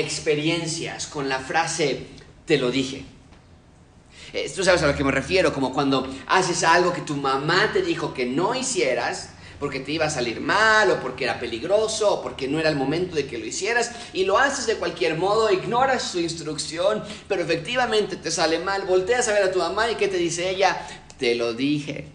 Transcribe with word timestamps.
experiencias 0.00 1.06
con 1.06 1.28
la 1.28 1.38
frase 1.38 2.06
te 2.46 2.58
lo 2.58 2.70
dije. 2.70 3.04
Eh, 4.32 4.50
Tú 4.54 4.64
sabes 4.64 4.82
a 4.82 4.86
lo 4.86 4.96
que 4.96 5.04
me 5.04 5.10
refiero, 5.10 5.52
como 5.52 5.72
cuando 5.72 6.06
haces 6.26 6.62
algo 6.64 6.92
que 6.92 7.00
tu 7.02 7.16
mamá 7.16 7.70
te 7.72 7.82
dijo 7.82 8.14
que 8.14 8.26
no 8.26 8.54
hicieras 8.54 9.30
porque 9.60 9.80
te 9.80 9.92
iba 9.92 10.06
a 10.06 10.10
salir 10.10 10.40
mal 10.40 10.90
o 10.90 11.00
porque 11.00 11.24
era 11.24 11.38
peligroso 11.38 12.14
o 12.14 12.22
porque 12.22 12.48
no 12.48 12.58
era 12.58 12.70
el 12.70 12.76
momento 12.76 13.14
de 13.14 13.26
que 13.26 13.38
lo 13.38 13.44
hicieras 13.44 13.92
y 14.14 14.24
lo 14.24 14.38
haces 14.38 14.66
de 14.66 14.76
cualquier 14.76 15.18
modo, 15.18 15.52
ignoras 15.52 16.02
su 16.02 16.18
instrucción, 16.18 17.04
pero 17.28 17.42
efectivamente 17.42 18.16
te 18.16 18.30
sale 18.30 18.58
mal, 18.58 18.82
volteas 18.86 19.28
a 19.28 19.32
ver 19.32 19.42
a 19.42 19.52
tu 19.52 19.58
mamá 19.58 19.90
y 19.90 19.96
¿qué 19.96 20.08
te 20.08 20.16
dice 20.16 20.48
ella? 20.48 20.80
Te 21.18 21.34
lo 21.34 21.52
dije. 21.52 22.06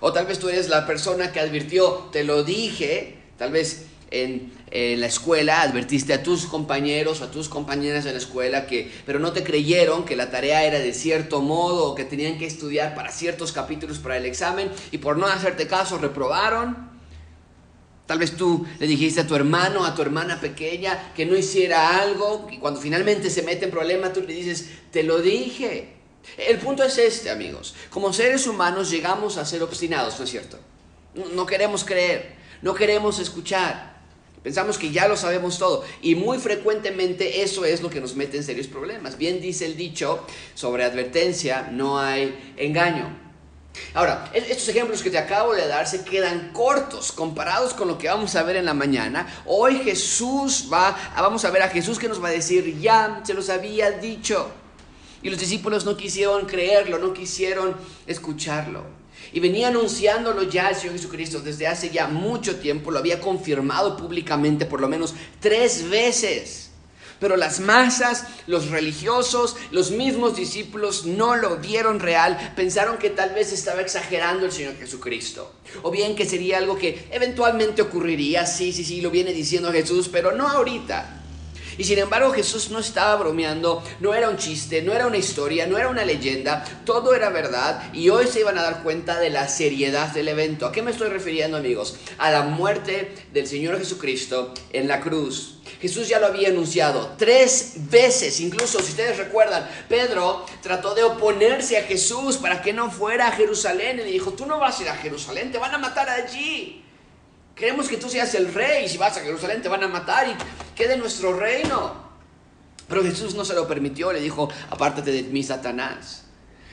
O 0.00 0.12
tal 0.12 0.26
vez 0.26 0.40
tú 0.40 0.48
eres 0.48 0.68
la 0.68 0.86
persona 0.86 1.32
que 1.32 1.38
advirtió, 1.38 2.08
te 2.12 2.24
lo 2.24 2.42
dije, 2.42 3.18
tal 3.36 3.52
vez 3.52 3.86
en, 4.10 4.52
en, 4.70 5.00
la 5.00 5.06
escuela 5.06 5.62
advertiste 5.62 6.12
a 6.12 6.22
tus 6.22 6.46
compañeros 6.46 7.22
a 7.22 7.30
tus 7.30 7.48
compañeras 7.48 8.04
de 8.04 8.12
la 8.12 8.18
escuela 8.18 8.66
que, 8.66 8.90
pero 9.06 9.18
no 9.18 9.32
te 9.32 9.42
creyeron 9.42 10.04
que 10.04 10.16
la 10.16 10.30
tarea 10.30 10.64
era 10.64 10.78
de 10.78 10.92
cierto 10.92 11.40
modo 11.40 11.86
o 11.86 11.94
que 11.94 12.04
tenían 12.04 12.38
que 12.38 12.46
estudiar 12.46 12.94
para 12.94 13.10
ciertos 13.10 13.52
capítulos 13.52 13.98
para 13.98 14.16
el 14.16 14.26
examen 14.26 14.70
y 14.90 14.98
por 14.98 15.16
no 15.16 15.26
hacerte 15.26 15.66
caso 15.66 15.98
reprobaron. 15.98 16.88
Tal 18.06 18.18
vez 18.18 18.36
tú 18.36 18.66
le 18.78 18.86
dijiste 18.86 19.20
a 19.20 19.26
tu 19.26 19.34
hermano, 19.34 19.84
a 19.84 19.94
tu 19.94 20.00
hermana 20.00 20.40
pequeña 20.40 21.12
que 21.14 21.26
no 21.26 21.36
hiciera 21.36 22.00
algo 22.00 22.48
y 22.50 22.58
cuando 22.58 22.80
finalmente 22.80 23.28
se 23.28 23.42
mete 23.42 23.66
en 23.66 23.70
problema 23.70 24.12
tú 24.12 24.22
le 24.22 24.32
dices, 24.32 24.70
te 24.90 25.02
lo 25.02 25.20
dije. 25.20 25.94
El 26.36 26.58
punto 26.58 26.82
es 26.82 26.96
este, 26.98 27.30
amigos. 27.30 27.74
Como 27.90 28.12
seres 28.12 28.46
humanos 28.46 28.90
llegamos 28.90 29.36
a 29.36 29.44
ser 29.44 29.62
obstinados, 29.62 30.18
¿no 30.18 30.24
es 30.24 30.30
cierto? 30.30 30.58
No 31.34 31.46
queremos 31.46 31.84
creer, 31.84 32.36
no 32.62 32.74
queremos 32.74 33.18
escuchar. 33.18 33.97
Pensamos 34.42 34.78
que 34.78 34.90
ya 34.90 35.08
lo 35.08 35.16
sabemos 35.16 35.58
todo 35.58 35.84
y 36.00 36.14
muy 36.14 36.38
frecuentemente 36.38 37.42
eso 37.42 37.64
es 37.64 37.82
lo 37.82 37.90
que 37.90 38.00
nos 38.00 38.14
mete 38.14 38.36
en 38.36 38.44
serios 38.44 38.66
problemas. 38.66 39.18
Bien 39.18 39.40
dice 39.40 39.66
el 39.66 39.76
dicho, 39.76 40.24
sobre 40.54 40.84
advertencia 40.84 41.68
no 41.72 41.98
hay 41.98 42.54
engaño. 42.56 43.28
Ahora, 43.94 44.30
estos 44.34 44.68
ejemplos 44.68 45.02
que 45.02 45.10
te 45.10 45.18
acabo 45.18 45.54
de 45.54 45.66
dar 45.66 45.86
se 45.86 46.04
quedan 46.04 46.52
cortos 46.52 47.12
comparados 47.12 47.74
con 47.74 47.88
lo 47.88 47.98
que 47.98 48.08
vamos 48.08 48.34
a 48.36 48.42
ver 48.42 48.56
en 48.56 48.64
la 48.64 48.74
mañana. 48.74 49.42
Hoy 49.46 49.78
Jesús 49.78 50.68
va, 50.72 50.96
vamos 51.16 51.44
a 51.44 51.50
ver 51.50 51.62
a 51.62 51.68
Jesús 51.68 51.98
que 51.98 52.08
nos 52.08 52.22
va 52.22 52.28
a 52.28 52.32
decir, 52.32 52.78
ya 52.80 53.22
se 53.24 53.34
los 53.34 53.48
había 53.50 53.92
dicho. 53.92 54.50
Y 55.22 55.30
los 55.30 55.38
discípulos 55.38 55.84
no 55.84 55.96
quisieron 55.96 56.46
creerlo, 56.46 56.98
no 56.98 57.12
quisieron 57.12 57.76
escucharlo. 58.06 58.97
Y 59.32 59.40
venía 59.40 59.68
anunciándolo 59.68 60.42
ya 60.42 60.70
el 60.70 60.76
Señor 60.76 60.94
Jesucristo 60.94 61.40
desde 61.40 61.66
hace 61.66 61.90
ya 61.90 62.06
mucho 62.08 62.56
tiempo, 62.56 62.90
lo 62.90 62.98
había 62.98 63.20
confirmado 63.20 63.96
públicamente 63.96 64.66
por 64.66 64.80
lo 64.80 64.88
menos 64.88 65.14
tres 65.40 65.88
veces. 65.88 66.70
Pero 67.20 67.36
las 67.36 67.58
masas, 67.58 68.24
los 68.46 68.70
religiosos, 68.70 69.56
los 69.72 69.90
mismos 69.90 70.36
discípulos 70.36 71.04
no 71.04 71.34
lo 71.34 71.56
vieron 71.56 71.98
real, 71.98 72.52
pensaron 72.54 72.96
que 72.98 73.10
tal 73.10 73.30
vez 73.30 73.52
estaba 73.52 73.80
exagerando 73.80 74.46
el 74.46 74.52
Señor 74.52 74.76
Jesucristo. 74.76 75.52
O 75.82 75.90
bien 75.90 76.14
que 76.14 76.26
sería 76.26 76.58
algo 76.58 76.78
que 76.78 77.08
eventualmente 77.10 77.82
ocurriría, 77.82 78.46
sí, 78.46 78.72
sí, 78.72 78.84
sí, 78.84 79.00
lo 79.00 79.10
viene 79.10 79.32
diciendo 79.32 79.72
Jesús, 79.72 80.08
pero 80.08 80.32
no 80.32 80.48
ahorita. 80.48 81.17
Y 81.78 81.84
sin 81.84 81.98
embargo 81.98 82.32
Jesús 82.32 82.70
no 82.70 82.80
estaba 82.80 83.14
bromeando, 83.16 83.84
no 84.00 84.12
era 84.12 84.28
un 84.28 84.36
chiste, 84.36 84.82
no 84.82 84.92
era 84.92 85.06
una 85.06 85.16
historia, 85.16 85.66
no 85.68 85.78
era 85.78 85.88
una 85.88 86.04
leyenda, 86.04 86.64
todo 86.84 87.14
era 87.14 87.30
verdad 87.30 87.94
y 87.94 88.08
hoy 88.08 88.26
se 88.26 88.40
iban 88.40 88.58
a 88.58 88.62
dar 88.62 88.82
cuenta 88.82 89.20
de 89.20 89.30
la 89.30 89.48
seriedad 89.48 90.08
del 90.08 90.26
evento. 90.26 90.66
¿A 90.66 90.72
qué 90.72 90.82
me 90.82 90.90
estoy 90.90 91.08
refiriendo 91.08 91.56
amigos? 91.56 91.96
A 92.18 92.32
la 92.32 92.42
muerte 92.42 93.14
del 93.32 93.46
Señor 93.46 93.78
Jesucristo 93.78 94.52
en 94.72 94.88
la 94.88 95.00
cruz. 95.00 95.60
Jesús 95.80 96.08
ya 96.08 96.18
lo 96.18 96.26
había 96.26 96.48
anunciado 96.48 97.14
tres 97.16 97.74
veces, 97.76 98.40
incluso 98.40 98.80
si 98.80 98.90
ustedes 98.90 99.16
recuerdan, 99.16 99.68
Pedro 99.88 100.44
trató 100.60 100.94
de 100.96 101.04
oponerse 101.04 101.78
a 101.78 101.84
Jesús 101.84 102.38
para 102.38 102.60
que 102.60 102.72
no 102.72 102.90
fuera 102.90 103.28
a 103.28 103.32
Jerusalén 103.32 104.00
y 104.00 104.10
dijo, 104.10 104.32
tú 104.32 104.46
no 104.46 104.58
vas 104.58 104.80
a 104.80 104.82
ir 104.82 104.88
a 104.88 104.96
Jerusalén, 104.96 105.52
te 105.52 105.58
van 105.58 105.74
a 105.74 105.78
matar 105.78 106.08
allí. 106.10 106.82
Queremos 107.58 107.88
que 107.88 107.96
tú 107.96 108.08
seas 108.08 108.34
el 108.34 108.54
rey 108.54 108.84
y 108.84 108.88
si 108.88 108.98
vas 108.98 109.16
a 109.16 109.20
Jerusalén 109.20 109.60
te 109.60 109.68
van 109.68 109.82
a 109.82 109.88
matar 109.88 110.28
y 110.28 110.36
quede 110.76 110.96
nuestro 110.96 111.32
reino. 111.32 112.08
Pero 112.88 113.02
Jesús 113.02 113.34
no 113.34 113.44
se 113.44 113.54
lo 113.54 113.66
permitió, 113.66 114.12
le 114.12 114.20
dijo, 114.20 114.48
apártate 114.70 115.10
de 115.10 115.24
mí, 115.24 115.42
Satanás. 115.42 116.24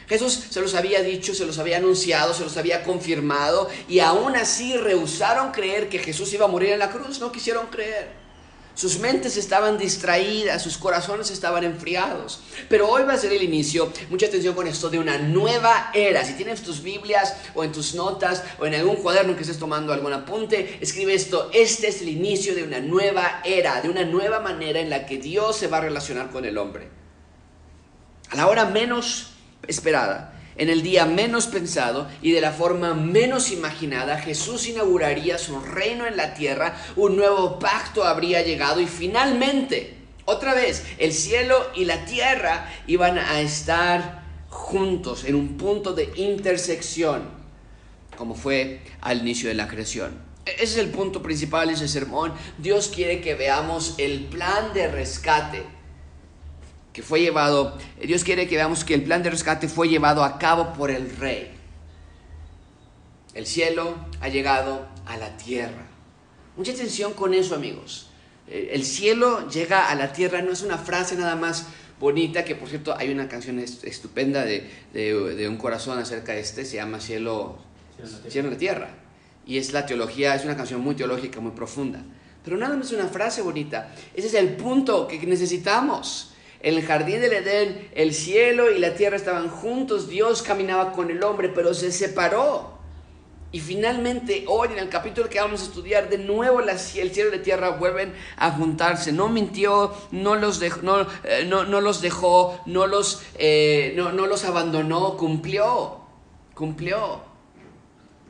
Jesús 0.07 0.33
se 0.49 0.61
los 0.61 0.75
había 0.75 1.01
dicho, 1.01 1.33
se 1.33 1.45
los 1.45 1.57
había 1.57 1.77
anunciado, 1.77 2.33
se 2.33 2.43
los 2.43 2.55
había 2.57 2.83
confirmado 2.83 3.67
y 3.87 3.99
aún 3.99 4.35
así 4.35 4.77
rehusaron 4.77 5.51
creer 5.51 5.89
que 5.89 5.97
Jesús 5.97 6.31
iba 6.33 6.45
a 6.45 6.49
morir 6.49 6.69
en 6.69 6.79
la 6.79 6.91
cruz, 6.91 7.19
no 7.19 7.31
quisieron 7.31 7.67
creer. 7.67 8.24
Sus 8.75 8.99
mentes 8.99 9.37
estaban 9.37 9.77
distraídas, 9.77 10.61
sus 10.61 10.77
corazones 10.77 11.31
estaban 11.31 11.63
enfriados. 11.63 12.41
Pero 12.67 12.89
hoy 12.89 13.03
va 13.03 13.13
a 13.13 13.17
ser 13.17 13.31
el 13.31 13.41
inicio, 13.41 13.91
mucha 14.09 14.25
atención 14.25 14.53
con 14.53 14.67
esto, 14.67 14.89
de 14.89 14.99
una 14.99 15.17
nueva 15.17 15.91
era. 15.93 16.25
Si 16.25 16.33
tienes 16.33 16.61
tus 16.61 16.83
Biblias 16.83 17.35
o 17.55 17.63
en 17.63 17.71
tus 17.71 17.95
notas 17.95 18.43
o 18.59 18.65
en 18.65 18.75
algún 18.75 18.97
cuaderno 18.97 19.35
que 19.35 19.43
estés 19.43 19.59
tomando 19.59 19.93
algún 19.93 20.11
apunte, 20.11 20.77
escribe 20.81 21.13
esto. 21.13 21.49
Este 21.53 21.87
es 21.87 22.01
el 22.01 22.09
inicio 22.09 22.53
de 22.53 22.63
una 22.63 22.79
nueva 22.79 23.41
era, 23.45 23.81
de 23.81 23.89
una 23.89 24.03
nueva 24.03 24.41
manera 24.41 24.81
en 24.81 24.89
la 24.89 25.05
que 25.05 25.19
Dios 25.19 25.55
se 25.55 25.67
va 25.67 25.77
a 25.77 25.81
relacionar 25.81 26.29
con 26.29 26.43
el 26.43 26.57
hombre. 26.57 26.89
A 28.31 28.35
la 28.35 28.47
hora 28.47 28.65
menos 28.65 29.27
esperada, 29.67 30.34
en 30.57 30.69
el 30.69 30.83
día 30.83 31.05
menos 31.05 31.47
pensado 31.47 32.07
y 32.21 32.31
de 32.31 32.41
la 32.41 32.51
forma 32.51 32.93
menos 32.93 33.51
imaginada, 33.51 34.19
Jesús 34.19 34.67
inauguraría 34.67 35.37
su 35.37 35.59
reino 35.59 36.05
en 36.05 36.17
la 36.17 36.33
tierra, 36.33 36.77
un 36.95 37.15
nuevo 37.15 37.59
pacto 37.59 38.03
habría 38.03 38.41
llegado 38.41 38.79
y 38.79 38.87
finalmente, 38.87 39.95
otra 40.25 40.53
vez, 40.53 40.83
el 40.97 41.13
cielo 41.13 41.55
y 41.75 41.85
la 41.85 42.05
tierra 42.05 42.71
iban 42.87 43.17
a 43.17 43.41
estar 43.41 44.23
juntos 44.49 45.25
en 45.25 45.35
un 45.35 45.57
punto 45.57 45.93
de 45.93 46.11
intersección, 46.15 47.23
como 48.17 48.35
fue 48.35 48.81
al 49.01 49.19
inicio 49.19 49.49
de 49.49 49.55
la 49.55 49.67
creación. 49.67 50.17
Ese 50.45 50.63
es 50.63 50.77
el 50.77 50.89
punto 50.89 51.21
principal 51.21 51.67
de 51.67 51.73
ese 51.73 51.87
sermón. 51.87 52.33
Dios 52.59 52.91
quiere 52.93 53.19
que 53.19 53.33
veamos 53.33 53.95
el 53.97 54.25
plan 54.25 54.73
de 54.73 54.87
rescate 54.87 55.74
que 56.95 57.03
fue 57.03 57.19
llevado, 57.19 57.77
Dios 58.01 58.23
quiere 58.23 58.47
que 58.47 58.55
veamos 58.55 58.85
que 58.85 58.93
el 58.93 59.03
plan 59.03 59.21
de 59.21 59.29
rescate 59.29 59.67
fue 59.67 59.89
llevado 59.89 60.23
a 60.23 60.39
cabo 60.39 60.71
por 60.71 60.89
el 60.89 61.13
rey. 61.17 61.51
El 63.33 63.45
cielo 63.45 63.95
ha 64.21 64.29
llegado 64.29 64.87
a 65.05 65.17
la 65.17 65.35
tierra. 65.35 65.87
Mucha 66.55 66.71
atención 66.71 67.11
con 67.11 67.33
eso, 67.33 67.53
amigos. 67.53 68.07
El 68.47 68.85
cielo 68.85 69.49
llega 69.49 69.89
a 69.89 69.95
la 69.95 70.13
tierra 70.13 70.41
no 70.41 70.53
es 70.53 70.61
una 70.61 70.77
frase 70.77 71.17
nada 71.17 71.35
más 71.35 71.67
bonita, 71.99 72.45
que 72.45 72.55
por 72.55 72.69
cierto 72.69 72.95
hay 72.97 73.11
una 73.11 73.27
canción 73.27 73.59
estupenda 73.59 74.45
de, 74.45 74.69
de, 74.93 75.49
un 75.49 75.57
corazón 75.57 75.99
acerca 75.99 76.31
de 76.31 76.39
este, 76.39 76.63
se 76.63 76.77
llama 76.77 77.01
Cielo, 77.01 77.57
cielo 78.29 78.47
en 78.47 78.53
la 78.53 78.59
tierra. 78.59 78.89
Y 79.45 79.57
es 79.57 79.73
la 79.73 79.85
teología, 79.85 80.33
es 80.33 80.45
una 80.45 80.55
canción 80.55 80.79
muy 80.79 80.95
teológica, 80.95 81.41
muy 81.41 81.51
profunda. 81.51 82.01
Pero 82.41 82.55
nada 82.55 82.77
más 82.77 82.87
es 82.87 82.93
una 82.93 83.07
frase 83.07 83.41
bonita. 83.41 83.93
Ese 84.13 84.27
es 84.27 84.33
el 84.35 84.55
punto 84.55 85.09
que 85.09 85.17
necesitamos. 85.27 86.31
El 86.65 86.81
jardín 86.81 87.21
del 87.21 87.31
Edén, 87.31 87.89
el 87.93 88.11
cielo 88.11 88.71
y 88.71 88.79
la 88.79 88.95
tierra 88.95 89.17
estaban 89.17 89.49
juntos, 89.49 90.09
Dios 90.09 90.41
caminaba 90.41 90.93
con 90.93 91.11
el 91.11 91.21
hombre, 91.21 91.49
pero 91.49 91.75
se 91.75 91.91
separó. 91.91 92.79
Y 93.51 93.59
finalmente, 93.59 94.45
hoy 94.47 94.69
en 94.71 94.79
el 94.79 94.89
capítulo 94.89 95.29
que 95.29 95.39
vamos 95.39 95.61
a 95.61 95.65
estudiar, 95.65 96.09
de 96.09 96.17
nuevo 96.17 96.61
el 96.61 96.79
cielo 96.79 97.29
y 97.31 97.37
la 97.37 97.43
tierra 97.43 97.69
vuelven 97.69 98.15
a 98.37 98.49
juntarse. 98.49 99.11
No 99.11 99.29
mintió, 99.29 99.93
no 100.09 100.33
los 100.33 100.59
dejó, 100.59 100.81
no, 100.81 101.01
eh, 101.23 101.45
no, 101.47 101.65
no 101.65 101.81
los, 101.81 102.01
dejó, 102.01 102.59
no 102.65 102.87
los, 102.87 103.21
eh, 103.37 103.93
no, 103.95 104.11
no 104.11 104.25
los 104.25 104.43
abandonó, 104.43 105.17
cumplió, 105.17 105.99
cumplió. 106.55 107.21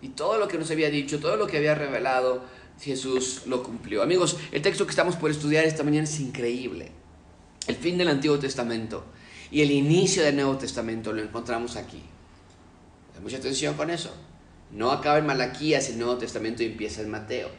Y 0.01 0.09
todo 0.09 0.39
lo 0.39 0.49
que 0.49 0.57
nos 0.57 0.69
había 0.71 0.89
dicho, 0.89 1.21
todo 1.21 1.37
lo 1.37 1.47
que 1.47 1.55
había 1.55 1.73
revelado, 1.73 2.43
Jesús 2.81 3.43
lo 3.45 3.63
cumplió. 3.63 4.03
Amigos, 4.03 4.35
el 4.51 4.61
texto 4.61 4.85
que 4.85 4.89
estamos 4.89 5.15
por 5.15 5.31
estudiar 5.31 5.63
esta 5.63 5.83
mañana 5.83 6.03
es 6.03 6.19
increíble. 6.19 6.91
El 7.67 7.75
fin 7.75 7.97
del 7.97 8.09
Antiguo 8.09 8.37
Testamento 8.37 9.05
y 9.51 9.61
el 9.61 9.71
inicio 9.71 10.23
del 10.23 10.35
Nuevo 10.35 10.57
Testamento 10.57 11.13
lo 11.13 11.21
encontramos 11.21 11.75
aquí. 11.75 12.01
mucha 13.21 13.37
atención 13.37 13.75
con 13.75 13.89
eso. 13.89 14.13
No 14.71 14.91
acaba 14.91 15.17
en 15.17 15.25
Malaquías 15.25 15.89
el 15.89 15.97
Nuevo 15.97 16.17
Testamento 16.17 16.61
y 16.61 16.67
empieza 16.67 17.01
en 17.01 17.09
Mateo. 17.09 17.49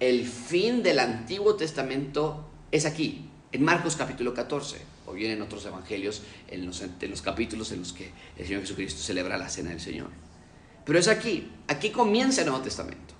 El 0.00 0.26
fin 0.26 0.82
del 0.82 0.98
Antiguo 0.98 1.54
Testamento 1.54 2.48
es 2.70 2.84
aquí, 2.84 3.28
en 3.52 3.62
Marcos 3.62 3.96
capítulo 3.96 4.34
14, 4.34 4.80
o 5.06 5.12
bien 5.12 5.32
en 5.32 5.42
otros 5.42 5.64
evangelios, 5.64 6.22
en 6.48 6.66
los 6.66 7.22
capítulos 7.22 7.72
en 7.72 7.80
los 7.80 7.92
que 7.92 8.10
el 8.36 8.46
Señor 8.46 8.62
Jesucristo 8.62 9.00
celebra 9.00 9.38
la 9.38 9.48
cena 9.48 9.70
del 9.70 9.80
Señor. 9.80 10.08
Pero 10.84 10.98
es 10.98 11.08
aquí, 11.08 11.50
aquí 11.68 11.90
comienza 11.90 12.42
el 12.42 12.48
Nuevo 12.48 12.62
Testamento. 12.62 13.14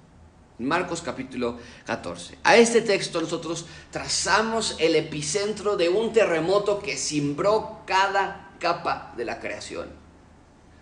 Marcos 0.58 1.02
capítulo 1.02 1.56
14. 1.86 2.38
A 2.42 2.56
este 2.56 2.82
texto 2.82 3.20
nosotros 3.20 3.66
trazamos 3.92 4.74
el 4.80 4.96
epicentro 4.96 5.76
de 5.76 5.88
un 5.88 6.12
terremoto 6.12 6.80
que 6.80 6.96
cimbró 6.96 7.82
cada 7.86 8.50
capa 8.58 9.14
de 9.16 9.24
la 9.24 9.38
creación. 9.38 9.88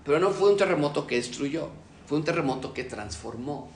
Pero 0.05 0.19
no 0.19 0.31
fue 0.31 0.51
un 0.51 0.57
terremoto 0.57 1.07
que 1.07 1.17
destruyó, 1.17 1.69
fue 2.07 2.17
un 2.17 2.25
terremoto 2.25 2.73
que 2.73 2.85
transformó. 2.85 3.71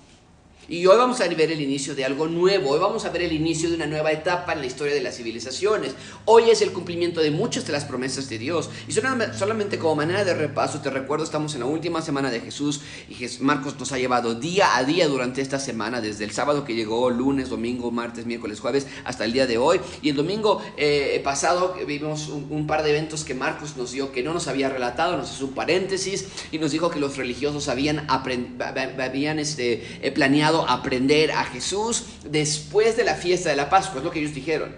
Y 0.70 0.86
hoy 0.86 0.96
vamos 0.96 1.20
a 1.20 1.26
ver 1.26 1.50
el 1.50 1.60
inicio 1.60 1.96
de 1.96 2.04
algo 2.04 2.28
nuevo, 2.28 2.70
hoy 2.70 2.78
vamos 2.78 3.04
a 3.04 3.10
ver 3.10 3.22
el 3.22 3.32
inicio 3.32 3.68
de 3.68 3.74
una 3.74 3.86
nueva 3.86 4.12
etapa 4.12 4.52
en 4.52 4.60
la 4.60 4.66
historia 4.66 4.94
de 4.94 5.00
las 5.00 5.16
civilizaciones. 5.16 5.96
Hoy 6.26 6.48
es 6.48 6.62
el 6.62 6.70
cumplimiento 6.70 7.20
de 7.20 7.32
muchas 7.32 7.66
de 7.66 7.72
las 7.72 7.84
promesas 7.84 8.28
de 8.28 8.38
Dios. 8.38 8.70
Y 8.86 8.92
solamente 8.92 9.80
como 9.80 9.96
manera 9.96 10.24
de 10.24 10.32
repaso, 10.32 10.80
te 10.80 10.88
recuerdo, 10.88 11.24
estamos 11.24 11.54
en 11.54 11.60
la 11.62 11.66
última 11.66 12.02
semana 12.02 12.30
de 12.30 12.38
Jesús 12.38 12.82
y 13.08 13.16
Marcos 13.40 13.80
nos 13.80 13.90
ha 13.90 13.98
llevado 13.98 14.36
día 14.36 14.76
a 14.76 14.84
día 14.84 15.08
durante 15.08 15.42
esta 15.42 15.58
semana, 15.58 16.00
desde 16.00 16.22
el 16.22 16.30
sábado 16.30 16.64
que 16.64 16.76
llegó, 16.76 17.10
lunes, 17.10 17.48
domingo, 17.48 17.90
martes, 17.90 18.24
miércoles, 18.24 18.60
jueves, 18.60 18.86
hasta 19.04 19.24
el 19.24 19.32
día 19.32 19.48
de 19.48 19.58
hoy. 19.58 19.80
Y 20.02 20.10
el 20.10 20.14
domingo 20.14 20.62
eh, 20.76 21.20
pasado 21.24 21.74
vimos 21.84 22.28
un, 22.28 22.68
par 22.68 22.84
de 22.84 22.90
eventos 22.90 23.24
que 23.24 23.34
Marcos 23.34 23.76
nos 23.76 23.90
dio 23.90 24.12
que 24.12 24.22
no 24.22 24.32
nos 24.32 24.46
había 24.46 24.68
relatado, 24.68 25.16
nos 25.16 25.34
hizo 25.34 25.46
un 25.46 25.52
paréntesis 25.52 26.28
y 26.52 26.60
nos 26.60 26.70
dijo 26.70 26.90
que 26.90 27.00
los 27.00 27.16
religiosos 27.16 27.68
habían, 27.68 28.06
habían 28.08 29.40
este, 29.40 29.82
eh, 30.00 30.12
planeado 30.12 30.59
aprender 30.68 31.32
a 31.32 31.44
Jesús 31.44 32.04
después 32.24 32.96
de 32.96 33.04
la 33.04 33.14
fiesta 33.14 33.50
de 33.50 33.56
la 33.56 33.70
Pascua, 33.70 33.98
es 33.98 34.04
lo 34.04 34.10
que 34.10 34.20
ellos 34.20 34.34
dijeron. 34.34 34.74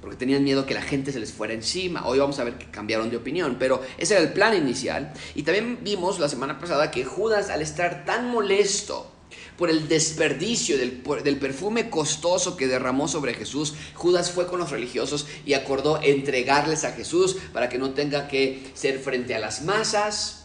Porque 0.00 0.16
tenían 0.16 0.42
miedo 0.42 0.66
que 0.66 0.74
la 0.74 0.82
gente 0.82 1.12
se 1.12 1.20
les 1.20 1.32
fuera 1.32 1.54
encima. 1.54 2.06
Hoy 2.06 2.18
vamos 2.18 2.38
a 2.40 2.44
ver 2.44 2.58
que 2.58 2.70
cambiaron 2.70 3.08
de 3.08 3.16
opinión, 3.16 3.56
pero 3.58 3.80
ese 3.98 4.14
era 4.14 4.22
el 4.22 4.32
plan 4.32 4.56
inicial. 4.56 5.12
Y 5.34 5.44
también 5.44 5.78
vimos 5.82 6.18
la 6.18 6.28
semana 6.28 6.58
pasada 6.58 6.90
que 6.90 7.04
Judas, 7.04 7.50
al 7.50 7.62
estar 7.62 8.04
tan 8.04 8.28
molesto 8.28 9.12
por 9.56 9.70
el 9.70 9.86
desperdicio 9.88 10.76
del, 10.76 11.02
del, 11.22 11.38
perfume 11.38 11.88
costoso 11.88 12.56
que 12.56 12.66
derramó 12.66 13.06
sobre 13.06 13.34
Jesús, 13.34 13.74
Judas 13.94 14.32
fue 14.32 14.48
con 14.48 14.58
los 14.58 14.70
religiosos 14.70 15.26
y 15.46 15.54
acordó 15.54 16.00
entregarles 16.02 16.84
a 16.84 16.92
Jesús 16.92 17.36
para 17.52 17.68
que 17.68 17.78
no 17.78 17.92
tenga 17.92 18.26
que 18.26 18.72
ser 18.74 18.98
frente 18.98 19.36
a 19.36 19.38
las 19.38 19.62
masas, 19.62 20.41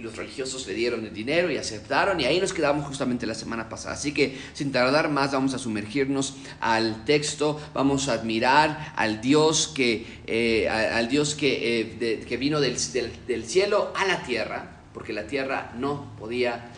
y 0.00 0.02
los 0.02 0.16
religiosos 0.16 0.66
le 0.66 0.72
dieron 0.72 1.04
el 1.04 1.12
dinero 1.12 1.50
y 1.50 1.58
aceptaron 1.58 2.18
y 2.20 2.24
ahí 2.24 2.40
nos 2.40 2.54
quedamos 2.54 2.86
justamente 2.86 3.26
la 3.26 3.34
semana 3.34 3.68
pasada. 3.68 3.94
Así 3.94 4.12
que 4.12 4.38
sin 4.54 4.72
tardar 4.72 5.10
más 5.10 5.32
vamos 5.32 5.52
a 5.52 5.58
sumergirnos 5.58 6.36
al 6.58 7.04
texto, 7.04 7.60
vamos 7.74 8.08
a 8.08 8.14
admirar 8.14 8.94
al 8.96 9.20
Dios 9.20 9.68
que, 9.68 10.06
eh, 10.26 10.68
al 10.70 11.08
Dios 11.08 11.34
que, 11.34 11.80
eh, 11.80 12.24
que 12.26 12.36
vino 12.38 12.60
del, 12.60 12.78
del 13.26 13.44
cielo 13.44 13.92
a 13.94 14.06
la 14.06 14.22
tierra, 14.22 14.80
porque 14.94 15.12
la 15.12 15.26
tierra 15.26 15.72
no 15.78 16.16
podía 16.18 16.70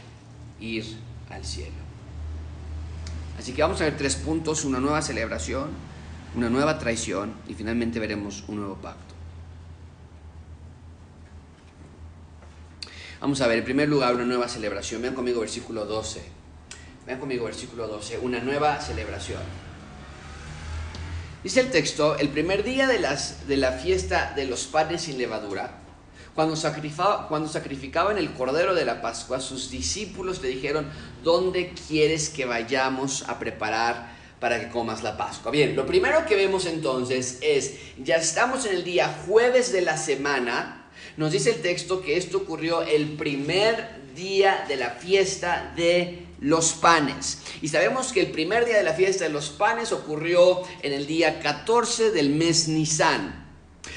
ir 0.60 0.84
al 1.30 1.44
cielo. 1.44 1.70
Así 3.38 3.52
que 3.52 3.62
vamos 3.62 3.80
a 3.80 3.84
ver 3.84 3.96
tres 3.96 4.16
puntos, 4.16 4.64
una 4.64 4.80
nueva 4.80 5.00
celebración, 5.00 5.70
una 6.34 6.50
nueva 6.50 6.78
traición 6.78 7.34
y 7.48 7.54
finalmente 7.54 8.00
veremos 8.00 8.42
un 8.48 8.56
nuevo 8.56 8.74
pacto. 8.74 9.11
Vamos 13.22 13.40
a 13.40 13.46
ver, 13.46 13.58
en 13.58 13.64
primer 13.64 13.88
lugar, 13.88 14.16
una 14.16 14.24
nueva 14.24 14.48
celebración. 14.48 15.00
Vean 15.00 15.14
conmigo 15.14 15.42
versículo 15.42 15.86
12. 15.86 16.20
Vean 17.06 17.20
conmigo 17.20 17.44
versículo 17.44 17.86
12. 17.86 18.18
Una 18.18 18.40
nueva 18.40 18.80
celebración. 18.80 19.40
Dice 21.44 21.60
el 21.60 21.70
texto, 21.70 22.18
el 22.18 22.30
primer 22.30 22.64
día 22.64 22.88
de, 22.88 22.98
las, 22.98 23.46
de 23.46 23.58
la 23.58 23.74
fiesta 23.74 24.32
de 24.34 24.46
los 24.46 24.64
panes 24.64 25.02
sin 25.02 25.18
levadura, 25.18 25.78
cuando, 26.34 26.56
cuando 27.28 27.48
sacrificaban 27.48 28.18
el 28.18 28.32
cordero 28.32 28.74
de 28.74 28.84
la 28.84 29.00
Pascua, 29.00 29.38
sus 29.38 29.70
discípulos 29.70 30.42
le 30.42 30.48
dijeron, 30.48 30.90
¿dónde 31.22 31.74
quieres 31.86 32.28
que 32.28 32.44
vayamos 32.44 33.28
a 33.28 33.38
preparar 33.38 34.16
para 34.40 34.58
que 34.58 34.68
comas 34.68 35.04
la 35.04 35.16
Pascua? 35.16 35.52
Bien, 35.52 35.76
lo 35.76 35.86
primero 35.86 36.26
que 36.26 36.34
vemos 36.34 36.66
entonces 36.66 37.38
es, 37.40 37.76
ya 38.02 38.16
estamos 38.16 38.66
en 38.66 38.74
el 38.74 38.82
día 38.82 39.16
jueves 39.28 39.70
de 39.72 39.82
la 39.82 39.96
semana, 39.96 40.81
nos 41.16 41.32
dice 41.32 41.50
el 41.50 41.62
texto 41.62 42.02
que 42.02 42.16
esto 42.16 42.38
ocurrió 42.38 42.82
el 42.82 43.14
primer 43.14 44.02
día 44.14 44.64
de 44.68 44.76
la 44.76 44.90
fiesta 44.90 45.72
de 45.76 46.26
los 46.40 46.72
panes. 46.72 47.38
Y 47.60 47.68
sabemos 47.68 48.12
que 48.12 48.20
el 48.20 48.30
primer 48.30 48.64
día 48.64 48.76
de 48.76 48.82
la 48.82 48.94
fiesta 48.94 49.24
de 49.24 49.30
los 49.30 49.50
panes 49.50 49.92
ocurrió 49.92 50.62
en 50.82 50.92
el 50.92 51.06
día 51.06 51.40
14 51.40 52.10
del 52.10 52.30
mes 52.30 52.68
Nisan. 52.68 53.46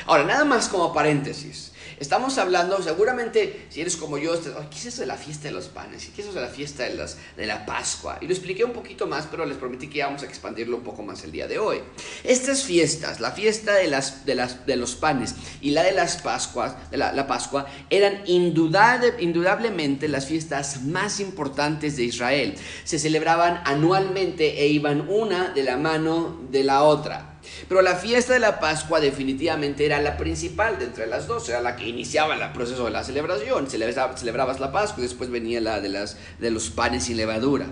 Ahora, 0.05 0.23
nada 0.23 0.45
más 0.45 0.67
como 0.67 0.93
paréntesis. 0.93 1.71
Estamos 1.99 2.37
hablando, 2.37 2.81
seguramente, 2.81 3.67
si 3.69 3.81
eres 3.81 3.95
como 3.95 4.17
yo, 4.17 4.33
¿qué 4.69 4.77
es 4.77 4.85
eso 4.87 5.01
de 5.01 5.07
la 5.07 5.15
fiesta 5.15 5.47
de 5.47 5.53
los 5.53 5.67
panes? 5.67 6.09
¿Qué 6.13 6.21
es 6.21 6.27
eso 6.27 6.35
de 6.35 6.41
la 6.41 6.49
fiesta 6.51 6.83
de, 6.83 7.45
la 7.45 7.65
Pascua? 7.65 8.17
Y 8.21 8.27
lo 8.27 8.33
expliqué 8.33 8.65
un 8.65 8.73
poquito 8.73 9.07
más, 9.07 9.27
pero 9.29 9.45
les 9.45 9.57
prometí 9.57 9.87
que 9.87 9.99
íbamos 9.99 10.21
a 10.23 10.25
expandirlo 10.25 10.77
un 10.77 10.83
poco 10.83 11.03
más 11.03 11.23
el 11.23 11.31
día 11.31 11.47
de 11.47 11.57
hoy. 11.57 11.79
Estas 12.23 12.63
fiestas, 12.63 13.19
la 13.21 13.31
fiesta 13.31 13.75
de 13.75 14.75
los 14.75 14.95
panes 14.95 15.35
y 15.61 15.71
la 15.71 15.83
de 15.83 15.93
las 15.93 16.17
Pascuas, 16.17 16.75
de 16.91 16.97
la, 16.97 17.13
la 17.13 17.27
Pascua, 17.27 17.65
eran 17.89 18.23
indudable, 18.25 19.13
indudablemente 19.19 20.07
las 20.09 20.25
fiestas 20.25 20.81
más 20.83 21.19
importantes 21.19 21.95
de 21.95 22.03
Israel. 22.03 22.55
Se 22.83 22.99
celebraban 22.99 23.61
anualmente 23.65 24.61
e 24.61 24.67
iban 24.67 25.07
una 25.09 25.49
de 25.49 25.63
la 25.63 25.77
mano 25.77 26.41
de 26.51 26.63
la 26.63 26.83
otra. 26.83 27.34
Pero 27.67 27.81
la 27.81 27.95
fiesta 27.95 28.33
de 28.33 28.39
la 28.39 28.59
Pascua 28.59 28.99
definitivamente 28.99 29.85
era 29.85 30.01
la 30.01 30.17
principal 30.17 30.77
de 30.79 30.85
entre 30.85 31.07
las 31.07 31.27
dos, 31.27 31.49
era 31.49 31.61
la 31.61 31.75
que 31.75 31.87
iniciaba 31.87 32.35
el 32.35 32.51
proceso 32.51 32.85
de 32.85 32.91
la 32.91 33.03
celebración. 33.03 33.67
Celebrabas 33.69 34.59
la 34.59 34.71
Pascua 34.71 34.99
y 34.99 35.07
después 35.07 35.29
venía 35.29 35.61
la 35.61 35.81
de, 35.81 36.51
los 36.51 36.69
panes 36.69 37.05
sin 37.05 37.17
levadura. 37.17 37.67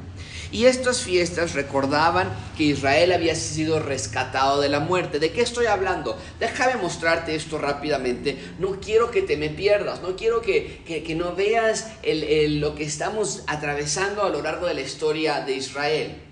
Y 0.52 0.66
estas 0.66 1.02
fiestas 1.02 1.54
recordaban 1.54 2.30
que 2.58 2.64
Israel 2.64 3.12
había 3.12 3.36
sido 3.36 3.80
rescatado 3.80 4.62
de 4.62 4.70
la 4.70 4.80
muerte. 4.80 5.20
¿De 5.20 5.32
qué 5.32 5.42
estoy 5.42 5.66
hablando? 5.66 6.18
Déjame 6.40 6.76
mostrarte 6.76 7.36
esto 7.36 7.58
rápidamente. 7.58 8.38
No 8.60 8.80
quiero 8.80 9.10
que 9.10 9.22
te 9.22 9.38
me 9.38 9.50
pierdas, 9.50 10.02
no 10.02 10.16
quiero 10.16 10.42
que, 10.42 10.84
no 11.16 11.36
veas 11.36 11.88
lo 12.04 12.76
que 12.76 12.84
estamos 12.84 13.44
atravesando 13.48 14.24
a 14.24 14.30
lo 14.30 14.42
largo 14.42 14.68
de 14.68 14.76
la 14.76 14.82
historia 14.82 15.42
de 15.42 15.54
Israel. 15.54 16.23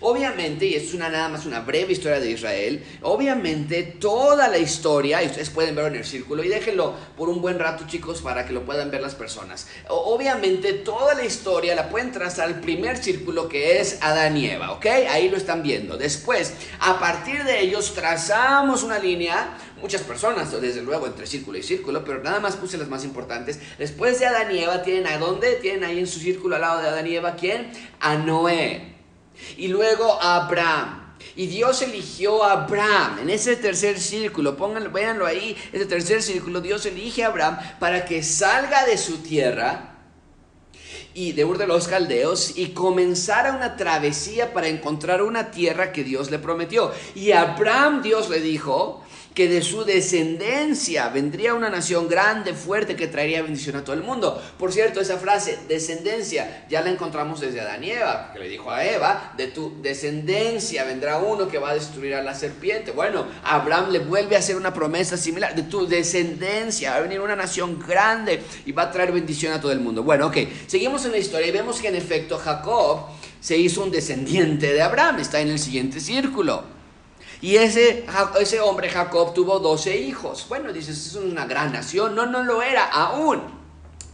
Obviamente, 0.00 0.66
y 0.66 0.74
es 0.74 0.94
una 0.94 1.08
nada 1.08 1.28
más 1.28 1.46
una 1.46 1.60
breve 1.60 1.92
historia 1.92 2.20
de 2.20 2.30
Israel, 2.30 2.84
obviamente 3.02 3.82
toda 3.82 4.48
la 4.48 4.58
historia, 4.58 5.22
y 5.22 5.26
ustedes 5.26 5.50
pueden 5.50 5.74
verlo 5.74 5.90
en 5.90 5.96
el 5.96 6.04
círculo, 6.04 6.44
y 6.44 6.48
déjenlo 6.48 6.94
por 7.16 7.28
un 7.28 7.40
buen 7.40 7.58
rato 7.58 7.84
chicos 7.86 8.22
para 8.22 8.46
que 8.46 8.52
lo 8.52 8.64
puedan 8.64 8.90
ver 8.90 9.00
las 9.00 9.14
personas. 9.14 9.66
Obviamente 9.88 10.72
toda 10.72 11.14
la 11.14 11.24
historia 11.24 11.74
la 11.74 11.88
pueden 11.88 12.12
trazar 12.12 12.48
el 12.48 12.60
primer 12.60 12.96
círculo 12.96 13.48
que 13.48 13.80
es 13.80 13.98
Adán 14.00 14.36
y 14.36 14.46
Eva, 14.46 14.72
¿ok? 14.72 14.86
Ahí 15.10 15.28
lo 15.28 15.36
están 15.36 15.62
viendo. 15.62 15.96
Después, 15.96 16.52
a 16.80 16.98
partir 17.00 17.44
de 17.44 17.60
ellos 17.60 17.94
trazamos 17.94 18.82
una 18.82 18.98
línea, 18.98 19.56
muchas 19.80 20.02
personas, 20.02 20.50
desde 20.60 20.82
luego, 20.82 21.06
entre 21.06 21.26
círculo 21.26 21.58
y 21.58 21.62
círculo, 21.62 22.04
pero 22.04 22.22
nada 22.22 22.40
más 22.40 22.56
puse 22.56 22.78
las 22.78 22.88
más 22.88 23.04
importantes. 23.04 23.58
Después 23.78 24.20
de 24.20 24.26
Adán 24.26 24.54
y 24.54 24.60
Eva, 24.60 24.82
¿tienen 24.82 25.06
a 25.06 25.18
dónde? 25.18 25.54
Tienen 25.56 25.84
ahí 25.84 25.98
en 25.98 26.06
su 26.06 26.20
círculo 26.20 26.56
al 26.56 26.62
lado 26.62 26.82
de 26.82 26.88
Adán 26.88 27.06
y 27.06 27.16
Eva, 27.16 27.36
¿quién? 27.36 27.72
A 28.00 28.16
Noé. 28.16 28.97
Y 29.56 29.68
luego 29.68 30.20
Abraham. 30.20 31.14
Y 31.36 31.46
Dios 31.46 31.82
eligió 31.82 32.42
a 32.42 32.64
Abraham 32.64 33.20
en 33.20 33.30
ese 33.30 33.56
tercer 33.56 34.00
círculo. 34.00 34.56
Pónganlo, 34.56 34.90
véanlo 34.90 35.26
ahí, 35.26 35.56
ese 35.72 35.86
tercer 35.86 36.22
círculo. 36.22 36.60
Dios 36.60 36.84
elige 36.86 37.24
a 37.24 37.28
Abraham 37.28 37.58
para 37.78 38.04
que 38.04 38.22
salga 38.22 38.84
de 38.86 38.98
su 38.98 39.18
tierra 39.18 39.94
y 41.14 41.32
de 41.32 41.44
Ur 41.44 41.58
de 41.58 41.66
los 41.66 41.88
Caldeos 41.88 42.56
y 42.56 42.68
comenzara 42.68 43.52
una 43.52 43.76
travesía 43.76 44.52
para 44.52 44.68
encontrar 44.68 45.22
una 45.22 45.50
tierra 45.50 45.92
que 45.92 46.04
Dios 46.04 46.30
le 46.30 46.38
prometió. 46.38 46.92
Y 47.14 47.32
a 47.32 47.54
Abraham 47.54 48.02
Dios 48.02 48.30
le 48.30 48.40
dijo, 48.40 49.04
que 49.38 49.46
de 49.46 49.62
su 49.62 49.84
descendencia 49.84 51.10
vendría 51.10 51.54
una 51.54 51.70
nación 51.70 52.08
grande, 52.08 52.54
fuerte, 52.54 52.96
que 52.96 53.06
traería 53.06 53.40
bendición 53.40 53.76
a 53.76 53.84
todo 53.84 53.94
el 53.94 54.02
mundo. 54.02 54.42
Por 54.58 54.72
cierto, 54.72 55.00
esa 55.00 55.16
frase, 55.16 55.60
descendencia, 55.68 56.66
ya 56.68 56.80
la 56.80 56.90
encontramos 56.90 57.38
desde 57.38 57.60
Adán 57.60 57.84
y 57.84 57.92
Eva, 57.92 58.32
que 58.32 58.40
le 58.40 58.48
dijo 58.48 58.68
a 58.68 58.84
Eva, 58.84 59.32
de 59.36 59.46
tu 59.46 59.80
descendencia 59.80 60.82
vendrá 60.82 61.18
uno 61.18 61.46
que 61.46 61.58
va 61.58 61.70
a 61.70 61.74
destruir 61.74 62.16
a 62.16 62.22
la 62.24 62.34
serpiente. 62.34 62.90
Bueno, 62.90 63.28
Abraham 63.44 63.92
le 63.92 64.00
vuelve 64.00 64.34
a 64.34 64.40
hacer 64.40 64.56
una 64.56 64.74
promesa 64.74 65.16
similar, 65.16 65.54
de 65.54 65.62
tu 65.62 65.86
descendencia 65.86 66.90
va 66.90 66.96
a 66.96 67.00
venir 67.02 67.20
una 67.20 67.36
nación 67.36 67.78
grande 67.78 68.42
y 68.66 68.72
va 68.72 68.82
a 68.82 68.90
traer 68.90 69.12
bendición 69.12 69.52
a 69.52 69.60
todo 69.60 69.70
el 69.70 69.78
mundo. 69.78 70.02
Bueno, 70.02 70.26
ok, 70.26 70.36
seguimos 70.66 71.04
en 71.04 71.12
la 71.12 71.18
historia 71.18 71.46
y 71.46 71.52
vemos 71.52 71.80
que 71.80 71.86
en 71.86 71.94
efecto 71.94 72.38
Jacob 72.38 73.02
se 73.40 73.56
hizo 73.56 73.84
un 73.84 73.92
descendiente 73.92 74.72
de 74.72 74.82
Abraham, 74.82 75.20
está 75.20 75.38
en 75.38 75.50
el 75.50 75.60
siguiente 75.60 76.00
círculo. 76.00 76.77
Y 77.40 77.56
ese, 77.56 78.04
ese 78.40 78.60
hombre 78.60 78.88
Jacob 78.88 79.32
tuvo 79.32 79.60
12 79.60 79.96
hijos. 79.96 80.46
Bueno, 80.48 80.72
dices, 80.72 81.06
es 81.06 81.14
una 81.14 81.46
gran 81.46 81.72
nación. 81.72 82.14
No, 82.14 82.26
no 82.26 82.42
lo 82.42 82.62
era 82.62 82.84
aún. 82.84 83.57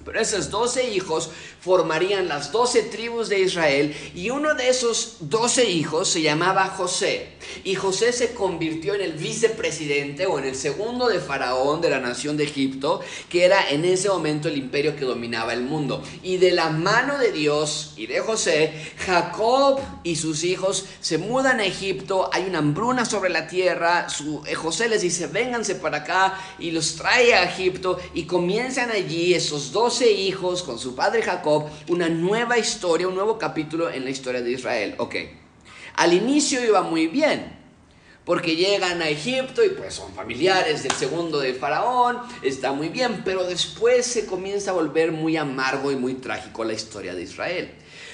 Pero 0.05 0.21
esos 0.21 0.51
doce 0.51 0.91
hijos 0.91 1.31
formarían 1.61 2.29
las 2.29 2.53
doce 2.53 2.83
tribus 2.83 3.29
de 3.29 3.41
Israel 3.41 3.97
y 4.15 4.31
uno 4.31 4.55
de 4.55 4.69
esos 4.69 5.17
doce 5.21 5.71
hijos 5.71 6.09
se 6.09 6.21
llamaba 6.21 6.67
José. 6.67 7.29
Y 7.65 7.75
José 7.75 8.13
se 8.13 8.35
convirtió 8.35 8.95
en 8.95 9.01
el 9.01 9.13
vicepresidente 9.15 10.27
o 10.27 10.39
en 10.39 10.45
el 10.45 10.57
segundo 10.57 11.09
de 11.09 11.21
Faraón 11.21 11.81
de 11.81 11.91
la 11.91 12.01
nación 12.01 12.37
de 12.37 12.45
Egipto, 12.45 13.01
que 13.29 13.45
era 13.45 13.71
en 13.71 13.85
ese 13.85 14.09
momento 14.09 14.49
el 14.49 14.59
imperio 14.59 14.95
que 14.95 15.05
dominaba 15.05 15.53
el 15.53 15.63
mundo. 15.63 16.03
Y 16.23 16.37
de 16.37 16.51
la 16.51 16.71
mano 16.71 17.19
de 17.19 17.33
Dios 17.33 17.95
y 17.97 18.07
de 18.07 18.21
José, 18.21 18.73
Jacob 19.07 19.81
y 20.03 20.17
sus 20.17 20.45
hijos 20.45 20.85
se 21.01 21.19
mudan 21.19 21.61
a 21.61 21.65
Egipto, 21.65 22.29
hay 22.33 22.45
una 22.45 22.59
hambruna 22.59 23.05
sobre 23.05 23.31
la 23.31 23.47
tierra, 23.47 24.09
su, 24.09 24.43
eh, 24.47 24.55
José 24.55 24.89
les 24.89 25.03
dice, 25.03 25.27
vénganse 25.29 25.77
para 25.77 25.99
acá 25.99 26.39
y 26.59 26.71
los 26.71 26.97
trae 26.97 27.35
a 27.35 27.45
Egipto 27.45 27.99
y 28.13 28.25
comienzan 28.25 28.91
allí 28.91 29.35
esos 29.35 29.73
dos 29.73 29.94
doce 29.95 30.11
hijos 30.11 30.65
con 30.65 30.77
su 30.77 30.97
padre 30.97 31.23
Jacob, 31.23 31.67
una 31.87 32.09
nueva 32.09 32.59
historia, 32.59 33.07
un 33.07 33.15
nuevo 33.15 33.39
capítulo 33.39 33.89
en 33.89 34.03
la 34.03 34.11
historia 34.11 34.43
de 34.43 34.51
Israel. 34.51 34.97
Ok, 34.99 35.15
al 35.95 36.13
inicio 36.13 36.65
iba 36.65 36.83
muy 36.83 37.07
bien, 37.07 37.57
porque 38.25 38.57
llegan 38.57 39.01
a 39.03 39.09
Egipto 39.09 39.65
y 39.65 39.69
pues 39.69 39.95
son 39.95 40.13
familiares 40.13 40.83
del 40.83 40.91
segundo 40.91 41.39
del 41.39 41.55
faraón, 41.55 42.19
está 42.43 42.73
muy 42.73 42.89
bien, 42.89 43.23
pero 43.25 43.45
después 43.45 44.05
se 44.05 44.27
comienza 44.27 44.73
a 44.73 44.75
volver 44.75 45.13
muy 45.13 45.37
amargo 45.37 45.93
y 45.93 45.97
muy 45.97 46.15
trágico 46.15 46.65
la 46.65 46.73
historia 46.73 47.15
de 47.15 47.23
Israel. 47.23 47.71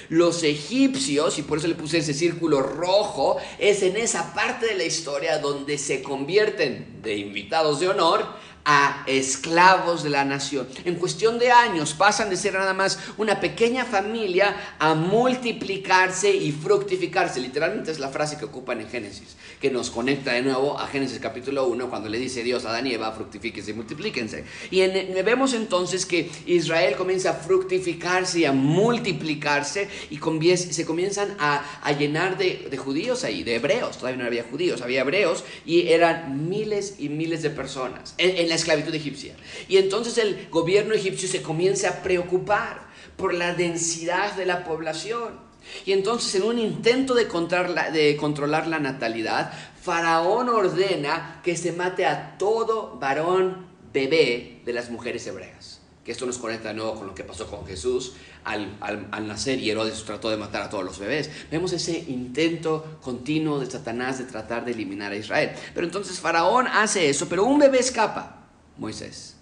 Los 0.09 0.43
egipcios, 0.43 1.39
y 1.39 1.41
por 1.41 1.57
eso 1.57 1.67
le 1.67 1.73
puse 1.73 1.97
ese 1.97 2.13
círculo 2.13 2.61
rojo, 2.61 3.37
es 3.57 3.81
en 3.81 3.97
esa 3.97 4.35
parte 4.35 4.67
de 4.67 4.75
la 4.75 4.83
historia 4.83 5.39
donde 5.39 5.79
se 5.79 6.03
convierten 6.03 7.01
de 7.01 7.17
invitados 7.17 7.79
de 7.79 7.87
honor 7.87 8.27
a 8.65 9.03
esclavos 9.07 10.03
de 10.03 10.09
la 10.09 10.25
nación. 10.25 10.67
En 10.85 10.95
cuestión 10.95 11.39
de 11.39 11.51
años 11.51 11.93
pasan 11.93 12.29
de 12.29 12.37
ser 12.37 12.53
nada 12.53 12.73
más 12.73 12.99
una 13.17 13.39
pequeña 13.39 13.85
familia 13.85 14.55
a 14.79 14.93
multiplicarse 14.93 16.33
y 16.35 16.51
fructificarse. 16.51 17.39
Literalmente 17.39 17.91
es 17.91 17.99
la 17.99 18.09
frase 18.09 18.37
que 18.37 18.45
ocupan 18.45 18.81
en 18.81 18.89
Génesis, 18.89 19.35
que 19.59 19.71
nos 19.71 19.89
conecta 19.89 20.33
de 20.33 20.41
nuevo 20.41 20.79
a 20.79 20.87
Génesis 20.87 21.19
capítulo 21.19 21.67
1 21.67 21.89
cuando 21.89 22.09
le 22.09 22.19
dice 22.19 22.43
Dios 22.43 22.65
a 22.65 22.69
Adán 22.69 22.87
y 22.87 22.93
Eva, 22.93 23.11
fructifíquense 23.11 23.71
y 23.71 23.73
multiplíquense. 23.73 24.45
Y 24.69 24.81
vemos 25.23 25.53
entonces 25.53 26.05
que 26.05 26.29
Israel 26.45 26.95
comienza 26.95 27.31
a 27.31 27.33
fructificarse 27.33 28.39
y 28.39 28.45
a 28.45 28.51
multiplicarse 28.51 29.87
y 30.09 30.19
se 30.57 30.85
comienzan 30.85 31.35
a, 31.39 31.61
llenar 31.97 32.37
de, 32.37 32.67
de 32.69 32.77
judíos 32.77 33.23
ahí, 33.23 33.43
de 33.43 33.55
hebreos. 33.55 33.97
Todavía 33.97 34.21
no 34.21 34.27
había 34.27 34.43
judíos, 34.43 34.81
había 34.81 35.01
hebreos 35.01 35.43
y 35.65 35.87
eran 35.89 36.49
miles 36.49 36.95
y 36.99 37.09
miles 37.09 37.41
de 37.41 37.49
personas. 37.49 38.15
En, 38.17 38.50
la 38.51 38.55
esclavitud 38.55 38.93
egipcia. 38.93 39.35
Y 39.67 39.77
entonces 39.77 40.17
el 40.17 40.47
gobierno 40.49 40.93
egipcio 40.93 41.27
se 41.27 41.41
comienza 41.41 41.89
a 41.89 42.03
preocupar 42.03 42.87
por 43.15 43.33
la 43.33 43.53
densidad 43.53 44.35
de 44.35 44.45
la 44.45 44.63
población. 44.63 45.39
Y 45.85 45.93
entonces 45.93 46.35
en 46.35 46.43
un 46.43 46.59
intento 46.59 47.13
de 47.13 47.27
controlar, 47.27 47.93
de 47.93 48.17
controlar 48.17 48.67
la 48.67 48.79
natalidad, 48.79 49.53
Faraón 49.81 50.49
ordena 50.49 51.39
que 51.43 51.55
se 51.55 51.71
mate 51.71 52.05
a 52.05 52.37
todo 52.37 52.97
varón 52.99 53.67
bebé 53.93 54.61
de 54.65 54.73
las 54.73 54.89
mujeres 54.89 55.25
hebreas. 55.27 55.79
Que 56.03 56.11
esto 56.11 56.25
nos 56.25 56.39
conecta 56.39 56.73
de 56.73 56.81
con 56.81 57.07
lo 57.07 57.15
que 57.15 57.23
pasó 57.23 57.47
con 57.47 57.65
Jesús 57.65 58.13
al, 58.43 58.75
al, 58.81 59.27
nacer 59.27 59.59
y 59.59 59.69
Herodes 59.69 60.03
trató 60.03 60.31
de 60.31 60.37
matar 60.37 60.63
a 60.63 60.69
todos 60.69 60.83
los 60.83 60.97
bebés. 60.97 61.29
Vemos 61.51 61.73
ese 61.73 61.99
intento 62.07 62.97
continuo 63.01 63.59
de 63.59 63.69
Satanás 63.69 64.17
de 64.17 64.25
tratar 64.25 64.65
de 64.65 64.71
eliminar 64.71 65.11
a 65.11 65.15
Israel. 65.15 65.51
Pero 65.75 65.85
entonces 65.85 66.19
Faraón 66.19 66.67
hace 66.67 67.07
eso, 67.09 67.29
pero 67.29 67.45
un 67.45 67.59
bebé 67.59 67.79
escapa. 67.79 68.40
Moisés. 68.81 69.35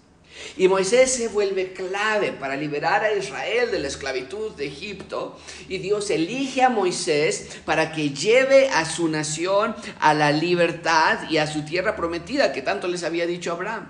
Y 0.56 0.68
Moisés 0.68 1.10
se 1.12 1.28
vuelve 1.28 1.72
clave 1.72 2.32
para 2.32 2.56
liberar 2.56 3.02
a 3.02 3.14
Israel 3.14 3.70
de 3.70 3.78
la 3.78 3.88
esclavitud 3.88 4.52
de 4.52 4.66
Egipto. 4.66 5.38
Y 5.68 5.78
Dios 5.78 6.10
elige 6.10 6.62
a 6.62 6.68
Moisés 6.68 7.48
para 7.64 7.92
que 7.92 8.10
lleve 8.10 8.68
a 8.68 8.84
su 8.84 9.08
nación 9.08 9.74
a 9.98 10.12
la 10.12 10.30
libertad 10.30 11.28
y 11.30 11.38
a 11.38 11.46
su 11.46 11.64
tierra 11.64 11.96
prometida 11.96 12.52
que 12.52 12.60
tanto 12.60 12.86
les 12.86 13.02
había 13.02 13.26
dicho 13.26 13.52
Abraham. 13.52 13.88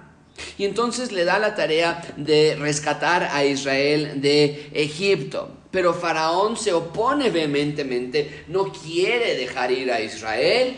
Y 0.56 0.64
entonces 0.64 1.10
le 1.10 1.24
da 1.24 1.38
la 1.38 1.56
tarea 1.56 2.00
de 2.16 2.56
rescatar 2.58 3.28
a 3.32 3.44
Israel 3.44 4.20
de 4.20 4.70
Egipto. 4.72 5.50
Pero 5.72 5.94
Faraón 5.94 6.56
se 6.56 6.72
opone 6.72 7.30
vehementemente, 7.30 8.44
no 8.48 8.72
quiere 8.72 9.36
dejar 9.36 9.72
ir 9.72 9.90
a 9.90 10.00
Israel 10.00 10.76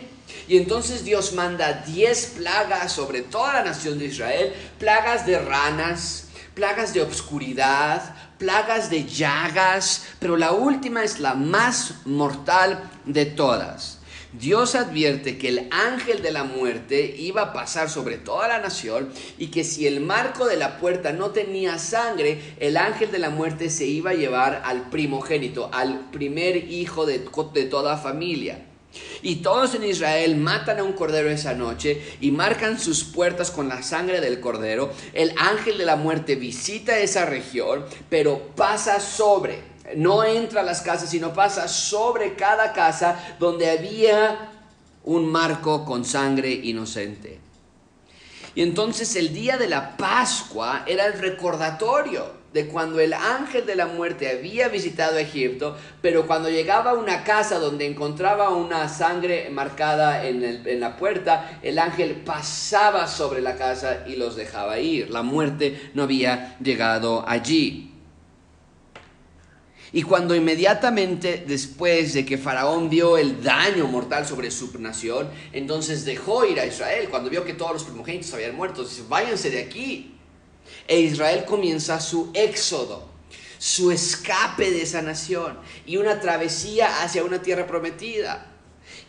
y 0.49 0.57
entonces 0.57 1.05
Dios 1.05 1.33
manda 1.33 1.85
10 1.87 2.26
plagas 2.38 2.93
sobre 2.93 3.23
toda 3.23 3.55
la 3.55 3.64
nación 3.64 3.99
de 3.99 4.07
Israel, 4.07 4.52
plagas 4.79 5.26
de 5.26 5.38
ranas, 5.38 6.29
plagas 6.55 6.93
de 6.93 7.02
obscuridad, 7.02 8.14
plagas 8.38 8.91
de 8.91 9.05
llagas, 9.05 10.05
pero 10.19 10.37
la 10.37 10.52
última 10.52 11.05
es 11.05 11.21
la 11.21 11.35
más 11.35 11.95
mortal 12.05 12.91
de 13.05 13.26
todas. 13.26 13.99
Dios 14.33 14.75
advierte 14.75 15.37
que 15.37 15.49
el 15.49 15.69
ángel 15.71 16.23
de 16.23 16.33
la 16.33 16.45
muerte 16.45 17.14
iba 17.19 17.43
a 17.43 17.52
pasar 17.52 17.91
sobre 17.91 18.17
toda 18.17 18.49
la 18.49 18.61
nación 18.61 19.11
y 19.37 19.49
que 19.49 19.62
si 19.62 19.87
el 19.87 20.00
marco 20.00 20.47
de 20.47 20.57
la 20.57 20.79
puerta 20.79 21.12
no 21.12 21.31
tenía 21.31 21.79
sangre, 21.79 22.57
el 22.59 22.79
ángel 22.79 23.12
de 23.12 23.19
la 23.19 23.29
muerte 23.29 23.69
se 23.69 23.85
iba 23.85 24.11
a 24.11 24.14
llevar 24.14 24.62
al 24.64 24.88
primogénito, 24.88 25.69
al 25.73 26.11
primer 26.11 26.57
hijo 26.57 27.05
de, 27.05 27.29
de 27.52 27.64
toda 27.67 27.99
familia. 27.99 28.72
Y 29.23 29.37
todos 29.37 29.75
en 29.75 29.85
Israel 29.85 30.37
matan 30.37 30.79
a 30.79 30.85
un 30.85 30.93
cordero 30.93 31.31
esa 31.31 31.55
noche 31.55 32.17
y 32.21 32.31
marcan 32.31 32.79
sus 32.79 33.05
puertas 33.05 33.51
con 33.51 33.69
la 33.69 33.83
sangre 33.83 34.21
del 34.21 34.41
cordero. 34.41 34.93
El 35.13 35.33
ángel 35.39 35.79
de 35.79 35.87
la 35.87 35.97
muerte 35.97 36.35
visita 36.35 36.99
esa 36.99 37.25
región, 37.27 37.85
pero 38.09 38.49
pasa 38.57 39.01
sobre. 39.01 39.73
No 39.97 40.25
entra 40.25 40.61
a 40.61 40.65
las 40.65 40.83
casas, 40.83 41.11
sino 41.11 41.33
pasa 41.33 41.69
sobre 41.69 42.35
cada 42.35 42.73
casa 42.73 43.37
donde 43.39 43.71
había 43.71 44.51
un 45.05 45.31
marco 45.31 45.85
con 45.85 46.05
sangre 46.05 46.51
inocente. 46.51 47.41
Y 48.55 48.63
entonces 48.63 49.17
el 49.17 49.33
día 49.33 49.57
de 49.57 49.69
la 49.69 49.97
Pascua 49.97 50.85
era 50.87 51.07
el 51.07 51.15
recordatorio 51.15 52.42
de 52.52 52.66
cuando 52.66 53.00
el 53.00 53.14
ángel 53.14 53.64
de 53.64 53.76
la 53.76 53.87
muerte 53.87 54.30
había 54.30 54.68
visitado 54.68 55.16
Egipto, 55.16 55.76
pero 56.02 56.26
cuando 56.26 56.50
llegaba 56.50 56.90
a 56.90 56.94
una 56.94 57.25
casa 57.25 57.59
donde 57.59 57.87
encontraba 57.87 58.50
una 58.50 58.88
sangre 58.88 59.49
marcada 59.50 60.26
en, 60.26 60.80
la 60.80 60.97
puerta, 60.97 61.59
el 61.62 61.78
ángel 61.78 62.16
pasaba 62.16 63.06
sobre 63.06 63.40
la 63.40 63.56
casa 63.56 64.04
y 64.06 64.16
los 64.16 64.37
dejaba 64.37 64.78
ir. 64.78 65.11
La 65.11 65.23
muerte 65.23 65.90
no 65.94 66.02
había 66.02 66.59
llegado 66.59 67.25
allí. 67.26 67.88
Y 69.94 70.02
cuando 70.02 70.35
inmediatamente 70.35 71.44
después 71.47 72.14
de 72.14 72.25
que 72.25 72.38
Faraón 72.38 72.88
vio 72.88 73.18
el 73.18 73.42
daño 73.42 73.87
mortal 73.87 74.26
sobre 74.26 74.50
su 74.50 74.78
nación, 74.78 75.28
entonces 75.52 76.06
dejó 76.06 76.47
ir 76.47 76.59
a 76.61 76.66
Israel. 76.66 77.09
Cuando 77.11 77.28
vio 77.28 77.44
que 77.44 77.52
todos 77.52 77.75
los 77.75 77.85
primogénitos 77.85 78.32
habían 78.32 78.56
muerto, 78.56 78.85
dice, 78.85 79.02
váyanse 79.06 79.50
de 79.50 79.61
aquí. 79.61 80.18
E 80.93 81.01
Israel 81.01 81.47
comienza 81.47 81.99
su 82.01 82.31
éxodo, 82.35 83.09
su 83.57 83.91
escape 83.91 84.71
de 84.71 84.83
esa 84.83 85.01
nación 85.01 85.59
y 85.87 85.97
una 85.97 86.21
travesía 86.21 87.03
hacia 87.03 87.25
una 87.25 87.41
tierra 87.41 87.67
prometida. 87.67 88.51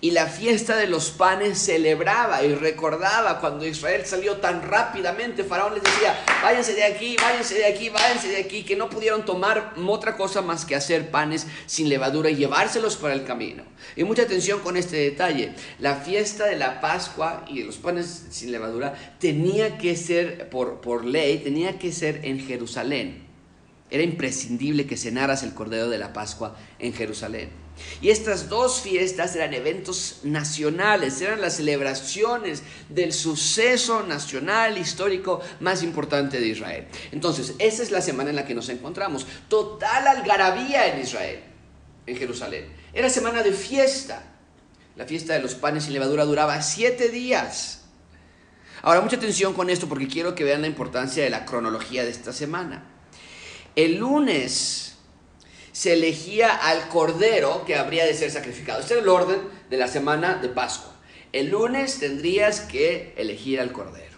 Y 0.03 0.11
la 0.11 0.27
fiesta 0.27 0.75
de 0.75 0.87
los 0.87 1.11
panes 1.11 1.57
celebraba 1.57 2.43
y 2.43 2.53
recordaba 2.53 3.39
cuando 3.39 3.65
Israel 3.65 4.01
salió 4.05 4.35
tan 4.35 4.61
rápidamente. 4.61 5.45
Faraón 5.45 5.75
les 5.75 5.83
decía, 5.83 6.21
váyanse 6.43 6.73
de 6.73 6.83
aquí, 6.83 7.15
váyanse 7.15 7.55
de 7.55 7.65
aquí, 7.65 7.87
váyanse 7.87 8.27
de 8.27 8.35
aquí, 8.35 8.63
que 8.63 8.75
no 8.75 8.89
pudieron 8.89 9.23
tomar 9.23 9.75
otra 9.87 10.17
cosa 10.17 10.41
más 10.41 10.65
que 10.65 10.75
hacer 10.75 11.09
panes 11.09 11.47
sin 11.67 11.87
levadura 11.87 12.29
y 12.29 12.35
llevárselos 12.35 12.97
para 12.97 13.13
el 13.13 13.23
camino. 13.23 13.63
Y 13.95 14.03
mucha 14.03 14.23
atención 14.23 14.59
con 14.59 14.75
este 14.75 14.97
detalle. 14.97 15.53
La 15.79 15.95
fiesta 15.95 16.47
de 16.47 16.57
la 16.57 16.81
Pascua 16.81 17.45
y 17.47 17.63
los 17.63 17.77
panes 17.77 18.25
sin 18.29 18.51
levadura 18.51 19.15
tenía 19.21 19.77
que 19.77 19.95
ser, 19.95 20.49
por, 20.49 20.81
por 20.81 21.05
ley, 21.05 21.37
tenía 21.37 21.79
que 21.79 21.93
ser 21.93 22.25
en 22.25 22.45
Jerusalén. 22.45 23.25
Era 23.89 24.03
imprescindible 24.03 24.85
que 24.85 24.97
cenaras 24.97 25.43
el 25.43 25.53
Cordero 25.53 25.87
de 25.87 25.97
la 25.97 26.11
Pascua 26.11 26.57
en 26.79 26.91
Jerusalén. 26.91 27.62
Y 28.01 28.09
estas 28.09 28.49
dos 28.49 28.81
fiestas 28.81 29.35
eran 29.35 29.53
eventos 29.53 30.19
nacionales, 30.23 31.21
eran 31.21 31.41
las 31.41 31.55
celebraciones 31.57 32.63
del 32.89 33.13
suceso 33.13 34.03
nacional 34.03 34.77
histórico 34.77 35.41
más 35.59 35.83
importante 35.83 36.39
de 36.39 36.47
Israel. 36.47 36.87
Entonces, 37.11 37.55
esa 37.59 37.83
es 37.83 37.91
la 37.91 38.01
semana 38.01 38.29
en 38.29 38.35
la 38.35 38.45
que 38.45 38.55
nos 38.55 38.69
encontramos. 38.69 39.25
Total 39.47 40.07
algarabía 40.07 40.93
en 40.93 41.01
Israel, 41.01 41.39
en 42.05 42.17
Jerusalén. 42.17 42.67
Era 42.93 43.09
semana 43.09 43.41
de 43.41 43.53
fiesta. 43.53 44.23
La 44.95 45.05
fiesta 45.05 45.33
de 45.33 45.39
los 45.39 45.55
panes 45.55 45.85
sin 45.85 45.93
levadura 45.93 46.25
duraba 46.25 46.61
siete 46.61 47.09
días. 47.09 47.81
Ahora, 48.83 49.01
mucha 49.01 49.15
atención 49.15 49.53
con 49.53 49.69
esto 49.69 49.87
porque 49.87 50.07
quiero 50.07 50.35
que 50.35 50.43
vean 50.43 50.61
la 50.61 50.67
importancia 50.67 51.23
de 51.23 51.29
la 51.29 51.45
cronología 51.45 52.03
de 52.03 52.11
esta 52.11 52.33
semana. 52.33 52.83
El 53.75 53.95
lunes 53.95 54.92
se 55.73 55.93
elegía 55.93 56.55
al 56.55 56.87
cordero 56.87 57.65
que 57.65 57.75
habría 57.75 58.05
de 58.05 58.13
ser 58.13 58.31
sacrificado. 58.31 58.79
Este 58.79 58.93
era 58.93 59.03
el 59.03 59.09
orden 59.09 59.39
de 59.69 59.77
la 59.77 59.89
semana 59.89 60.35
de 60.35 60.47
Pascua. 60.47 60.93
El 61.33 61.49
lunes 61.49 61.99
tendrías 61.99 62.61
que 62.61 63.13
elegir 63.17 63.59
al 63.59 63.73
cordero. 63.73 64.17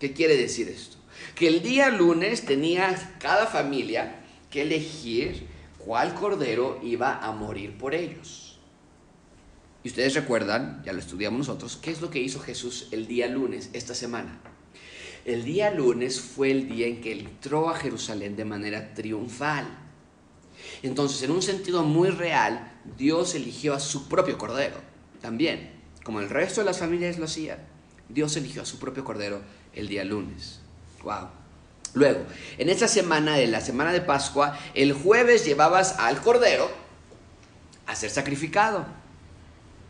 ¿Qué 0.00 0.12
quiere 0.12 0.36
decir 0.36 0.68
esto? 0.68 0.96
Que 1.34 1.48
el 1.48 1.62
día 1.62 1.90
lunes 1.90 2.46
tenía 2.46 3.16
cada 3.20 3.46
familia 3.46 4.24
que 4.50 4.62
elegir 4.62 5.46
cuál 5.78 6.14
cordero 6.14 6.80
iba 6.82 7.18
a 7.18 7.30
morir 7.32 7.76
por 7.76 7.94
ellos. 7.94 8.58
Y 9.82 9.88
ustedes 9.88 10.14
recuerdan, 10.14 10.82
ya 10.82 10.94
lo 10.94 11.00
estudiamos 11.00 11.40
nosotros, 11.40 11.76
qué 11.76 11.90
es 11.90 12.00
lo 12.00 12.08
que 12.08 12.20
hizo 12.20 12.40
Jesús 12.40 12.88
el 12.90 13.06
día 13.06 13.28
lunes, 13.28 13.68
esta 13.74 13.94
semana. 13.94 14.40
El 15.26 15.44
día 15.44 15.70
lunes 15.70 16.20
fue 16.20 16.50
el 16.50 16.68
día 16.70 16.86
en 16.86 17.02
que 17.02 17.12
entró 17.12 17.68
a 17.68 17.76
Jerusalén 17.76 18.34
de 18.34 18.46
manera 18.46 18.94
triunfal. 18.94 19.83
Entonces, 20.84 21.22
en 21.22 21.30
un 21.30 21.40
sentido 21.40 21.82
muy 21.82 22.10
real, 22.10 22.70
Dios 22.98 23.34
eligió 23.34 23.72
a 23.72 23.80
su 23.80 24.06
propio 24.06 24.36
cordero. 24.36 24.76
También, 25.22 25.72
como 26.04 26.20
el 26.20 26.28
resto 26.28 26.60
de 26.60 26.66
las 26.66 26.78
familias 26.78 27.18
lo 27.18 27.24
hacían, 27.24 27.58
Dios 28.10 28.36
eligió 28.36 28.60
a 28.60 28.66
su 28.66 28.78
propio 28.78 29.02
cordero 29.02 29.40
el 29.72 29.88
día 29.88 30.04
lunes. 30.04 30.60
¡Wow! 31.02 31.28
Luego, 31.94 32.26
en 32.58 32.68
esa 32.68 32.86
semana 32.86 33.36
de 33.36 33.46
la 33.46 33.62
semana 33.62 33.94
de 33.94 34.02
Pascua, 34.02 34.58
el 34.74 34.92
jueves 34.92 35.46
llevabas 35.46 35.98
al 35.98 36.20
cordero 36.20 36.70
a 37.86 37.96
ser 37.96 38.10
sacrificado. 38.10 38.84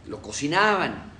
Lo 0.06 0.22
cocinaban, 0.22 1.10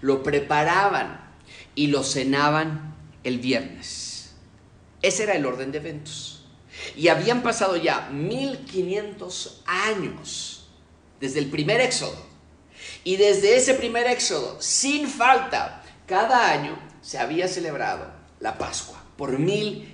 lo 0.00 0.22
preparaban 0.22 1.28
y 1.74 1.88
lo 1.88 2.04
cenaban 2.04 2.94
el 3.24 3.40
viernes. 3.40 4.36
Ese 5.02 5.24
era 5.24 5.34
el 5.34 5.44
orden 5.44 5.72
de 5.72 5.78
eventos. 5.78 6.33
Y 6.96 7.08
habían 7.08 7.42
pasado 7.42 7.76
ya 7.76 8.08
1500 8.10 9.62
años 9.66 10.68
desde 11.20 11.38
el 11.38 11.50
primer 11.50 11.80
éxodo. 11.80 12.16
Y 13.02 13.16
desde 13.16 13.56
ese 13.56 13.74
primer 13.74 14.06
éxodo, 14.06 14.60
sin 14.60 15.08
falta, 15.08 15.82
cada 16.06 16.50
año 16.50 16.78
se 17.02 17.18
había 17.18 17.48
celebrado 17.48 18.10
la 18.40 18.58
Pascua 18.58 19.02
por 19.16 19.38
1500 19.38 19.93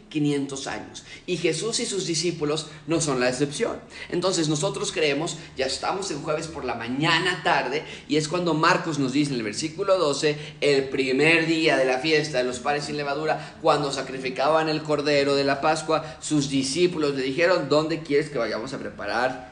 años. 0.67 1.05
Y 1.27 1.37
Jesús 1.37 1.81
y 1.81 1.87
sus 1.87 2.07
discípulos 2.07 2.67
no 2.87 3.01
son 3.01 3.21
la 3.21 3.29
excepción. 3.29 3.79
Entonces 4.09 4.49
nosotros 4.49 4.93
creemos, 4.93 5.37
ya 5.57 5.67
estamos 5.67 6.11
en 6.11 6.23
jueves 6.23 6.49
por 6.49 6.65
la 6.65 6.75
mañana 6.75 7.43
tarde, 7.45 7.85
y 8.09 8.17
es 8.17 8.29
cuando 8.29 8.55
Marcos 8.55 8.99
nos 8.99 9.13
dice 9.13 9.33
en 9.33 9.39
el 9.39 9.45
versículo 9.45 9.99
12, 9.99 10.37
el 10.61 10.89
primer 10.89 11.47
día 11.47 11.77
de 11.77 11.85
la 11.85 11.99
fiesta 11.99 12.39
de 12.39 12.45
los 12.45 12.59
pares 12.59 12.85
sin 12.85 12.97
levadura, 12.97 13.57
cuando 13.63 13.93
sacrificaban 13.93 14.69
el 14.69 14.83
cordero 14.83 15.35
de 15.35 15.45
la 15.45 15.61
Pascua, 15.61 16.17
sus 16.21 16.51
discípulos 16.51 17.15
le 17.15 17.23
dijeron, 17.23 17.69
¿dónde 17.69 18.01
quieres 18.01 18.31
que 18.31 18.39
vayamos 18.39 18.73
a 18.73 18.79
preparar? 18.79 19.51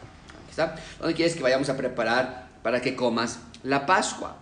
¿Dónde 0.99 1.15
quieres 1.15 1.37
que 1.37 1.43
vayamos 1.43 1.69
a 1.69 1.77
preparar 1.77 2.49
para 2.63 2.83
que 2.83 2.97
comas 2.97 3.39
la 3.63 3.87
Pascua? 3.87 4.37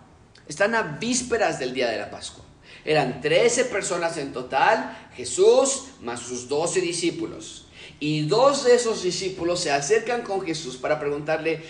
Están 0.47 0.73
a 0.73 0.81
vísperas 0.81 1.59
del 1.59 1.73
día 1.73 1.89
de 1.89 1.97
la 1.97 2.09
Pascua. 2.09 2.46
Eran 2.87 3.19
13 3.19 3.65
personas 3.65 4.15
en 4.15 4.31
total, 4.31 5.09
Jesús 5.13 5.87
más 6.01 6.21
sus 6.21 6.47
12 6.47 6.79
discípulos. 6.79 7.67
Y 7.99 8.21
dos 8.27 8.63
de 8.63 8.75
esos 8.75 9.03
discípulos 9.03 9.59
se 9.59 9.71
acercan 9.71 10.21
con 10.21 10.41
Jesús 10.41 10.77
para 10.77 10.97
preguntarle, 10.97 11.61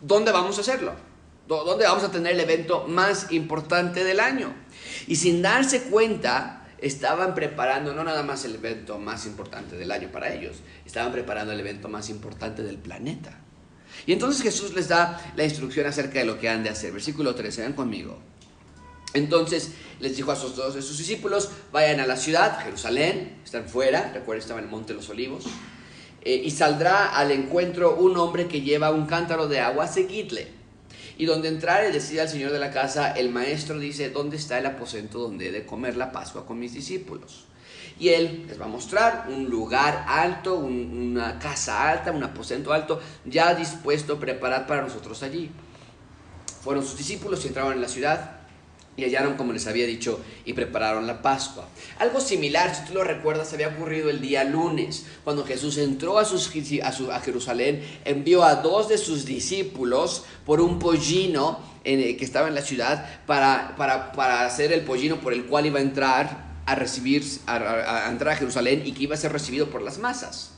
¿dónde 0.00 0.32
vamos 0.32 0.56
a 0.56 0.62
hacerlo? 0.62 0.94
¿Dónde 1.46 1.84
vamos 1.84 2.04
a 2.04 2.10
tener 2.10 2.32
el 2.32 2.40
evento 2.40 2.86
más 2.88 3.30
importante 3.32 4.02
del 4.02 4.18
año? 4.18 4.54
Y 5.06 5.16
sin 5.16 5.42
darse 5.42 5.82
cuenta, 5.82 6.66
estaban 6.78 7.34
preparando 7.34 7.92
no 7.92 8.02
nada 8.02 8.22
más 8.22 8.46
el 8.46 8.54
evento 8.54 8.98
más 8.98 9.26
importante 9.26 9.76
del 9.76 9.90
año 9.90 10.10
para 10.10 10.32
ellos, 10.32 10.62
estaban 10.86 11.12
preparando 11.12 11.52
el 11.52 11.60
evento 11.60 11.88
más 11.88 12.08
importante 12.08 12.62
del 12.62 12.78
planeta. 12.78 13.38
Y 14.06 14.14
entonces 14.14 14.42
Jesús 14.42 14.72
les 14.72 14.88
da 14.88 15.32
la 15.36 15.44
instrucción 15.44 15.86
acerca 15.86 16.20
de 16.20 16.24
lo 16.24 16.38
que 16.38 16.48
han 16.48 16.62
de 16.62 16.70
hacer. 16.70 16.92
Versículo 16.92 17.34
13, 17.34 17.60
vean 17.60 17.74
conmigo. 17.74 18.31
Entonces 19.14 19.72
les 20.00 20.16
dijo 20.16 20.32
a 20.32 20.36
sus 20.36 20.56
dos 20.56 20.74
de 20.74 20.82
sus 20.82 20.98
discípulos, 20.98 21.50
vayan 21.70 22.00
a 22.00 22.06
la 22.06 22.16
ciudad, 22.16 22.58
Jerusalén, 22.62 23.38
están 23.44 23.68
fuera, 23.68 24.10
recuerden, 24.12 24.42
estaban 24.42 24.64
en 24.64 24.68
el 24.68 24.70
Monte 24.70 24.92
de 24.92 24.98
los 24.98 25.08
Olivos, 25.08 25.44
eh, 26.22 26.42
y 26.44 26.50
saldrá 26.50 27.16
al 27.16 27.30
encuentro 27.30 27.96
un 27.96 28.16
hombre 28.16 28.48
que 28.48 28.62
lleva 28.62 28.90
un 28.90 29.06
cántaro 29.06 29.48
de 29.48 29.60
agua, 29.60 29.86
seguidle. 29.86 30.48
Y 31.18 31.26
donde 31.26 31.48
entrare, 31.48 31.92
decía 31.92 32.22
al 32.22 32.28
señor 32.28 32.52
de 32.52 32.58
la 32.58 32.70
casa, 32.70 33.12
el 33.12 33.30
maestro 33.30 33.78
dice, 33.78 34.10
¿dónde 34.10 34.36
está 34.36 34.58
el 34.58 34.66
aposento 34.66 35.18
donde 35.18 35.48
he 35.48 35.52
de 35.52 35.66
comer 35.66 35.96
la 35.96 36.10
Pascua 36.10 36.46
con 36.46 36.58
mis 36.58 36.72
discípulos? 36.72 37.44
Y 38.00 38.08
él 38.08 38.46
les 38.48 38.60
va 38.60 38.64
a 38.64 38.68
mostrar 38.68 39.26
un 39.28 39.50
lugar 39.50 40.04
alto, 40.08 40.54
una 40.56 41.38
casa 41.38 41.88
alta, 41.88 42.10
un 42.10 42.24
aposento 42.24 42.72
alto, 42.72 43.00
ya 43.24 43.54
dispuesto, 43.54 44.18
preparado 44.18 44.66
para 44.66 44.82
nosotros 44.82 45.22
allí. 45.22 45.50
Fueron 46.62 46.84
sus 46.84 46.96
discípulos 46.96 47.44
y 47.44 47.48
entraron 47.48 47.74
en 47.74 47.82
la 47.82 47.88
ciudad 47.88 48.41
y 48.96 49.04
hallaron 49.04 49.34
como 49.34 49.52
les 49.52 49.66
había 49.66 49.86
dicho 49.86 50.20
y 50.44 50.52
prepararon 50.52 51.06
la 51.06 51.22
Pascua. 51.22 51.68
Algo 51.98 52.20
similar, 52.20 52.74
si 52.74 52.84
tú 52.84 52.94
lo 52.94 53.04
recuerdas, 53.04 53.52
había 53.52 53.68
ocurrido 53.68 54.10
el 54.10 54.20
día 54.20 54.44
lunes, 54.44 55.06
cuando 55.24 55.44
Jesús 55.44 55.78
entró 55.78 56.18
a, 56.18 56.24
sus, 56.24 56.50
a, 56.82 57.20
Jerusalén, 57.20 57.82
envió 58.04 58.44
a 58.44 58.56
dos 58.56 58.88
de 58.88 58.98
sus 58.98 59.24
discípulos 59.24 60.24
por 60.44 60.60
un 60.60 60.78
pollino 60.78 61.60
que 61.84 62.18
estaba 62.20 62.48
en 62.48 62.54
la 62.54 62.62
ciudad 62.62 63.08
para, 63.26 63.74
para, 63.76 64.46
hacer 64.46 64.72
el 64.72 64.82
pollino 64.82 65.20
por 65.20 65.32
el 65.32 65.46
cual 65.46 65.66
iba 65.66 65.78
a 65.78 65.82
entrar 65.82 66.52
a 66.64 66.74
recibir, 66.76 67.24
a 67.46 68.08
entrar 68.08 68.34
a 68.34 68.36
Jerusalén 68.36 68.82
y 68.84 68.92
que 68.92 69.04
iba 69.04 69.14
a 69.14 69.18
ser 69.18 69.32
recibido 69.32 69.68
por 69.70 69.82
las 69.82 69.98
masas. 69.98 70.52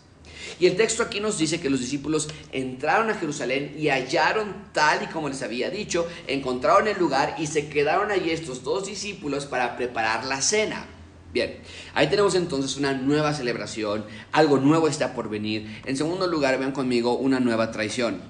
Y 0.59 0.67
el 0.67 0.77
texto 0.77 1.03
aquí 1.03 1.21
nos 1.21 1.39
dice 1.39 1.61
que 1.61 1.71
los 1.71 1.81
discípulos 1.81 2.29
entraron 2.53 3.11
a 3.11 3.15
Jerusalén 3.15 3.75
y 3.79 3.89
hallaron 3.89 4.55
tal 4.73 5.03
y 5.03 5.07
como 5.07 5.29
les 5.29 5.43
había 5.43 5.71
dicho, 5.71 6.07
encontraron 6.27 6.89
el 6.89 6.99
lugar 6.99 7.37
y 7.39 7.47
se 7.47 7.69
quedaron 7.69 8.11
allí 8.11 8.31
estos 8.31 8.63
dos 8.63 8.87
discípulos 8.87 9.47
para 9.47 9.77
preparar 9.77 10.25
la 10.25 10.41
cena. 10.41 10.87
Bien, 11.33 11.59
ahí 11.95 12.09
tenemos 12.09 12.37
entonces 12.37 12.77
una 12.77 12.93
nueva 12.93 13.35
celebración, 13.35 14.05
algo 14.31 14.59
nuevo 14.59 14.87
está 14.87 15.15
por 15.15 15.29
venir. 15.29 15.81
En 15.85 15.97
segundo 15.97 16.29
lugar, 16.29 16.59
vean 16.61 16.71
conmigo 16.71 17.17
una 17.17 17.41
nueva 17.41 17.73
traición. 17.73 18.21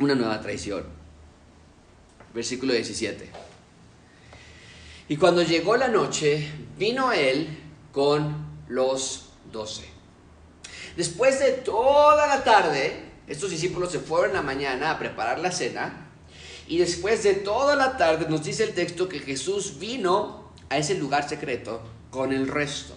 Una 0.00 0.16
nueva 0.16 0.40
traición. 0.40 0.82
Versículo 2.34 2.72
17. 2.72 3.30
Y 5.08 5.16
cuando 5.16 5.42
llegó 5.42 5.76
la 5.76 5.86
noche, 5.86 6.48
vino 6.76 7.12
él 7.12 7.46
con 7.92 8.34
los 8.66 9.28
doce. 9.52 9.91
Después 10.96 11.40
de 11.40 11.52
toda 11.52 12.26
la 12.26 12.44
tarde, 12.44 13.04
estos 13.26 13.50
discípulos 13.50 13.92
se 13.92 13.98
fueron 13.98 14.34
la 14.34 14.42
mañana 14.42 14.90
a 14.90 14.98
preparar 14.98 15.38
la 15.38 15.52
cena. 15.52 16.08
Y 16.68 16.78
después 16.78 17.22
de 17.22 17.34
toda 17.34 17.76
la 17.76 17.96
tarde 17.96 18.26
nos 18.28 18.44
dice 18.44 18.64
el 18.64 18.74
texto 18.74 19.08
que 19.08 19.18
Jesús 19.18 19.78
vino 19.78 20.50
a 20.68 20.78
ese 20.78 20.94
lugar 20.94 21.28
secreto 21.28 21.82
con 22.10 22.32
el 22.32 22.48
resto. 22.48 22.94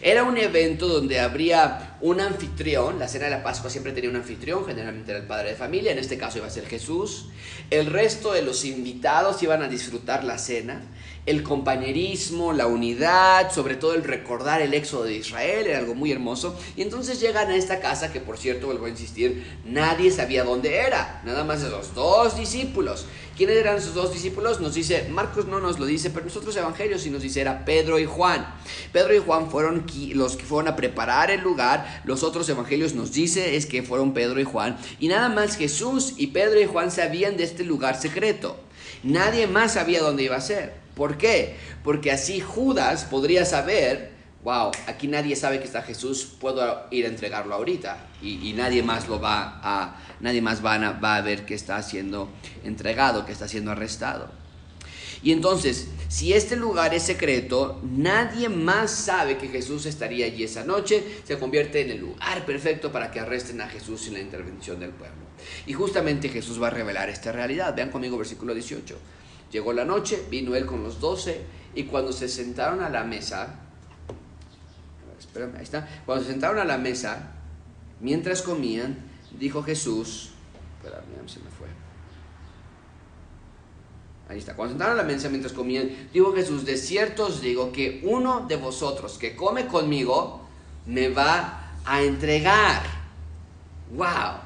Era 0.00 0.22
un 0.22 0.36
evento 0.36 0.86
donde 0.86 1.18
habría 1.18 1.96
un 2.00 2.20
anfitrión, 2.20 2.98
la 2.98 3.08
cena 3.08 3.24
de 3.24 3.32
la 3.32 3.42
Pascua 3.42 3.68
siempre 3.68 3.92
tenía 3.92 4.10
un 4.10 4.16
anfitrión, 4.16 4.64
generalmente 4.64 5.10
era 5.10 5.20
el 5.20 5.26
padre 5.26 5.50
de 5.50 5.56
familia, 5.56 5.90
en 5.90 5.98
este 5.98 6.16
caso 6.16 6.38
iba 6.38 6.46
a 6.46 6.50
ser 6.50 6.66
Jesús. 6.66 7.26
El 7.70 7.86
resto 7.86 8.32
de 8.32 8.42
los 8.42 8.64
invitados 8.64 9.42
iban 9.42 9.62
a 9.62 9.68
disfrutar 9.68 10.22
la 10.22 10.38
cena 10.38 10.82
el 11.28 11.42
compañerismo, 11.42 12.54
la 12.54 12.66
unidad, 12.66 13.52
sobre 13.52 13.76
todo 13.76 13.94
el 13.94 14.02
recordar 14.02 14.62
el 14.62 14.72
éxodo 14.72 15.04
de 15.04 15.16
Israel, 15.16 15.66
era 15.66 15.78
algo 15.78 15.94
muy 15.94 16.10
hermoso. 16.10 16.58
Y 16.74 16.80
entonces 16.80 17.20
llegan 17.20 17.50
a 17.50 17.56
esta 17.56 17.80
casa 17.80 18.10
que, 18.10 18.20
por 18.20 18.38
cierto, 18.38 18.66
vuelvo 18.66 18.86
a 18.86 18.88
insistir, 18.88 19.44
nadie 19.66 20.10
sabía 20.10 20.42
dónde 20.42 20.76
era, 20.76 21.20
nada 21.26 21.44
más 21.44 21.62
de 21.62 21.68
los 21.68 21.94
dos 21.94 22.38
discípulos. 22.38 23.04
¿Quiénes 23.38 23.56
eran 23.58 23.76
esos 23.78 23.94
dos 23.94 24.12
discípulos? 24.12 24.60
Nos 24.60 24.74
dice, 24.74 25.06
Marcos 25.10 25.46
no 25.46 25.60
nos 25.60 25.78
lo 25.78 25.86
dice, 25.86 26.10
pero 26.10 26.24
nosotros 26.24 26.56
evangelios 26.56 27.02
sí 27.02 27.10
nos 27.10 27.22
dice, 27.22 27.40
era 27.40 27.64
Pedro 27.64 28.00
y 28.00 28.04
Juan. 28.04 28.44
Pedro 28.92 29.14
y 29.14 29.20
Juan 29.20 29.48
fueron 29.48 29.86
los 30.14 30.36
que 30.36 30.42
fueron 30.42 30.66
a 30.66 30.74
preparar 30.74 31.30
el 31.30 31.42
lugar, 31.42 32.02
los 32.04 32.24
otros 32.24 32.48
evangelios 32.48 32.94
nos 32.94 33.12
dice 33.12 33.54
es 33.54 33.66
que 33.66 33.84
fueron 33.84 34.12
Pedro 34.12 34.40
y 34.40 34.44
Juan. 34.44 34.76
Y 34.98 35.06
nada 35.06 35.28
más 35.28 35.56
Jesús 35.56 36.14
y 36.16 36.26
Pedro 36.26 36.60
y 36.60 36.66
Juan 36.66 36.90
sabían 36.90 37.36
de 37.36 37.44
este 37.44 37.62
lugar 37.62 37.94
secreto. 38.00 38.58
Nadie 39.04 39.46
más 39.46 39.74
sabía 39.74 40.02
dónde 40.02 40.24
iba 40.24 40.34
a 40.34 40.40
ser. 40.40 40.74
¿Por 40.96 41.16
qué? 41.16 41.54
Porque 41.84 42.10
así 42.10 42.40
Judas 42.40 43.04
podría 43.04 43.44
saber, 43.44 44.17
wow, 44.44 44.70
aquí 44.86 45.08
nadie 45.08 45.36
sabe 45.36 45.58
que 45.58 45.64
está 45.64 45.82
Jesús, 45.82 46.24
puedo 46.40 46.86
ir 46.90 47.06
a 47.06 47.08
entregarlo 47.08 47.54
ahorita. 47.54 48.06
Y, 48.22 48.52
nadie 48.54 48.82
más 48.82 49.08
lo 49.08 49.20
va 49.20 49.60
a, 49.62 49.96
nadie 50.20 50.42
más 50.42 50.64
va 50.64 50.74
a, 50.74 50.92
va 50.92 51.16
a 51.16 51.20
ver 51.22 51.44
que 51.44 51.54
está 51.54 51.82
siendo 51.82 52.28
entregado, 52.64 53.26
que 53.26 53.32
está 53.32 53.48
siendo 53.48 53.70
arrestado. 53.70 54.30
Y 55.22 55.32
entonces, 55.32 55.88
si 56.08 56.32
este 56.32 56.56
lugar 56.56 56.94
es 56.94 57.02
secreto, 57.02 57.80
nadie 57.82 58.48
más 58.48 58.90
sabe 58.90 59.36
que 59.36 59.48
Jesús 59.48 59.84
estaría 59.86 60.26
allí 60.26 60.44
esa 60.44 60.64
noche, 60.64 61.02
se 61.24 61.38
convierte 61.38 61.80
en 61.80 61.90
el 61.90 61.98
lugar 61.98 62.46
perfecto 62.46 62.92
para 62.92 63.10
que 63.10 63.20
arresten 63.20 63.60
a 63.60 63.68
Jesús 63.68 64.02
sin 64.02 64.14
la 64.14 64.20
intervención 64.20 64.78
del 64.78 64.90
pueblo. 64.90 65.26
Y 65.66 65.72
justamente 65.72 66.28
Jesús 66.28 66.62
va 66.62 66.68
a 66.68 66.70
revelar 66.70 67.08
esta 67.08 67.32
realidad. 67.32 67.74
Vean 67.74 67.90
conmigo 67.90 68.16
versículo 68.16 68.54
18. 68.54 68.96
Llegó 69.50 69.72
la 69.72 69.84
noche, 69.84 70.22
vino 70.30 70.54
él 70.54 70.66
con 70.66 70.82
los 70.82 71.00
doce, 71.00 71.40
y 71.74 71.84
cuando 71.84 72.12
se 72.12 72.28
sentaron 72.28 72.80
a 72.82 72.90
la 72.90 73.04
mesa, 73.04 73.67
cuando 76.04 76.24
se 76.24 76.30
sentaron 76.30 76.58
a 76.58 76.64
la 76.64 76.78
mesa, 76.78 77.32
mientras 78.00 78.42
comían, 78.42 78.96
dijo 79.38 79.62
Jesús, 79.62 80.30
espérame, 80.78 81.28
se 81.28 81.40
me 81.40 81.50
fue. 81.50 81.68
Ahí 84.28 84.38
está, 84.38 84.54
cuando 84.54 84.72
se 84.72 84.78
sentaron 84.78 84.98
a 84.98 85.02
la 85.02 85.08
mesa 85.08 85.28
mientras 85.28 85.52
comían, 85.52 85.90
dijo 86.12 86.34
Jesús, 86.34 86.64
de 86.64 86.76
cierto 86.76 87.26
os 87.26 87.40
digo 87.40 87.72
que 87.72 88.00
uno 88.04 88.46
de 88.46 88.56
vosotros 88.56 89.18
que 89.18 89.34
come 89.34 89.66
conmigo, 89.66 90.46
me 90.86 91.08
va 91.08 91.74
a 91.84 92.02
entregar. 92.02 92.82
¡Wow! 93.94 94.40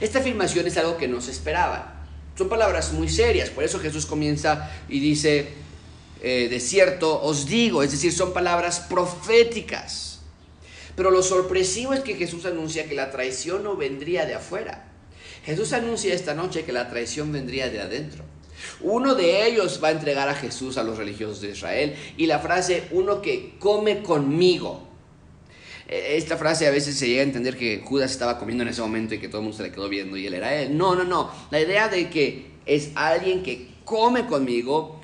Esta 0.00 0.20
afirmación 0.20 0.66
es 0.66 0.76
algo 0.76 0.96
que 0.96 1.08
no 1.08 1.20
se 1.20 1.30
esperaba. 1.30 1.94
Son 2.36 2.48
palabras 2.48 2.92
muy 2.92 3.08
serias, 3.08 3.50
por 3.50 3.64
eso 3.64 3.78
Jesús 3.78 4.06
comienza 4.06 4.70
y 4.88 5.00
dice, 5.00 5.48
eh, 6.22 6.48
de 6.48 6.60
cierto 6.60 7.20
os 7.22 7.46
digo, 7.46 7.82
es 7.82 7.90
decir, 7.90 8.12
son 8.12 8.32
palabras 8.32 8.80
proféticas. 8.80 10.09
Pero 11.00 11.10
lo 11.10 11.22
sorpresivo 11.22 11.94
es 11.94 12.00
que 12.00 12.14
Jesús 12.14 12.44
anuncia 12.44 12.86
que 12.86 12.94
la 12.94 13.10
traición 13.10 13.64
no 13.64 13.74
vendría 13.74 14.26
de 14.26 14.34
afuera. 14.34 14.92
Jesús 15.46 15.72
anuncia 15.72 16.12
esta 16.12 16.34
noche 16.34 16.66
que 16.66 16.74
la 16.74 16.90
traición 16.90 17.32
vendría 17.32 17.70
de 17.70 17.80
adentro. 17.80 18.22
Uno 18.82 19.14
de 19.14 19.46
ellos 19.46 19.80
va 19.82 19.88
a 19.88 19.92
entregar 19.92 20.28
a 20.28 20.34
Jesús 20.34 20.76
a 20.76 20.82
los 20.82 20.98
religiosos 20.98 21.40
de 21.40 21.52
Israel 21.52 21.96
y 22.18 22.26
la 22.26 22.38
frase 22.38 22.82
uno 22.90 23.22
que 23.22 23.54
come 23.58 24.02
conmigo 24.02 24.90
E, 25.88 26.18
esta 26.18 26.36
frase 26.36 26.66
a 26.66 26.70
veces 26.70 26.98
se 26.98 27.08
llega 27.08 27.22
a 27.22 27.24
entender 27.24 27.56
que 27.56 27.80
Judas 27.82 28.10
estaba 28.10 28.38
comiendo 28.38 28.62
en 28.64 28.68
ese 28.68 28.82
momento 28.82 29.14
y 29.14 29.20
que 29.20 29.28
todo 29.28 29.38
el 29.38 29.44
mundo 29.44 29.56
se 29.56 29.62
le 29.62 29.72
quedó 29.72 29.88
viendo 29.88 30.18
y 30.18 30.26
él 30.26 30.34
era 30.34 30.54
él. 30.54 30.76
No, 30.76 30.94
no, 30.94 31.04
no. 31.04 31.30
La 31.50 31.62
idea 31.62 31.88
de 31.88 32.10
que 32.10 32.50
es 32.66 32.90
alguien 32.94 33.42
que 33.42 33.68
come 33.86 34.26
conmigo 34.26 34.99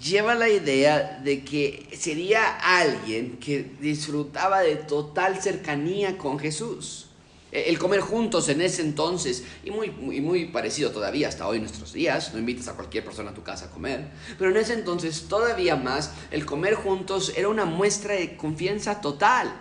lleva 0.00 0.34
la 0.34 0.48
idea 0.48 1.20
de 1.22 1.44
que 1.44 1.88
sería 1.98 2.58
alguien 2.58 3.38
que 3.38 3.70
disfrutaba 3.80 4.60
de 4.60 4.76
total 4.76 5.40
cercanía 5.40 6.18
con 6.18 6.38
Jesús. 6.38 7.06
E, 7.52 7.70
el 7.70 7.78
comer 7.78 8.00
juntos 8.00 8.48
en 8.48 8.60
ese 8.60 8.82
entonces, 8.82 9.44
y 9.64 9.70
muy, 9.70 9.90
muy, 9.90 10.20
muy 10.20 10.46
parecido 10.46 10.90
todavía 10.90 11.28
hasta 11.28 11.46
hoy 11.46 11.58
en 11.58 11.62
nuestros 11.62 11.92
días, 11.92 12.32
no 12.32 12.40
invitas 12.40 12.68
a 12.68 12.74
cualquier 12.74 13.04
persona 13.04 13.30
a 13.30 13.34
tu 13.34 13.42
casa 13.42 13.66
a 13.66 13.70
comer, 13.70 14.08
pero 14.38 14.50
en 14.50 14.56
ese 14.56 14.74
entonces 14.74 15.26
todavía 15.28 15.76
más, 15.76 16.10
el 16.30 16.44
comer 16.44 16.74
juntos 16.74 17.32
era 17.36 17.48
una 17.48 17.64
muestra 17.64 18.14
de 18.14 18.36
confianza 18.36 19.00
total. 19.00 19.60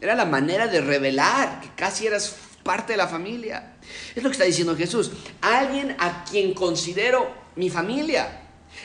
Era 0.00 0.16
la 0.16 0.24
manera 0.24 0.66
de 0.66 0.80
revelar 0.80 1.60
que 1.60 1.68
casi 1.76 2.08
eras 2.08 2.34
parte 2.64 2.94
de 2.94 2.96
la 2.96 3.06
familia. 3.06 3.76
Es 4.14 4.22
lo 4.22 4.28
que 4.28 4.32
está 4.32 4.44
diciendo 4.44 4.76
Jesús. 4.76 5.12
Alguien 5.40 5.94
a 6.00 6.24
quien 6.24 6.54
considero 6.54 7.32
mi 7.54 7.70
familia. 7.70 8.41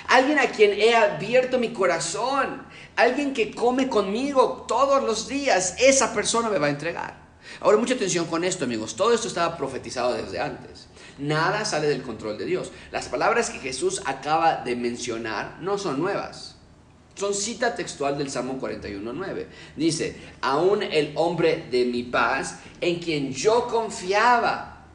Alguien 0.07 0.39
a 0.39 0.47
quien 0.47 0.71
he 0.73 0.95
abierto 0.95 1.59
mi 1.59 1.73
corazón. 1.73 2.65
Alguien 2.95 3.33
que 3.33 3.53
come 3.53 3.89
conmigo 3.89 4.65
todos 4.67 5.03
los 5.03 5.27
días. 5.27 5.75
Esa 5.79 6.13
persona 6.13 6.49
me 6.49 6.59
va 6.59 6.67
a 6.67 6.71
entregar. 6.71 7.27
Ahora, 7.59 7.77
mucha 7.77 7.95
atención 7.95 8.25
con 8.25 8.43
esto, 8.43 8.65
amigos. 8.65 8.95
Todo 8.95 9.13
esto 9.13 9.27
estaba 9.27 9.57
profetizado 9.57 10.13
desde 10.13 10.39
antes. 10.39 10.87
Nada 11.17 11.65
sale 11.65 11.87
del 11.87 12.03
control 12.03 12.37
de 12.37 12.45
Dios. 12.45 12.71
Las 12.91 13.09
palabras 13.09 13.49
que 13.49 13.59
Jesús 13.59 14.01
acaba 14.05 14.57
de 14.57 14.75
mencionar 14.75 15.57
no 15.61 15.77
son 15.77 15.99
nuevas. 15.99 16.55
Son 17.15 17.33
cita 17.33 17.75
textual 17.75 18.17
del 18.17 18.29
Salmo 18.29 18.59
41.9. 18.61 19.47
Dice, 19.75 20.15
aún 20.41 20.83
el 20.83 21.13
hombre 21.15 21.67
de 21.71 21.85
mi 21.85 22.03
paz, 22.03 22.59
en 22.79 22.99
quien 22.99 23.33
yo 23.33 23.67
confiaba, 23.67 24.85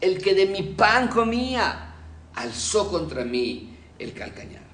el 0.00 0.20
que 0.20 0.34
de 0.34 0.46
mi 0.46 0.62
pan 0.62 1.08
comía, 1.08 1.94
alzó 2.34 2.90
contra 2.90 3.24
mí 3.24 3.75
el 3.98 4.12
calcañar. 4.12 4.66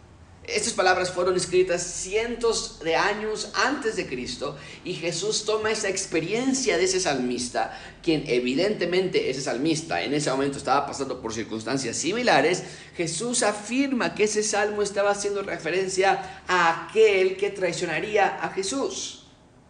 Estas 0.44 0.72
palabras 0.72 1.12
fueron 1.12 1.36
escritas 1.36 1.82
cientos 1.84 2.80
de 2.80 2.96
años 2.96 3.52
antes 3.54 3.94
de 3.94 4.08
Cristo 4.08 4.56
y 4.84 4.94
Jesús 4.94 5.44
toma 5.44 5.70
esa 5.70 5.88
experiencia 5.88 6.76
de 6.76 6.84
ese 6.84 6.98
salmista, 6.98 7.78
quien 8.02 8.24
evidentemente 8.26 9.30
ese 9.30 9.40
salmista 9.40 10.02
en 10.02 10.14
ese 10.14 10.32
momento 10.32 10.58
estaba 10.58 10.84
pasando 10.84 11.22
por 11.22 11.32
circunstancias 11.32 11.96
similares, 11.96 12.64
Jesús 12.96 13.44
afirma 13.44 14.16
que 14.16 14.24
ese 14.24 14.42
salmo 14.42 14.82
estaba 14.82 15.12
haciendo 15.12 15.42
referencia 15.42 16.42
a 16.48 16.88
aquel 16.88 17.36
que 17.36 17.50
traicionaría 17.50 18.44
a 18.44 18.48
Jesús. 18.48 19.26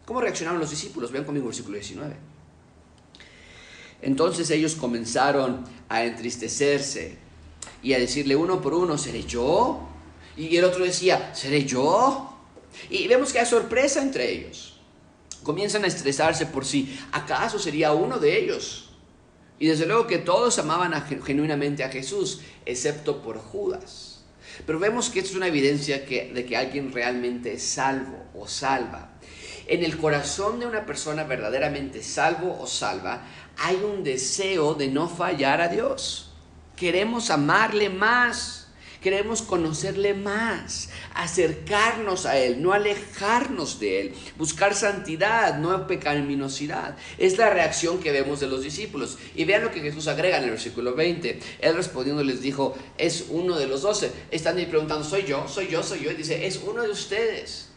¿Cómo 0.06 0.22
reaccionaron 0.22 0.58
los 0.58 0.70
discípulos? 0.70 1.12
Vean 1.12 1.24
conmigo 1.24 1.44
el 1.44 1.50
versículo 1.50 1.76
19. 1.76 2.16
Entonces 4.00 4.50
ellos 4.50 4.74
comenzaron 4.74 5.64
a 5.90 6.02
entristecerse 6.04 7.21
y 7.83 7.94
a 7.94 7.98
decirle 7.98 8.37
uno 8.37 8.61
por 8.61 8.75
uno, 8.75 8.96
¿seré 8.96 9.25
yo? 9.25 9.88
Y 10.37 10.57
el 10.57 10.64
otro 10.64 10.85
decía, 10.85 11.35
¿seré 11.35 11.64
yo? 11.64 12.33
Y 12.90 13.07
vemos 13.09 13.33
que 13.33 13.40
hay 13.40 13.46
sorpresa 13.46 14.01
entre 14.03 14.31
ellos. 14.31 14.81
Comienzan 15.42 15.85
a 15.85 15.88
estresarse 15.88 16.46
por 16.46 16.64
si 16.64 16.98
acaso 17.12 17.59
sería 17.59 17.92
uno 17.92 18.18
de 18.18 18.38
ellos. 18.38 18.90
Y 19.59 19.66
desde 19.66 19.87
luego 19.87 20.07
que 20.07 20.18
todos 20.18 20.59
amaban 20.59 20.92
genuinamente 21.25 21.85
a 21.85 21.88
Jesús, 21.88 22.40
excepto 22.64 23.22
por 23.22 23.38
Judas. 23.38 24.25
Pero 24.66 24.79
vemos 24.79 25.11
que 25.11 25.20
esto 25.20 25.33
es 25.33 25.37
una 25.37 25.48
evidencia 25.48 25.98
de 25.98 26.46
que 26.46 26.57
alguien 26.57 26.92
realmente 26.92 27.55
es 27.55 27.62
salvo 27.62 28.25
o 28.35 28.46
salva. 28.46 29.12
En 29.66 29.85
el 29.85 29.96
corazón 29.96 30.59
de 30.61 30.66
una 30.66 30.85
persona 30.85 31.25
verdaderamente 31.25 32.03
salvo 32.03 32.59
o 32.61 32.66
salva 32.66 33.25
hay 33.57 33.77
un 33.77 34.03
deseo 34.03 34.75
de 34.75 34.88
no 34.88 35.09
fallar 35.09 35.61
a 35.61 35.68
Dios. 35.68 36.31
Queremos 36.82 37.30
amarle 37.30 37.88
más 37.88 38.62
Queremos 39.00 39.42
conocerle 39.42 40.14
más, 40.14 40.88
acercarnos 41.14 42.24
a 42.24 42.38
Él, 42.38 42.62
no 42.62 42.72
alejarnos 42.72 43.80
de 43.80 44.00
Él, 44.00 44.14
buscar 44.38 44.76
santidad, 44.76 45.58
no 45.58 45.88
pecaminosidad. 45.88 46.96
Es 47.18 47.36
la 47.36 47.50
reacción 47.50 47.98
que 47.98 48.12
vemos 48.12 48.38
de 48.38 48.46
los 48.46 48.62
discípulos. 48.62 49.18
Y 49.34 49.44
vean 49.44 49.64
lo 49.64 49.72
que 49.72 49.80
Jesús 49.80 50.06
agrega 50.06 50.38
en 50.38 50.44
el 50.44 50.50
versículo 50.50 50.94
20. 50.94 51.40
Él 51.60 51.74
respondiendo 51.74 52.22
les 52.22 52.42
dijo, 52.42 52.76
es 52.96 53.26
uno 53.28 53.58
de 53.58 53.66
los 53.66 53.82
doce. 53.82 54.12
Están 54.30 54.56
ahí 54.56 54.66
preguntando, 54.66 55.02
¿soy 55.02 55.24
yo? 55.24 55.48
¿Soy 55.48 55.66
yo? 55.66 55.82
¿Soy 55.82 56.04
yo? 56.04 56.12
Y 56.12 56.14
dice, 56.14 56.46
es 56.46 56.60
uno 56.64 56.82
de 56.82 56.90
ustedes. 56.90 57.70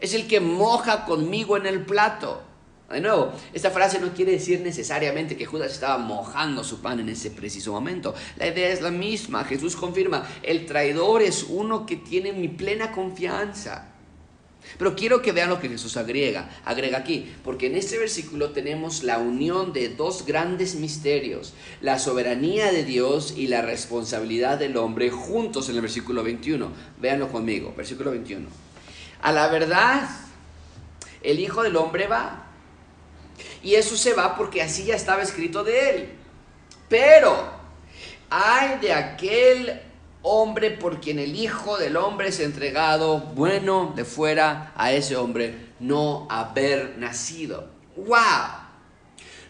Es 0.00 0.14
el 0.14 0.26
que 0.26 0.40
moja 0.40 1.04
conmigo 1.04 1.58
en 1.58 1.66
el 1.66 1.84
plato. 1.84 2.42
De 2.90 3.00
nuevo, 3.00 3.32
esta 3.52 3.70
frase 3.70 4.00
no 4.00 4.12
quiere 4.12 4.32
decir 4.32 4.60
necesariamente 4.62 5.36
que 5.36 5.46
Judas 5.46 5.70
estaba 5.70 5.96
mojando 5.98 6.64
su 6.64 6.80
pan 6.80 6.98
en 6.98 7.08
ese 7.08 7.30
preciso 7.30 7.70
momento. 7.70 8.16
La 8.36 8.48
idea 8.48 8.68
es 8.70 8.82
la 8.82 8.90
misma. 8.90 9.44
Jesús 9.44 9.76
confirma, 9.76 10.28
el 10.42 10.66
traidor 10.66 11.22
es 11.22 11.44
uno 11.48 11.86
que 11.86 11.94
tiene 11.94 12.32
mi 12.32 12.48
plena 12.48 12.90
confianza. 12.90 13.86
Pero 14.76 14.96
quiero 14.96 15.22
que 15.22 15.30
vean 15.30 15.50
lo 15.50 15.60
que 15.60 15.68
Jesús 15.68 15.96
agrega, 15.96 16.50
agrega 16.64 16.98
aquí, 16.98 17.32
porque 17.44 17.68
en 17.68 17.76
este 17.76 17.96
versículo 17.96 18.50
tenemos 18.50 19.04
la 19.04 19.18
unión 19.18 19.72
de 19.72 19.88
dos 19.88 20.26
grandes 20.26 20.74
misterios, 20.74 21.54
la 21.80 21.98
soberanía 21.98 22.72
de 22.72 22.84
Dios 22.84 23.34
y 23.36 23.46
la 23.46 23.62
responsabilidad 23.62 24.58
del 24.58 24.76
hombre 24.76 25.10
juntos 25.10 25.68
en 25.68 25.76
el 25.76 25.82
versículo 25.82 26.24
21. 26.24 26.70
Véanlo 27.00 27.28
conmigo, 27.28 27.72
versículo 27.76 28.10
21. 28.10 28.48
A 29.22 29.32
la 29.32 29.48
verdad, 29.48 30.10
el 31.22 31.38
Hijo 31.38 31.62
del 31.62 31.76
Hombre 31.76 32.06
va 32.06 32.49
y 33.62 33.74
eso 33.74 33.96
se 33.96 34.14
va 34.14 34.36
porque 34.36 34.62
así 34.62 34.84
ya 34.84 34.94
estaba 34.94 35.22
escrito 35.22 35.64
de 35.64 35.90
él. 35.90 36.08
Pero 36.88 37.50
hay 38.30 38.78
de 38.78 38.92
aquel 38.92 39.80
hombre 40.22 40.70
por 40.70 41.00
quien 41.00 41.18
el 41.18 41.34
Hijo 41.34 41.78
del 41.78 41.96
Hombre 41.96 42.28
es 42.28 42.40
entregado, 42.40 43.18
bueno 43.18 43.92
de 43.94 44.04
fuera 44.04 44.72
a 44.76 44.92
ese 44.92 45.16
hombre 45.16 45.70
no 45.78 46.26
haber 46.30 46.98
nacido. 46.98 47.68
¡Wow! 47.96 48.60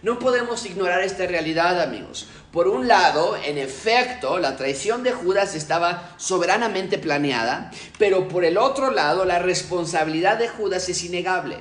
No 0.02 0.18
podemos 0.18 0.64
ignorar 0.64 1.02
esta 1.02 1.26
realidad, 1.26 1.82
amigos. 1.82 2.26
Por 2.52 2.68
un 2.68 2.88
lado, 2.88 3.36
en 3.36 3.58
efecto, 3.58 4.38
la 4.38 4.56
traición 4.56 5.02
de 5.02 5.12
Judas 5.12 5.54
estaba 5.54 6.14
soberanamente 6.16 6.96
planeada, 6.96 7.70
pero 7.98 8.26
por 8.26 8.44
el 8.44 8.56
otro 8.56 8.90
lado, 8.90 9.26
la 9.26 9.38
responsabilidad 9.40 10.38
de 10.38 10.48
Judas 10.48 10.88
es 10.88 11.04
innegable. 11.04 11.58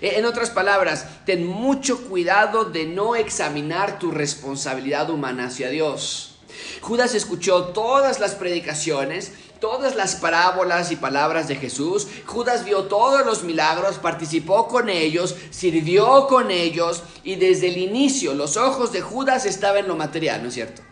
Eh, 0.00 0.14
en 0.16 0.24
otras 0.24 0.50
palabras, 0.50 1.06
ten 1.26 1.46
mucho 1.46 2.02
cuidado 2.08 2.64
de 2.64 2.86
no 2.86 3.16
examinar 3.16 3.98
tu 3.98 4.10
responsabilidad 4.10 5.10
humana 5.10 5.46
hacia 5.46 5.68
Dios. 5.68 6.38
Judas 6.80 7.14
escuchó 7.14 7.66
todas 7.66 8.20
las 8.20 8.34
predicaciones, 8.34 9.32
todas 9.60 9.94
las 9.94 10.16
parábolas 10.16 10.90
y 10.90 10.96
palabras 10.96 11.48
de 11.48 11.56
Jesús. 11.56 12.08
Judas 12.26 12.64
vio 12.64 12.84
todos 12.84 13.24
los 13.26 13.42
milagros, 13.42 13.98
participó 13.98 14.66
con 14.66 14.88
ellos, 14.88 15.36
sirvió 15.50 16.26
con 16.26 16.50
ellos 16.50 17.02
y 17.22 17.36
desde 17.36 17.68
el 17.68 17.76
inicio 17.76 18.34
los 18.34 18.56
ojos 18.56 18.92
de 18.92 19.02
Judas 19.02 19.44
estaban 19.46 19.80
en 19.80 19.88
lo 19.88 19.96
material, 19.96 20.42
¿no 20.42 20.48
es 20.48 20.54
cierto? 20.54 20.82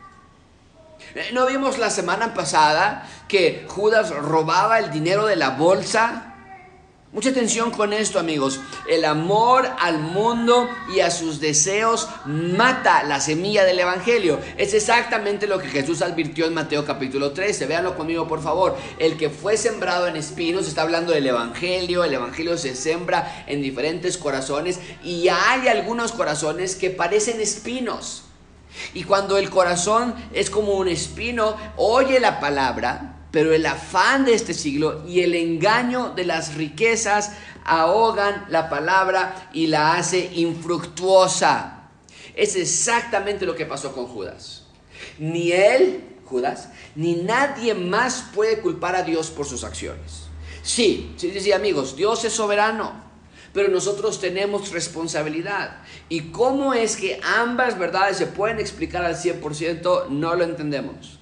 Eh, 1.15 1.31
¿No 1.33 1.47
vimos 1.47 1.79
la 1.79 1.91
semana 1.91 2.35
pasada 2.35 3.09
que 3.29 3.65
Judas 3.69 4.11
robaba 4.11 4.79
el 4.79 4.91
dinero 4.91 5.27
de 5.27 5.37
la 5.37 5.51
bolsa 5.51 6.28
Mucha 7.11 7.31
atención 7.31 7.71
con 7.71 7.95
esto, 7.95 8.19
amigos. 8.19 8.61
El 8.87 9.07
amor 9.07 9.67
al 9.81 9.99
mundo 9.99 10.69
y 10.95 11.01
a 11.01 11.11
sus 11.11 11.41
deseos 11.41 12.07
mata 12.27 13.03
la 13.03 13.19
semilla 13.19 13.65
del 13.65 13.81
Evangelio. 13.81 14.39
Es 14.59 14.75
exactamente 14.75 15.47
lo 15.47 15.59
que 15.59 15.69
Jesús 15.69 16.03
advirtió 16.03 16.45
en 16.45 16.53
Mateo 16.53 16.85
capítulo 16.85 17.33
13. 17.33 17.65
Véanlo 17.65 17.97
conmigo, 17.97 18.29
por 18.29 18.43
favor. 18.43 18.77
El 18.99 19.17
que 19.17 19.31
fue 19.31 19.57
sembrado 19.57 20.07
en 20.07 20.17
espinos 20.17 20.69
está 20.69 20.83
hablando 20.83 21.13
del 21.13 21.27
Evangelio. 21.27 22.05
El 22.05 22.13
Evangelio 22.13 22.59
se 22.59 22.77
sembra 22.77 23.43
en 23.47 23.63
diferentes 23.63 24.19
corazones 24.19 24.79
y 25.03 25.29
hay 25.29 25.67
algunos 25.69 26.13
corazones 26.13 26.77
que 26.77 26.91
parecen 26.91 27.41
espinos. 27.41 28.25
Y 28.93 29.05
cuando 29.05 29.39
el 29.39 29.49
corazón 29.49 30.15
es 30.35 30.51
como 30.51 30.75
un 30.75 30.89
espino, 30.89 31.57
oye 31.79 32.21
la 32.21 32.39
palabra, 32.39 33.18
pero 33.31 33.53
el 33.53 33.67
afán 33.67 34.25
de 34.25 34.35
este 34.35 34.55
siglo 34.55 35.05
y 35.07 35.21
el 35.21 35.35
engaño 35.35 36.11
de 36.11 36.25
las 36.25 36.55
riquezas 36.55 37.33
ahogan 37.65 38.47
la 38.49 38.71
palabra 38.71 39.51
y 39.53 39.67
la 39.67 39.95
hace 39.95 40.31
infructuosa. 40.35 41.91
Es 42.35 42.57
exactamente 42.57 43.45
lo 43.45 43.55
que 43.55 43.67
pasó 43.67 43.93
con 43.93 44.07
Judas. 44.07 44.65
Ni 45.19 45.53
él, 45.53 46.05
Judas, 46.25 46.71
ni 46.95 47.17
nadie 47.17 47.75
más 47.75 48.25
puede 48.35 48.61
culpar 48.61 48.97
a 48.97 49.03
Dios 49.03 49.31
por 49.31 49.47
sus 49.47 49.65
acciones. 49.65 50.23
Sí, 50.63 51.15
sí, 51.17 51.39
sí, 51.39 51.53
amigos, 51.53 51.97
Dios 51.97 52.25
es 52.25 52.33
soberano, 52.33 52.93
pero 53.53 53.69
nosotros 53.69 54.21
tenemos 54.21 54.71
responsabilidad. 54.71 55.83
¿Y 56.09 56.31
cómo 56.31 56.75
es 56.75 56.97
que 56.97 57.21
ambas 57.23 57.79
verdades 57.79 58.17
se 58.17 58.27
pueden 58.27 58.59
explicar 58.59 59.05
al 59.05 59.17
100%? 59.17 60.09
No 60.09 60.35
lo 60.35 60.45
entendemos 60.45 61.18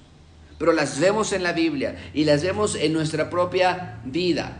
pero 0.57 0.73
las 0.73 0.99
vemos 0.99 1.33
en 1.33 1.43
la 1.43 1.53
Biblia 1.53 2.11
y 2.13 2.23
las 2.23 2.41
vemos 2.41 2.75
en 2.75 2.93
nuestra 2.93 3.29
propia 3.29 3.99
vida, 4.05 4.57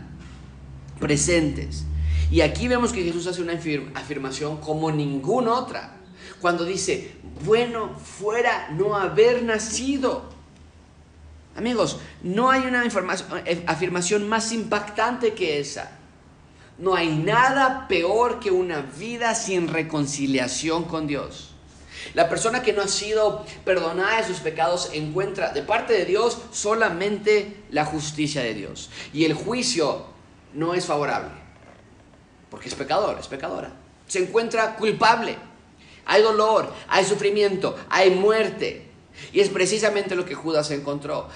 presentes. 1.00 1.84
Y 2.30 2.42
aquí 2.42 2.68
vemos 2.68 2.92
que 2.92 3.02
Jesús 3.02 3.26
hace 3.26 3.42
una 3.42 3.58
afirmación 3.94 4.58
como 4.58 4.90
ninguna 4.92 5.54
otra. 5.54 5.96
Cuando 6.40 6.64
dice, 6.64 7.16
bueno 7.44 7.96
fuera 7.98 8.68
no 8.70 8.96
haber 8.96 9.42
nacido. 9.42 10.30
Amigos, 11.56 11.98
no 12.22 12.50
hay 12.50 12.62
una 12.62 12.84
eh, 12.84 13.64
afirmación 13.66 14.28
más 14.28 14.52
impactante 14.52 15.34
que 15.34 15.58
esa. 15.58 15.90
No 16.78 16.94
hay 16.94 17.08
nada 17.08 17.88
peor 17.88 18.38
que 18.38 18.52
una 18.52 18.82
vida 18.82 19.34
sin 19.34 19.66
reconciliación 19.66 20.84
con 20.84 21.08
Dios. 21.08 21.56
La 22.14 22.28
persona 22.28 22.62
que 22.62 22.72
no 22.72 22.82
ha 22.82 22.88
sido 22.88 23.44
perdonada 23.64 24.18
de 24.18 24.26
sus 24.26 24.38
pecados 24.38 24.90
encuentra 24.92 25.52
de 25.52 25.62
parte 25.62 25.92
de 25.92 26.04
Dios 26.04 26.38
solamente 26.52 27.56
la 27.70 27.84
justicia 27.84 28.42
de 28.42 28.54
Dios. 28.54 28.90
Y 29.12 29.24
el 29.24 29.34
juicio 29.34 30.06
no 30.54 30.74
es 30.74 30.86
favorable, 30.86 31.30
porque 32.50 32.68
es 32.68 32.74
pecador, 32.74 33.18
es 33.18 33.26
pecadora. 33.26 33.72
Se 34.06 34.20
encuentra 34.20 34.76
culpable. 34.76 35.36
Hay 36.06 36.22
dolor, 36.22 36.72
hay 36.88 37.04
sufrimiento, 37.04 37.76
hay 37.90 38.10
muerte. 38.10 38.88
Y 39.32 39.40
es 39.40 39.50
precisamente 39.50 40.14
lo 40.14 40.24
que 40.24 40.34
Judas 40.34 40.70
encontró. 40.70 41.28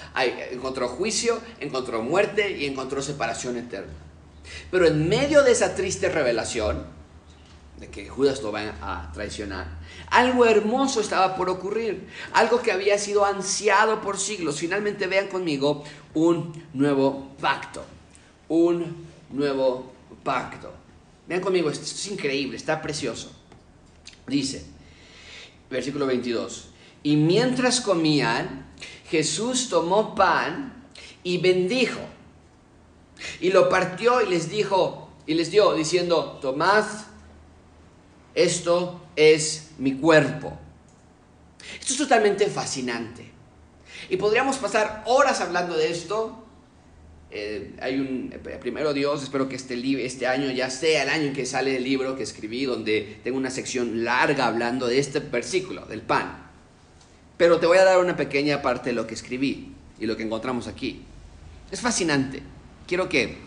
encontró 0.51 0.87
juicio, 0.87 1.39
encontró 1.59 2.01
muerte 2.01 2.57
y 2.57 2.65
encontró 2.65 3.01
separación 3.01 3.57
eterna. 3.57 3.93
Pero 4.71 4.87
en 4.87 5.07
medio 5.07 5.43
de 5.43 5.51
esa 5.51 5.75
triste 5.75 6.09
revelación, 6.09 6.85
que 7.89 8.09
Judas 8.09 8.41
lo 8.41 8.51
va 8.51 8.75
a 8.81 9.11
traicionar, 9.13 9.67
algo 10.07 10.45
hermoso 10.45 11.01
estaba 11.01 11.35
por 11.35 11.49
ocurrir, 11.49 12.07
algo 12.33 12.61
que 12.61 12.71
había 12.71 12.97
sido 12.97 13.25
ansiado 13.25 14.01
por 14.01 14.17
siglos. 14.17 14.59
Finalmente 14.59 15.07
vean 15.07 15.27
conmigo 15.27 15.83
un 16.13 16.53
nuevo 16.73 17.35
pacto, 17.39 17.83
un 18.49 19.07
nuevo 19.31 19.91
pacto. 20.23 20.73
Vean 21.27 21.41
conmigo, 21.41 21.69
esto 21.69 21.85
es 21.85 22.07
increíble, 22.07 22.57
está 22.57 22.81
precioso. 22.81 23.31
Dice, 24.27 24.65
versículo 25.69 26.05
22, 26.05 26.69
y 27.03 27.15
mientras 27.15 27.81
comían, 27.81 28.67
Jesús 29.09 29.69
tomó 29.69 30.15
pan 30.15 30.87
y 31.23 31.37
bendijo, 31.37 31.99
y 33.39 33.51
lo 33.51 33.69
partió 33.69 34.21
y 34.21 34.29
les 34.29 34.49
dijo, 34.49 35.09
y 35.25 35.33
les 35.33 35.51
dio, 35.51 35.73
diciendo, 35.73 36.39
tomad, 36.41 36.85
esto 38.35 39.01
es 39.15 39.71
mi 39.77 39.95
cuerpo. 39.95 40.57
Esto 41.79 41.93
es 41.93 41.99
totalmente 41.99 42.47
fascinante. 42.47 43.31
Y 44.09 44.17
podríamos 44.17 44.57
pasar 44.57 45.03
horas 45.05 45.41
hablando 45.41 45.75
de 45.75 45.91
esto. 45.91 46.39
Eh, 47.31 47.73
hay 47.81 47.99
un, 47.99 48.31
eh, 48.31 48.57
primero 48.59 48.93
Dios, 48.93 49.23
espero 49.23 49.49
que 49.49 49.55
este, 49.55 50.05
este 50.05 50.27
año 50.27 50.51
ya 50.51 50.69
sea 50.69 51.03
el 51.03 51.09
año 51.09 51.23
en 51.27 51.33
que 51.33 51.47
sale 51.47 51.77
el 51.77 51.83
libro 51.83 52.15
que 52.15 52.23
escribí, 52.23 52.65
donde 52.65 53.19
tengo 53.23 53.37
una 53.37 53.49
sección 53.49 54.03
larga 54.03 54.45
hablando 54.45 54.87
de 54.87 54.99
este 54.99 55.19
versículo, 55.19 55.85
del 55.85 56.01
pan. 56.01 56.51
Pero 57.37 57.59
te 57.59 57.65
voy 57.65 57.79
a 57.79 57.83
dar 57.83 57.99
una 57.99 58.15
pequeña 58.15 58.61
parte 58.61 58.91
de 58.91 58.95
lo 58.95 59.07
que 59.07 59.15
escribí 59.15 59.73
y 59.99 60.05
lo 60.05 60.15
que 60.15 60.23
encontramos 60.23 60.67
aquí. 60.67 61.01
Es 61.71 61.81
fascinante. 61.81 62.43
Quiero 62.87 63.09
que, 63.09 63.37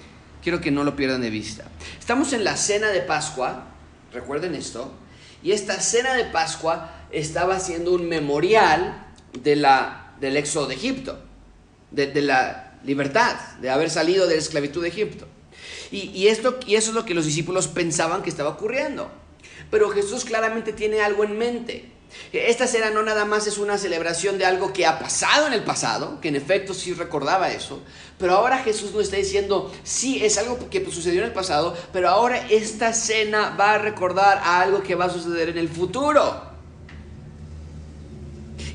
quiero 0.43 0.61
que 0.61 0.73
no 0.73 0.83
lo 0.83 0.97
pierdan 0.97 1.21
de 1.21 1.31
vista. 1.31 1.71
Estamos 1.99 2.33
en 2.33 2.43
la 2.43 2.57
cena 2.57 2.89
de 2.89 3.03
Pascua, 3.03 3.76
recuerden 4.17 4.55
esto, 4.55 4.93
y 5.43 5.53
esta 5.53 5.81
cena 5.81 6.15
de 6.15 6.25
Pascua 6.25 6.93
estaba 7.13 7.61
siendo 7.61 7.93
un 7.93 8.09
memorial 8.09 9.07
de 9.43 9.57
la, 9.57 10.13
del 10.21 10.37
éxodo 10.37 10.67
de 10.67 10.75
Egipto, 10.75 11.19
de, 11.91 12.23
la 12.23 12.79
libertad, 12.85 13.37
de 13.61 13.71
haber 13.71 13.91
salido 13.91 14.27
de 14.27 14.35
la 14.35 14.41
esclavitud 14.41 14.83
de 14.83 14.89
Egipto. 14.89 15.27
Y, 15.91 16.11
y, 16.11 16.29
esto, 16.29 16.59
y 16.67 16.75
eso 16.75 16.91
es 16.91 16.95
lo 16.95 17.05
que 17.05 17.15
los 17.15 17.27
discípulos 17.27 17.69
pensaban 17.69 18.23
que 18.23 18.31
estaba 18.31 18.51
ocurriendo. 18.51 19.11
Pero 19.71 19.91
Jesús 19.91 20.25
claramente 20.25 20.73
tiene 20.73 21.01
algo 21.01 21.25
en 21.25 21.39
mente. 21.39 21.96
Esta 22.33 22.67
cena 22.67 22.91
no 22.91 23.03
nada 23.03 23.25
más 23.25 23.47
es 23.47 23.59
una 23.59 23.79
celebración 23.79 24.39
de 24.39 24.45
algo 24.45 24.73
que 24.73 24.87
ha 24.87 24.99
pasado 24.99 25.47
en 25.47 25.53
el 25.53 25.63
pasado, 25.63 26.21
que 26.21 26.29
en 26.29 26.37
efecto 26.37 26.75
sí 26.75 26.93
recordaba 26.93 27.51
eso, 27.51 27.81
pero 28.19 28.35
ahora 28.35 28.59
Jesús 28.59 28.93
nos 28.93 29.05
está 29.05 29.17
diciendo, 29.17 29.73
sí, 29.85 30.25
es 30.25 30.39
algo 30.39 30.71
que 30.71 30.85
sucedió 30.91 31.21
en 31.21 31.27
el 31.27 31.33
pasado, 31.33 31.77
pero 31.93 32.09
ahora 32.09 32.47
esta 32.49 32.93
cena 32.93 33.55
va 33.59 33.75
a 33.75 33.79
recordar 33.79 34.39
a 34.39 34.61
algo 34.61 34.83
que 34.83 34.95
va 34.95 35.07
a 35.07 35.11
suceder 35.11 35.51
en 35.51 35.59
el 35.59 35.69
futuro. 35.69 36.57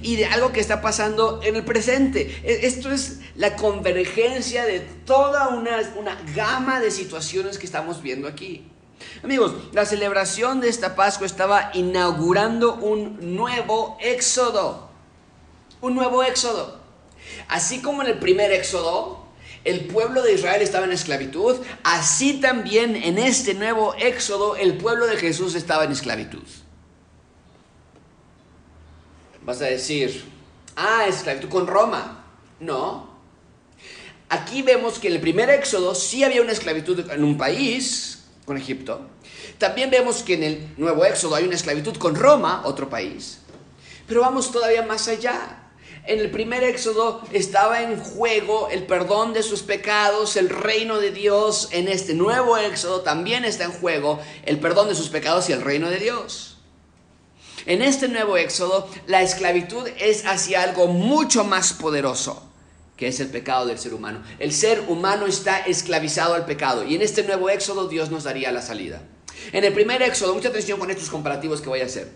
Y 0.04 0.16
de 0.16 0.26
algo 0.26 0.52
que 0.52 0.60
está 0.60 0.82
pasando 0.82 1.42
en 1.44 1.56
el 1.56 1.64
presente. 1.64 2.42
E, 2.44 2.66
esto 2.66 2.92
es 2.92 3.20
la 3.36 3.56
convergencia 3.56 4.66
de 4.66 4.80
toda 4.80 5.50
una, 5.50 5.78
una 5.96 6.18
gama 6.36 6.80
de 6.80 6.90
situaciones 6.90 7.58
que 7.58 7.66
estamos 7.66 8.02
viendo 8.02 8.28
aquí. 8.28 8.68
Amigos, 9.24 9.54
la 9.74 9.86
celebración 9.86 10.62
de 10.62 10.70
esta 10.70 10.96
Pascua 10.96 11.26
estaba 11.26 11.72
inaugurando 11.74 12.76
un 12.76 13.36
nuevo 13.36 13.98
éxodo. 14.02 14.90
Un 15.82 15.96
nuevo 15.96 16.24
éxodo. 16.24 16.80
Así 17.48 17.82
como 17.82 18.02
en 18.02 18.10
el 18.10 18.20
primer 18.20 18.52
éxodo, 18.52 19.26
el 19.64 19.86
pueblo 19.86 20.24
de 20.24 20.34
Israel 20.34 20.62
estaba 20.62 20.86
en 20.86 20.92
esclavitud, 20.92 21.58
así 21.84 22.42
también 22.42 22.96
en 22.96 23.20
este 23.20 23.54
nuevo 23.54 23.94
éxodo 23.96 24.56
el 24.56 24.78
pueblo 24.78 25.06
de 25.06 25.18
Jesús 25.18 25.54
estaba 25.54 25.84
en 25.84 25.92
esclavitud. 25.92 26.44
Vas 29.44 29.62
a 29.62 29.66
decir, 29.66 30.24
ah, 30.76 31.06
esclavitud 31.08 31.50
con 31.50 31.68
Roma. 31.68 32.26
No. 32.60 33.10
Aquí 34.30 34.62
vemos 34.62 34.98
que 35.00 35.08
en 35.10 35.16
el 35.16 35.22
primer 35.22 35.50
éxodo 35.50 35.94
sí 35.94 36.24
había 36.24 36.42
una 36.42 36.54
esclavitud 36.54 37.10
en 37.12 37.24
un 37.24 37.38
país, 37.38 38.21
con 38.52 38.58
Egipto. 38.58 39.00
También 39.60 39.90
vemos 39.90 40.24
que 40.24 40.34
en 40.34 40.44
el 40.44 40.74
nuevo 40.76 41.06
Éxodo 41.06 41.36
hay 41.36 41.46
una 41.46 41.56
esclavitud 41.56 41.96
con 41.96 42.16
Roma, 42.16 42.64
otro 42.66 42.90
país. 42.90 43.40
Pero 44.06 44.20
vamos 44.20 44.52
todavía 44.52 44.82
más 44.82 45.08
allá. 45.08 45.70
En 46.06 46.20
el 46.20 46.30
primer 46.32 46.62
Éxodo 46.62 47.22
estaba 47.32 47.82
en 47.82 47.98
juego 47.98 48.68
el 48.70 48.86
perdón 48.86 49.32
de 49.32 49.42
sus 49.42 49.62
pecados, 49.62 50.36
el 50.36 50.50
reino 50.50 51.00
de 51.00 51.12
Dios. 51.12 51.70
En 51.72 51.88
este 51.88 52.14
nuevo 52.14 52.58
Éxodo 52.58 53.04
también 53.04 53.46
está 53.46 53.64
en 53.64 53.72
juego 53.72 54.20
el 54.44 54.60
perdón 54.60 54.90
de 54.90 54.96
sus 54.96 55.08
pecados 55.08 55.48
y 55.48 55.54
el 55.54 55.62
reino 55.62 55.90
de 55.90 56.00
Dios. 56.00 56.58
En 57.66 57.82
este 57.82 58.10
nuevo 58.10 58.36
Éxodo, 58.36 58.90
la 59.08 59.22
esclavitud 59.22 59.88
es 59.98 60.26
hacia 60.26 60.62
algo 60.62 60.88
mucho 60.88 61.46
más 61.46 61.72
poderoso 61.72 62.51
que 63.02 63.08
es 63.08 63.20
el 63.20 63.30
pecado 63.30 63.66
del 63.66 63.80
ser 63.80 63.96
humano. 63.96 64.22
El 64.38 64.54
ser 64.54 64.84
humano 64.88 65.26
está 65.26 65.58
esclavizado 65.62 66.36
al 66.36 66.46
pecado 66.46 66.86
y 66.86 66.94
en 66.94 67.02
este 67.02 67.24
nuevo 67.24 67.50
éxodo 67.50 67.88
Dios 67.88 68.12
nos 68.12 68.26
daría 68.26 68.52
la 68.52 68.62
salida. 68.62 69.02
En 69.54 69.64
el 69.64 69.74
primer 69.74 70.04
éxodo, 70.04 70.36
mucha 70.36 70.50
atención 70.50 70.78
con 70.78 70.92
estos 70.92 71.10
comparativos 71.10 71.62
que 71.62 71.70
voy 71.70 71.82
a 71.82 71.86
hacer. 71.86 72.12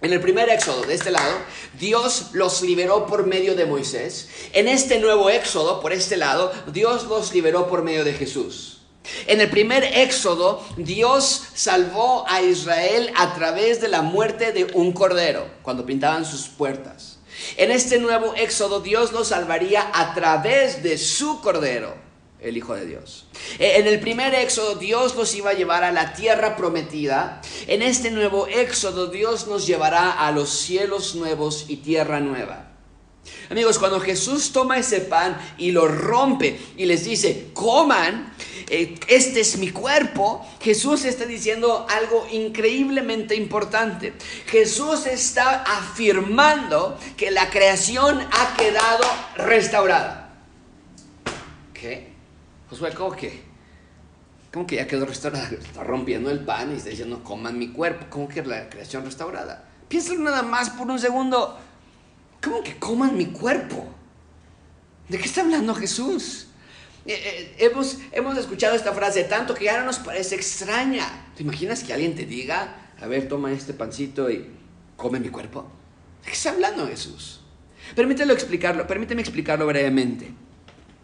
En 0.00 0.12
el 0.12 0.20
primer 0.20 0.48
éxodo, 0.48 0.82
de 0.82 0.94
este 0.94 1.10
lado, 1.10 1.36
Dios 1.80 2.28
los 2.32 2.62
liberó 2.62 3.08
por 3.08 3.26
medio 3.26 3.56
de 3.56 3.66
Moisés. 3.66 4.28
En 4.52 4.68
este 4.68 5.00
nuevo 5.00 5.30
éxodo, 5.30 5.80
por 5.80 5.92
este 5.92 6.16
lado, 6.16 6.52
Dios 6.72 7.08
los 7.08 7.34
liberó 7.34 7.66
por 7.66 7.82
medio 7.82 8.04
de 8.04 8.12
Jesús. 8.12 8.82
En 9.26 9.40
el 9.40 9.50
primer 9.50 9.82
éxodo, 9.82 10.64
Dios 10.76 11.42
salvó 11.54 12.24
a 12.28 12.40
Israel 12.40 13.12
a 13.16 13.34
través 13.34 13.80
de 13.80 13.88
la 13.88 14.02
muerte 14.02 14.52
de 14.52 14.66
un 14.74 14.92
cordero, 14.92 15.50
cuando 15.62 15.84
pintaban 15.84 16.24
sus 16.24 16.46
puertas. 16.46 17.09
En 17.56 17.70
este 17.70 17.98
nuevo 17.98 18.34
éxodo 18.34 18.80
Dios 18.80 19.12
los 19.12 19.28
salvaría 19.28 19.90
a 19.92 20.14
través 20.14 20.82
de 20.82 20.98
su 20.98 21.40
Cordero, 21.40 21.94
el 22.40 22.56
Hijo 22.56 22.74
de 22.74 22.86
Dios. 22.86 23.26
E, 23.58 23.78
en 23.78 23.86
el 23.86 24.00
primer 24.00 24.34
éxodo 24.34 24.76
Dios 24.76 25.14
los 25.16 25.34
iba 25.34 25.50
a 25.50 25.54
llevar 25.54 25.84
a 25.84 25.92
la 25.92 26.14
tierra 26.14 26.56
prometida. 26.56 27.40
En 27.66 27.82
este 27.82 28.10
nuevo 28.10 28.46
éxodo 28.46 29.08
Dios 29.08 29.46
nos 29.46 29.66
llevará 29.66 30.12
a 30.12 30.32
los 30.32 30.50
cielos 30.50 31.14
nuevos 31.14 31.66
y 31.68 31.76
tierra 31.76 32.20
nueva. 32.20 32.69
Amigos, 33.50 33.78
cuando 33.78 34.00
Jesús 34.00 34.52
toma 34.52 34.78
ese 34.78 35.00
pan 35.00 35.36
y 35.58 35.72
lo 35.72 35.88
rompe 35.88 36.58
y 36.76 36.86
les 36.86 37.04
dice, 37.04 37.48
coman, 37.52 38.32
eh, 38.68 38.94
este 39.08 39.40
es 39.40 39.58
mi 39.58 39.70
cuerpo, 39.70 40.46
Jesús 40.60 41.04
está 41.04 41.26
diciendo 41.26 41.86
algo 41.90 42.26
increíblemente 42.30 43.34
importante. 43.34 44.14
Jesús 44.46 45.06
está 45.06 45.64
afirmando 45.64 46.96
que 47.16 47.32
la 47.32 47.50
creación 47.50 48.20
ha 48.20 48.56
quedado 48.56 49.04
restaurada. 49.36 50.32
¿Qué? 51.74 52.12
Josué, 52.68 52.94
¿cómo 52.94 53.16
que? 53.16 53.42
¿Cómo 54.52 54.66
que 54.66 54.76
ya 54.76 54.86
quedó 54.86 55.06
restaurada? 55.06 55.48
Está 55.50 55.82
rompiendo 55.82 56.30
el 56.30 56.40
pan 56.40 56.72
y 56.72 56.76
está 56.76 56.90
diciendo, 56.90 57.22
coman 57.22 57.58
mi 57.58 57.68
cuerpo. 57.68 58.06
¿Cómo 58.10 58.28
que 58.28 58.42
la 58.42 58.68
creación 58.68 59.04
restaurada? 59.04 59.64
Piénsalo 59.88 60.20
nada 60.20 60.42
más 60.42 60.70
por 60.70 60.88
un 60.88 60.98
segundo. 60.98 61.58
¿Cómo 62.42 62.62
que 62.62 62.76
coman 62.78 63.16
mi 63.16 63.26
cuerpo? 63.26 63.86
¿De 65.08 65.18
qué 65.18 65.24
está 65.24 65.42
hablando 65.42 65.74
Jesús? 65.74 66.46
Eh, 67.06 67.14
eh, 67.14 67.54
hemos, 67.58 67.98
hemos 68.12 68.38
escuchado 68.38 68.76
esta 68.76 68.92
frase 68.92 69.24
tanto 69.24 69.54
que 69.54 69.64
ya 69.64 69.78
no 69.78 69.86
nos 69.86 69.98
parece 69.98 70.34
extraña. 70.34 71.26
¿Te 71.36 71.42
imaginas 71.42 71.82
que 71.82 71.92
alguien 71.92 72.14
te 72.14 72.26
diga, 72.26 72.92
a 73.00 73.06
ver, 73.06 73.28
toma 73.28 73.52
este 73.52 73.74
pancito 73.74 74.30
y 74.30 74.48
come 74.96 75.20
mi 75.20 75.28
cuerpo? 75.28 75.70
¿De 76.22 76.28
qué 76.28 76.32
está 76.32 76.50
hablando 76.50 76.86
Jesús? 76.86 77.40
Permíteme 77.94 78.32
explicarlo, 78.32 78.86
permíteme 78.86 79.22
explicarlo 79.22 79.66
brevemente. 79.66 80.30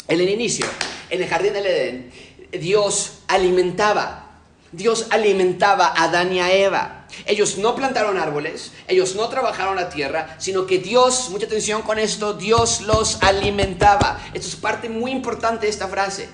En 0.08 0.20
el 0.20 0.28
inicio, 0.28 0.66
en 1.10 1.22
el 1.22 1.28
jardín 1.28 1.52
del 1.52 1.66
Edén, 1.66 2.10
Dios 2.52 3.22
alimentaba 3.26 4.26
Dios 4.72 5.06
alimentaba 5.10 5.86
a 5.86 6.04
Adán 6.04 6.32
y 6.32 6.40
a 6.40 6.52
Eva. 6.52 6.95
Ellos 7.24 7.58
no 7.58 7.74
plantaron 7.74 8.18
árboles, 8.18 8.72
ellos 8.88 9.14
no 9.16 9.28
trabajaron 9.28 9.76
la 9.76 9.88
tierra, 9.88 10.36
sino 10.38 10.66
que 10.66 10.78
Dios, 10.78 11.30
mucha 11.30 11.46
atención 11.46 11.82
con 11.82 11.98
esto, 11.98 12.34
Dios 12.34 12.82
los 12.82 13.22
alimentaba. 13.22 14.20
Esto 14.34 14.48
es 14.48 14.56
parte 14.56 14.88
muy 14.88 15.10
importante 15.10 15.66
de 15.66 15.70
esta 15.70 15.88
frase. 15.88 16.28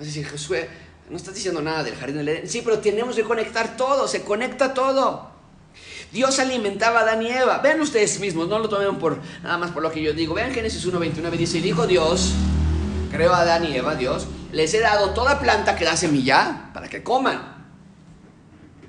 Es 0.00 0.06
decir, 0.06 0.28
Josué, 0.28 0.68
no 1.08 1.16
estás 1.16 1.34
diciendo 1.34 1.62
nada 1.62 1.84
del 1.84 1.94
jardín 1.94 2.16
del 2.16 2.28
Edén. 2.28 2.48
Sí, 2.48 2.62
pero 2.64 2.78
tenemos 2.78 3.14
que 3.14 3.22
conectar 3.22 3.76
todo, 3.76 4.08
se 4.08 4.22
conecta 4.22 4.74
todo. 4.74 5.30
Dios 6.12 6.38
alimentaba 6.38 7.00
a 7.00 7.02
Adán 7.02 7.22
y 7.22 7.28
Eva. 7.28 7.58
Vean 7.58 7.80
ustedes 7.80 8.20
mismos, 8.20 8.48
no 8.48 8.58
lo 8.58 8.68
tomen 8.68 8.98
por 8.98 9.18
nada 9.42 9.56
más 9.58 9.70
por 9.70 9.82
lo 9.82 9.90
que 9.90 10.02
yo 10.02 10.12
digo. 10.12 10.34
Vean 10.34 10.52
Génesis 10.52 10.86
1.29, 10.86 11.30
dice, 11.32 11.58
y 11.58 11.60
dijo 11.62 11.86
Dios, 11.86 12.32
creo 13.10 13.32
a 13.32 13.40
Adán 13.40 13.64
y 13.64 13.76
Eva, 13.76 13.94
Dios, 13.94 14.26
les 14.52 14.74
he 14.74 14.80
dado 14.80 15.10
toda 15.10 15.38
planta 15.40 15.76
que 15.76 15.84
da 15.84 15.96
semilla 15.96 16.70
para 16.74 16.88
que 16.88 17.02
coman, 17.02 17.51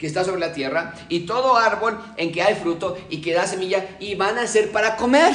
que 0.03 0.07
está 0.07 0.25
sobre 0.25 0.41
la 0.41 0.51
tierra, 0.51 0.93
y 1.07 1.21
todo 1.21 1.55
árbol 1.55 1.97
en 2.17 2.33
que 2.33 2.41
hay 2.41 2.55
fruto 2.55 2.97
y 3.09 3.21
que 3.21 3.33
da 3.33 3.47
semilla, 3.47 3.95
y 4.01 4.15
van 4.15 4.37
a 4.37 4.45
ser 4.47 4.69
para 4.69 4.97
comer. 4.97 5.33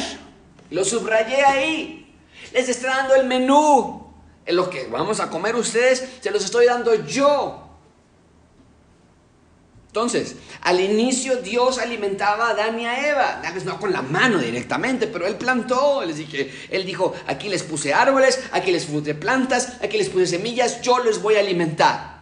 Lo 0.68 0.84
subrayé 0.84 1.42
ahí. 1.42 2.14
Les 2.52 2.68
está 2.68 2.88
dando 2.88 3.14
el 3.14 3.26
menú. 3.26 4.12
En 4.44 4.56
lo 4.56 4.68
que 4.68 4.86
vamos 4.88 5.20
a 5.20 5.30
comer 5.30 5.56
ustedes, 5.56 6.06
se 6.20 6.30
los 6.30 6.44
estoy 6.44 6.66
dando 6.66 6.94
yo. 7.06 7.66
Entonces, 9.86 10.36
al 10.60 10.82
inicio 10.82 11.36
Dios 11.36 11.78
alimentaba 11.78 12.48
a 12.48 12.50
Adán 12.50 12.78
y 12.78 12.84
a 12.84 13.08
Eva, 13.08 13.40
no 13.64 13.80
con 13.80 13.90
la 13.90 14.02
mano 14.02 14.36
directamente, 14.36 15.06
pero 15.06 15.26
Él 15.26 15.36
plantó, 15.36 16.04
les 16.04 16.18
dije, 16.18 16.52
Él 16.68 16.84
dijo, 16.84 17.14
aquí 17.26 17.48
les 17.48 17.62
puse 17.62 17.94
árboles, 17.94 18.38
aquí 18.52 18.70
les 18.70 18.84
puse 18.84 19.14
plantas, 19.14 19.78
aquí 19.82 19.96
les 19.96 20.10
puse 20.10 20.26
semillas, 20.26 20.82
yo 20.82 21.02
les 21.02 21.22
voy 21.22 21.36
a 21.36 21.40
alimentar. 21.40 22.17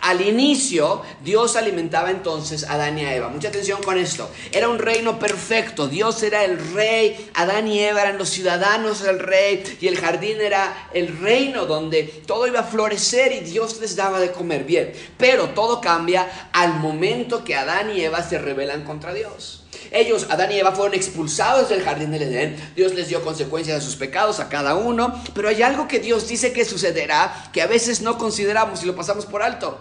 Al 0.00 0.20
inicio, 0.20 1.02
Dios 1.22 1.56
alimentaba 1.56 2.10
entonces 2.10 2.64
a 2.64 2.74
Adán 2.74 2.98
y 2.98 3.04
a 3.04 3.14
Eva. 3.14 3.28
Mucha 3.28 3.48
atención 3.48 3.82
con 3.82 3.98
esto. 3.98 4.30
Era 4.52 4.68
un 4.68 4.78
reino 4.78 5.18
perfecto. 5.18 5.88
Dios 5.88 6.22
era 6.22 6.44
el 6.44 6.58
rey. 6.74 7.30
Adán 7.34 7.68
y 7.68 7.80
Eva 7.80 8.02
eran 8.02 8.18
los 8.18 8.30
ciudadanos 8.30 9.02
del 9.02 9.18
rey. 9.18 9.78
Y 9.80 9.88
el 9.88 9.98
jardín 9.98 10.40
era 10.40 10.88
el 10.92 11.18
reino 11.18 11.66
donde 11.66 12.04
todo 12.26 12.46
iba 12.46 12.60
a 12.60 12.64
florecer 12.64 13.32
y 13.32 13.40
Dios 13.40 13.80
les 13.80 13.96
daba 13.96 14.20
de 14.20 14.32
comer 14.32 14.64
bien. 14.64 14.92
Pero 15.18 15.50
todo 15.50 15.80
cambia 15.80 16.50
al 16.52 16.74
momento 16.74 17.44
que 17.44 17.54
Adán 17.54 17.96
y 17.96 18.00
Eva 18.00 18.22
se 18.22 18.38
rebelan 18.38 18.84
contra 18.84 19.12
Dios. 19.12 19.63
Ellos, 19.90 20.26
Adán 20.30 20.52
y 20.52 20.58
Eva, 20.58 20.72
fueron 20.72 20.94
expulsados 20.94 21.68
del 21.68 21.82
jardín 21.82 22.10
del 22.10 22.22
Edén. 22.22 22.56
Dios 22.74 22.94
les 22.94 23.08
dio 23.08 23.22
consecuencias 23.22 23.78
de 23.78 23.84
sus 23.84 23.96
pecados 23.96 24.40
a 24.40 24.48
cada 24.48 24.74
uno. 24.74 25.22
Pero 25.34 25.48
hay 25.48 25.62
algo 25.62 25.88
que 25.88 26.00
Dios 26.00 26.28
dice 26.28 26.52
que 26.52 26.64
sucederá 26.64 27.50
que 27.52 27.62
a 27.62 27.66
veces 27.66 28.00
no 28.00 28.18
consideramos 28.18 28.82
y 28.82 28.86
lo 28.86 28.96
pasamos 28.96 29.26
por 29.26 29.42
alto. 29.42 29.80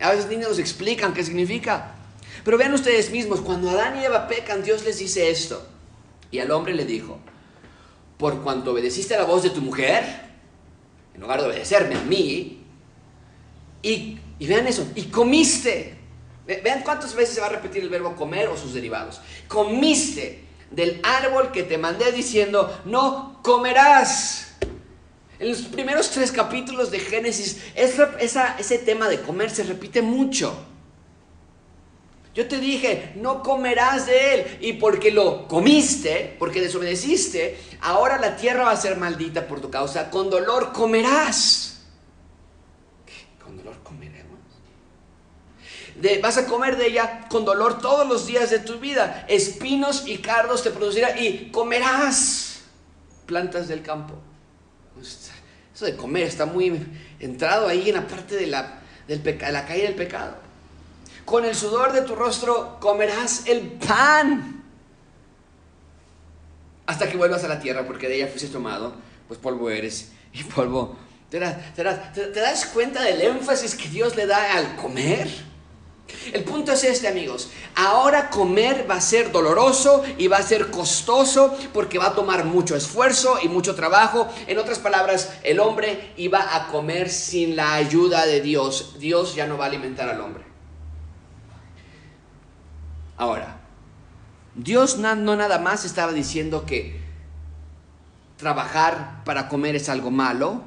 A 0.00 0.10
veces 0.10 0.28
ni 0.28 0.36
nos 0.36 0.58
explican 0.58 1.12
qué 1.12 1.24
significa. 1.24 1.94
Pero 2.44 2.56
vean 2.56 2.72
ustedes 2.72 3.10
mismos, 3.10 3.40
cuando 3.40 3.70
Adán 3.70 3.98
y 4.00 4.04
Eva 4.04 4.28
pecan, 4.28 4.62
Dios 4.62 4.84
les 4.84 4.98
dice 4.98 5.30
esto. 5.30 5.66
Y 6.30 6.38
al 6.38 6.50
hombre 6.50 6.74
le 6.74 6.84
dijo, 6.84 7.18
por 8.16 8.42
cuanto 8.42 8.72
obedeciste 8.72 9.14
a 9.14 9.18
la 9.18 9.24
voz 9.24 9.42
de 9.42 9.50
tu 9.50 9.60
mujer, 9.60 10.04
en 11.14 11.20
lugar 11.20 11.40
de 11.40 11.48
obedecerme 11.48 11.96
a 11.96 12.02
mí, 12.02 12.62
y, 13.82 14.18
y 14.38 14.46
vean 14.46 14.66
eso, 14.66 14.86
y 14.94 15.04
comiste 15.04 15.97
Vean 16.48 16.82
cuántas 16.82 17.14
veces 17.14 17.34
se 17.34 17.40
va 17.42 17.48
a 17.48 17.50
repetir 17.50 17.82
el 17.82 17.90
verbo 17.90 18.16
comer 18.16 18.48
o 18.48 18.56
sus 18.56 18.72
derivados. 18.72 19.20
Comiste 19.46 20.44
del 20.70 20.98
árbol 21.02 21.52
que 21.52 21.62
te 21.62 21.76
mandé 21.76 22.10
diciendo, 22.10 22.80
no 22.86 23.38
comerás. 23.42 24.56
En 25.38 25.50
los 25.50 25.60
primeros 25.62 26.10
tres 26.10 26.32
capítulos 26.32 26.90
de 26.90 27.00
Génesis, 27.00 27.60
ese 27.76 28.78
tema 28.78 29.08
de 29.08 29.20
comer 29.20 29.50
se 29.50 29.62
repite 29.62 30.00
mucho. 30.00 30.64
Yo 32.34 32.48
te 32.48 32.58
dije, 32.58 33.12
no 33.16 33.42
comerás 33.42 34.06
de 34.06 34.34
él. 34.34 34.58
Y 34.60 34.72
porque 34.74 35.10
lo 35.10 35.48
comiste, 35.48 36.34
porque 36.38 36.60
desobedeciste, 36.62 37.58
ahora 37.80 38.18
la 38.18 38.36
tierra 38.36 38.64
va 38.64 38.70
a 38.70 38.76
ser 38.76 38.96
maldita 38.96 39.46
por 39.46 39.60
tu 39.60 39.70
causa. 39.70 40.08
Con 40.08 40.30
dolor 40.30 40.72
comerás. 40.72 41.67
Vas 46.22 46.38
a 46.38 46.46
comer 46.46 46.76
de 46.76 46.86
ella 46.86 47.26
con 47.28 47.44
dolor 47.44 47.78
todos 47.78 48.06
los 48.06 48.26
días 48.26 48.50
de 48.50 48.58
tu 48.58 48.78
vida. 48.78 49.24
Espinos 49.28 50.04
y 50.06 50.18
cardos 50.18 50.62
te 50.62 50.70
producirá 50.70 51.18
y 51.18 51.50
comerás 51.50 52.60
plantas 53.26 53.68
del 53.68 53.82
campo. 53.82 54.14
Eso 55.74 55.84
de 55.84 55.96
comer 55.96 56.24
está 56.24 56.46
muy 56.46 56.84
entrado 57.20 57.68
ahí 57.68 57.88
en 57.88 57.96
la 57.96 58.06
parte 58.06 58.36
de 58.36 58.46
la, 58.46 58.80
del 59.06 59.22
la 59.52 59.66
caída 59.66 59.84
del 59.84 59.94
pecado. 59.94 60.36
Con 61.24 61.44
el 61.44 61.54
sudor 61.54 61.92
de 61.92 62.02
tu 62.02 62.14
rostro 62.14 62.78
comerás 62.80 63.46
el 63.46 63.60
pan. 63.60 64.64
Hasta 66.86 67.08
que 67.08 67.16
vuelvas 67.16 67.44
a 67.44 67.48
la 67.48 67.60
tierra, 67.60 67.86
porque 67.86 68.08
de 68.08 68.16
ella 68.16 68.28
fuiste 68.28 68.48
tomado, 68.48 68.94
pues 69.26 69.38
polvo 69.38 69.68
eres 69.68 70.10
y 70.32 70.42
polvo. 70.42 70.96
¿Te 71.28 71.38
te 71.38 72.40
das 72.40 72.66
cuenta 72.66 73.02
del 73.02 73.20
énfasis 73.20 73.74
que 73.74 73.88
Dios 73.88 74.16
le 74.16 74.26
da 74.26 74.56
al 74.56 74.76
comer? 74.76 75.28
El 76.32 76.44
punto 76.44 76.72
es 76.72 76.84
este, 76.84 77.08
amigos. 77.08 77.50
Ahora 77.74 78.30
comer 78.30 78.86
va 78.90 78.96
a 78.96 79.00
ser 79.00 79.30
doloroso 79.30 80.02
y 80.16 80.26
va 80.28 80.38
a 80.38 80.42
ser 80.42 80.70
costoso 80.70 81.56
porque 81.72 81.98
va 81.98 82.08
a 82.08 82.14
tomar 82.14 82.44
mucho 82.44 82.76
esfuerzo 82.76 83.38
y 83.42 83.48
mucho 83.48 83.74
trabajo. 83.74 84.28
En 84.46 84.58
otras 84.58 84.78
palabras, 84.78 85.32
el 85.42 85.60
hombre 85.60 86.12
iba 86.16 86.56
a 86.56 86.68
comer 86.68 87.10
sin 87.10 87.56
la 87.56 87.74
ayuda 87.74 88.26
de 88.26 88.40
Dios. 88.40 88.96
Dios 88.98 89.34
ya 89.34 89.46
no 89.46 89.58
va 89.58 89.64
a 89.64 89.68
alimentar 89.68 90.08
al 90.08 90.20
hombre. 90.20 90.44
Ahora, 93.16 93.60
Dios 94.54 94.98
no, 94.98 95.14
nada 95.14 95.58
más 95.58 95.84
estaba 95.84 96.12
diciendo 96.12 96.64
que 96.64 97.00
trabajar 98.36 99.24
para 99.24 99.48
comer 99.48 99.76
es 99.76 99.88
algo 99.88 100.10
malo 100.10 100.62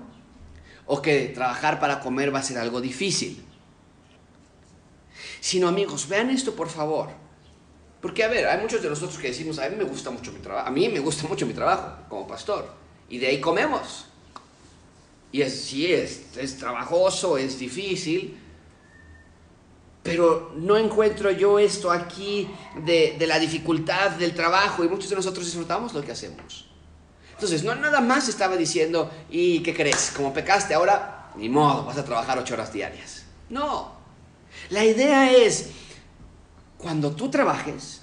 o 0.85 1.01
que 1.01 1.27
trabajar 1.27 1.79
para 1.79 1.99
comer 1.99 2.33
va 2.33 2.39
a 2.39 2.43
ser 2.43 2.57
algo 2.57 2.81
difícil 2.81 3.45
sino 5.41 5.67
amigos, 5.67 6.07
vean 6.07 6.29
esto 6.29 6.55
por 6.55 6.69
favor. 6.69 7.09
Porque 7.99 8.23
a 8.23 8.27
ver, 8.27 8.47
hay 8.47 8.61
muchos 8.61 8.81
de 8.81 8.89
nosotros 8.89 9.17
que 9.17 9.27
decimos, 9.27 9.59
a 9.59 9.67
mí 9.69 9.75
me 9.75 9.83
gusta 9.83 10.09
mucho 10.11 10.31
mi 10.31 10.39
trabajo, 10.39 10.67
a 10.67 10.71
mí 10.71 10.87
me 10.87 10.99
gusta 10.99 11.27
mucho 11.27 11.45
mi 11.45 11.53
trabajo 11.53 11.97
como 12.07 12.27
pastor, 12.27 12.71
y 13.09 13.17
de 13.17 13.27
ahí 13.27 13.41
comemos. 13.41 14.05
Y 15.31 15.41
es, 15.41 15.61
sí, 15.61 15.91
es, 15.91 16.37
es 16.37 16.57
trabajoso, 16.57 17.37
es 17.37 17.57
difícil, 17.57 18.37
pero 20.03 20.53
no 20.55 20.77
encuentro 20.77 21.31
yo 21.31 21.57
esto 21.57 21.91
aquí 21.91 22.47
de, 22.85 23.15
de, 23.17 23.27
la 23.27 23.39
dificultad 23.39 24.11
del 24.11 24.35
trabajo 24.35 24.83
y 24.83 24.89
muchos 24.89 25.09
de 25.09 25.15
nosotros 25.15 25.45
disfrutamos 25.45 25.93
lo 25.93 26.03
que 26.03 26.11
hacemos. 26.11 26.67
Entonces, 27.33 27.63
no 27.63 27.73
nada 27.75 28.01
más 28.01 28.29
estaba 28.29 28.57
diciendo, 28.57 29.09
¿y 29.29 29.61
qué 29.63 29.73
crees? 29.73 30.11
Como 30.15 30.33
pecaste 30.33 30.73
ahora, 30.73 31.31
ni 31.35 31.49
modo, 31.49 31.85
vas 31.85 31.97
a 31.97 32.05
trabajar 32.05 32.37
ocho 32.37 32.53
horas 32.53 32.73
diarias. 32.73 33.23
No, 33.49 34.00
la 34.71 34.85
idea 34.85 35.31
es, 35.31 35.69
cuando 36.77 37.11
tú 37.11 37.29
trabajes 37.29 38.01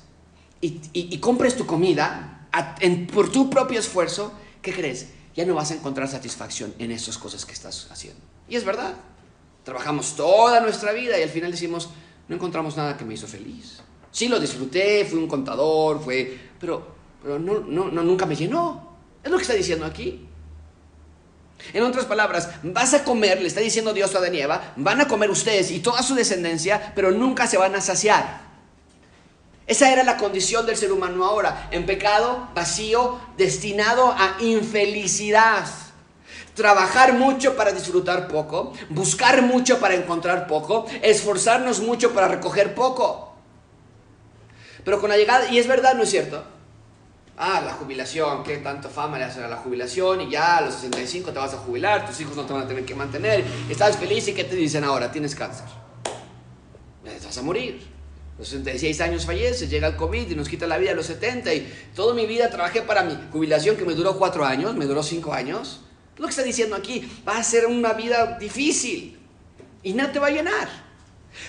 y, 0.61 1.19
compres 1.19 1.57
tu 1.57 1.67
comida 1.67 2.49
por 3.13 3.31
tu 3.31 3.51
propio 3.51 3.81
esfuerzo, 3.81 4.33
¿qué 4.63 4.73
crees? 4.73 5.09
Ya 5.35 5.47
no 5.47 5.55
vas 5.55 5.71
a 5.71 5.75
encontrar 5.75 6.09
satisfacción 6.09 6.75
en 6.79 6.91
esas 6.93 7.17
cosas 7.17 7.45
que 7.47 7.53
estás 7.53 7.89
haciendo. 7.91 8.21
Y 8.49 8.57
es 8.57 8.65
verdad. 8.65 8.95
Trabajamos 9.65 10.15
toda 10.15 10.61
nuestra 10.61 10.93
vida 10.93 11.19
y 11.19 11.23
al 11.23 11.29
final 11.31 11.51
decimos, 11.53 11.91
no 12.29 12.35
encontramos 12.35 12.77
nada 12.77 12.97
que 12.97 13.05
me 13.05 13.15
hizo 13.15 13.27
feliz. 13.27 13.81
Sí 14.11 14.29
lo 14.29 14.39
disfruté, 14.39 15.05
fui 15.05 15.19
un 15.19 15.29
contador, 15.29 16.03
fue, 16.03 16.39
pero, 16.61 16.95
pero 17.23 17.39
no, 17.39 17.61
no, 17.61 17.91
no, 17.91 18.03
nunca 18.03 18.27
me 18.27 18.37
llenó. 18.37 18.97
Es 19.23 19.31
lo 19.31 19.37
que 19.37 19.43
está 19.43 19.55
diciendo 19.55 19.87
aquí. 19.87 20.28
En 21.73 21.83
otras 21.83 22.05
palabras, 22.05 22.51
vas 22.63 22.95
a 22.95 23.05
comer, 23.05 23.41
le 23.41 23.49
está 23.49 23.61
diciendo 23.61 23.93
Dios 23.93 24.15
a 24.15 24.19
Adán 24.19 24.35
y 24.35 24.43
van 24.77 25.01
a 25.01 25.09
comer 25.09 25.31
ustedes 25.31 25.71
y 25.71 25.81
toda 25.81 26.03
su 26.03 26.15
descendencia, 26.15 26.93
pero 26.95 27.11
nunca 27.11 27.47
se 27.47 27.59
van 27.59 27.75
a 27.75 27.81
saciar. 27.81 28.49
Esa 29.67 29.93
era 29.93 30.03
la 30.03 30.17
condición 30.17 30.65
del 30.65 30.79
ser 30.79 30.93
humano 30.93 31.25
ahora, 31.25 31.69
en 31.71 31.85
pecado, 31.85 32.49
vacío, 32.55 33.21
destinado 33.37 34.13
a 34.17 34.37
infelicidad. 34.41 35.67
Trabajar 36.55 37.13
mucho 37.13 37.55
para 37.55 37.73
disfrutar 37.73 38.29
poco, 38.29 38.73
buscar 38.89 39.43
mucho 39.43 39.79
para 39.79 39.95
encontrar 39.95 40.47
poco, 40.47 40.87
esforzarnos 41.03 41.81
mucho 41.81 42.15
para 42.15 42.29
recoger 42.29 42.75
poco. 42.75 43.35
Pero 44.85 45.01
con 45.01 45.11
la 45.11 45.19
llegada, 45.19 45.51
y 45.51 45.59
es 45.59 45.67
verdad, 45.67 45.95
¿no 45.95 46.05
es 46.05 46.11
cierto? 46.11 46.43
Ah, 47.39 47.63
la 47.65 47.73
jubilación, 47.73 48.43
qué 48.43 48.59
tanto 48.59 48.89
fama 48.89 49.19
le 49.19 49.25
hacen 49.25 49.45
a 49.45 49.49
la 49.49 49.57
jubilación 49.57 50.21
y 50.23 50.31
ya 50.31 50.59
a 50.59 50.61
los 50.63 50.75
65 50.75 51.33
te 51.33 51.39
vas 51.39 51.55
a 51.55 51.59
jubilar, 51.59 52.07
tus 52.07 52.21
hijos 52.21 52.37
no 52.37 52.45
te 52.45 52.53
van 52.53 52.63
a 52.63 52.69
tener 52.69 52.85
que 52.85 52.95
mantener, 52.95 53.45
estás 53.71 53.97
feliz 53.97 54.29
y 54.29 54.35
¿qué 54.35 54.45
te 54.45 54.57
dicen 54.57 54.85
ahora? 54.85 55.11
Tienes 55.11 55.35
cáncer. 55.35 55.67
Vas 57.29 57.37
a 57.37 57.43
morir. 57.43 57.87
A 58.37 58.39
los 58.39 58.49
66 58.49 59.01
años 59.03 59.27
falleces, 59.27 59.69
llega 59.69 59.89
el 59.89 59.97
COVID 59.97 60.31
y 60.31 60.35
nos 60.35 60.49
quita 60.49 60.67
la 60.67 60.79
vida 60.79 60.93
a 60.93 60.95
los 60.95 61.07
70 61.07 61.53
y 61.53 61.73
toda 61.95 62.15
mi 62.15 62.25
vida 62.25 62.49
trabajé 62.49 62.81
para 62.81 63.03
mi 63.03 63.15
jubilación 63.31 63.77
que 63.77 63.85
me 63.85 63.95
duró 63.95 64.17
4 64.17 64.47
años, 64.47 64.75
me 64.75 64.87
duró 64.87 65.03
5 65.03 65.33
años. 65.35 65.81
Lo 66.17 66.25
que 66.25 66.31
está 66.31 66.43
diciendo 66.43 66.75
aquí 66.75 67.07
va 67.29 67.37
a 67.37 67.43
ser 67.43 67.67
una 67.67 67.93
vida 67.93 68.39
difícil 68.39 69.19
y 69.83 69.93
no 69.93 70.11
te 70.11 70.19
va 70.19 70.29
a 70.29 70.31
llenar. 70.31 70.88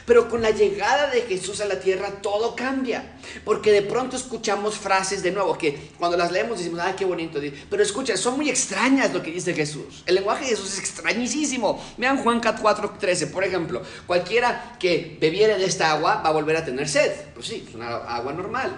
Pero 0.06 0.30
con 0.30 0.42
la 0.42 0.52
llegada 0.52 1.10
de 1.10 1.22
Jesús 1.24 1.62
a 1.62 1.66
la 1.66 1.80
tierra 1.80 2.22
todo 2.22 2.56
cambia. 2.56 3.18
Porque 3.44 3.72
de 3.72 3.82
pronto 3.82 4.18
escuchamos 4.18 4.76
frases 4.78 5.24
de 5.24 5.32
nuevo 5.32 5.58
que 5.58 5.92
cuando 5.98 6.18
las 6.18 6.32
leemos 6.32 6.60
decimos, 6.60 6.80
ah, 6.84 6.96
qué 6.96 7.06
bonito. 7.06 7.40
Pero 7.70 7.84
escucha, 7.84 8.18
son 8.18 8.38
muy 8.38 8.50
extrañas 8.50 9.14
lo 9.14 9.22
que 9.22 9.32
dice 9.32 9.54
Jesús. 9.54 10.04
El 10.06 10.16
lenguaje 10.16 10.46
de 10.46 10.52
Jesús 10.52 10.74
es 10.74 10.80
extrañísimo. 10.80 11.84
Vean 11.98 12.18
Juan 12.18 12.42
4.13, 12.42 13.32
por 13.32 13.44
ejemplo. 13.44 13.82
Cualquiera 14.06 14.76
que 14.80 15.18
bebiere 15.20 15.58
de 15.58 15.66
esta 15.66 15.92
agua 15.92 16.22
va 16.24 16.30
a 16.30 16.34
volver 16.34 16.58
a 16.58 16.66
tener 16.66 16.88
sed. 16.88 17.12
Pues 17.34 17.48
sí, 17.48 17.66
es 17.68 17.76
una 17.76 17.98
agua 17.98 18.34
normal. 18.34 18.72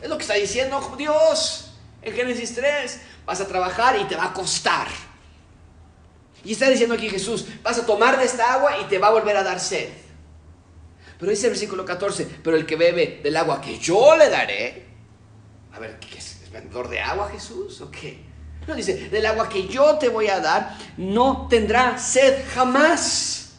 Es 0.00 0.08
lo 0.08 0.16
que 0.16 0.22
está 0.22 0.34
diciendo 0.34 0.94
Dios 0.96 1.72
en 2.02 2.14
Génesis 2.14 2.54
3. 2.54 3.00
Vas 3.24 3.40
a 3.40 3.46
trabajar 3.46 3.98
y 4.00 4.04
te 4.04 4.16
va 4.16 4.26
a 4.26 4.32
costar. 4.32 4.86
Y 6.44 6.52
está 6.52 6.68
diciendo 6.68 6.94
aquí 6.94 7.08
Jesús, 7.10 7.44
vas 7.62 7.76
a 7.78 7.84
tomar 7.84 8.18
de 8.18 8.24
esta 8.24 8.54
agua 8.54 8.78
y 8.80 8.84
te 8.84 8.98
va 8.98 9.08
a 9.08 9.10
volver 9.10 9.36
a 9.36 9.42
dar 9.42 9.58
sed. 9.58 9.88
Pero 11.18 11.30
dice 11.30 11.46
el 11.46 11.52
versículo 11.52 11.84
14, 11.84 12.26
pero 12.42 12.56
el 12.56 12.66
que 12.66 12.76
bebe 12.76 13.20
del 13.22 13.36
agua 13.36 13.60
que 13.60 13.78
yo 13.78 14.16
le 14.16 14.28
daré, 14.28 14.86
a 15.72 15.78
ver, 15.78 15.98
¿qué 15.98 16.18
es? 16.18 16.42
¿Es 16.42 16.50
vendedor 16.50 16.88
de 16.88 17.00
agua 17.00 17.30
Jesús 17.30 17.80
o 17.80 17.90
qué? 17.90 18.24
No, 18.66 18.74
dice, 18.74 19.08
del 19.08 19.24
agua 19.26 19.48
que 19.48 19.68
yo 19.68 19.96
te 19.96 20.08
voy 20.08 20.28
a 20.28 20.40
dar, 20.40 20.76
no 20.96 21.46
tendrá 21.48 21.98
sed 21.98 22.42
jamás. 22.52 23.52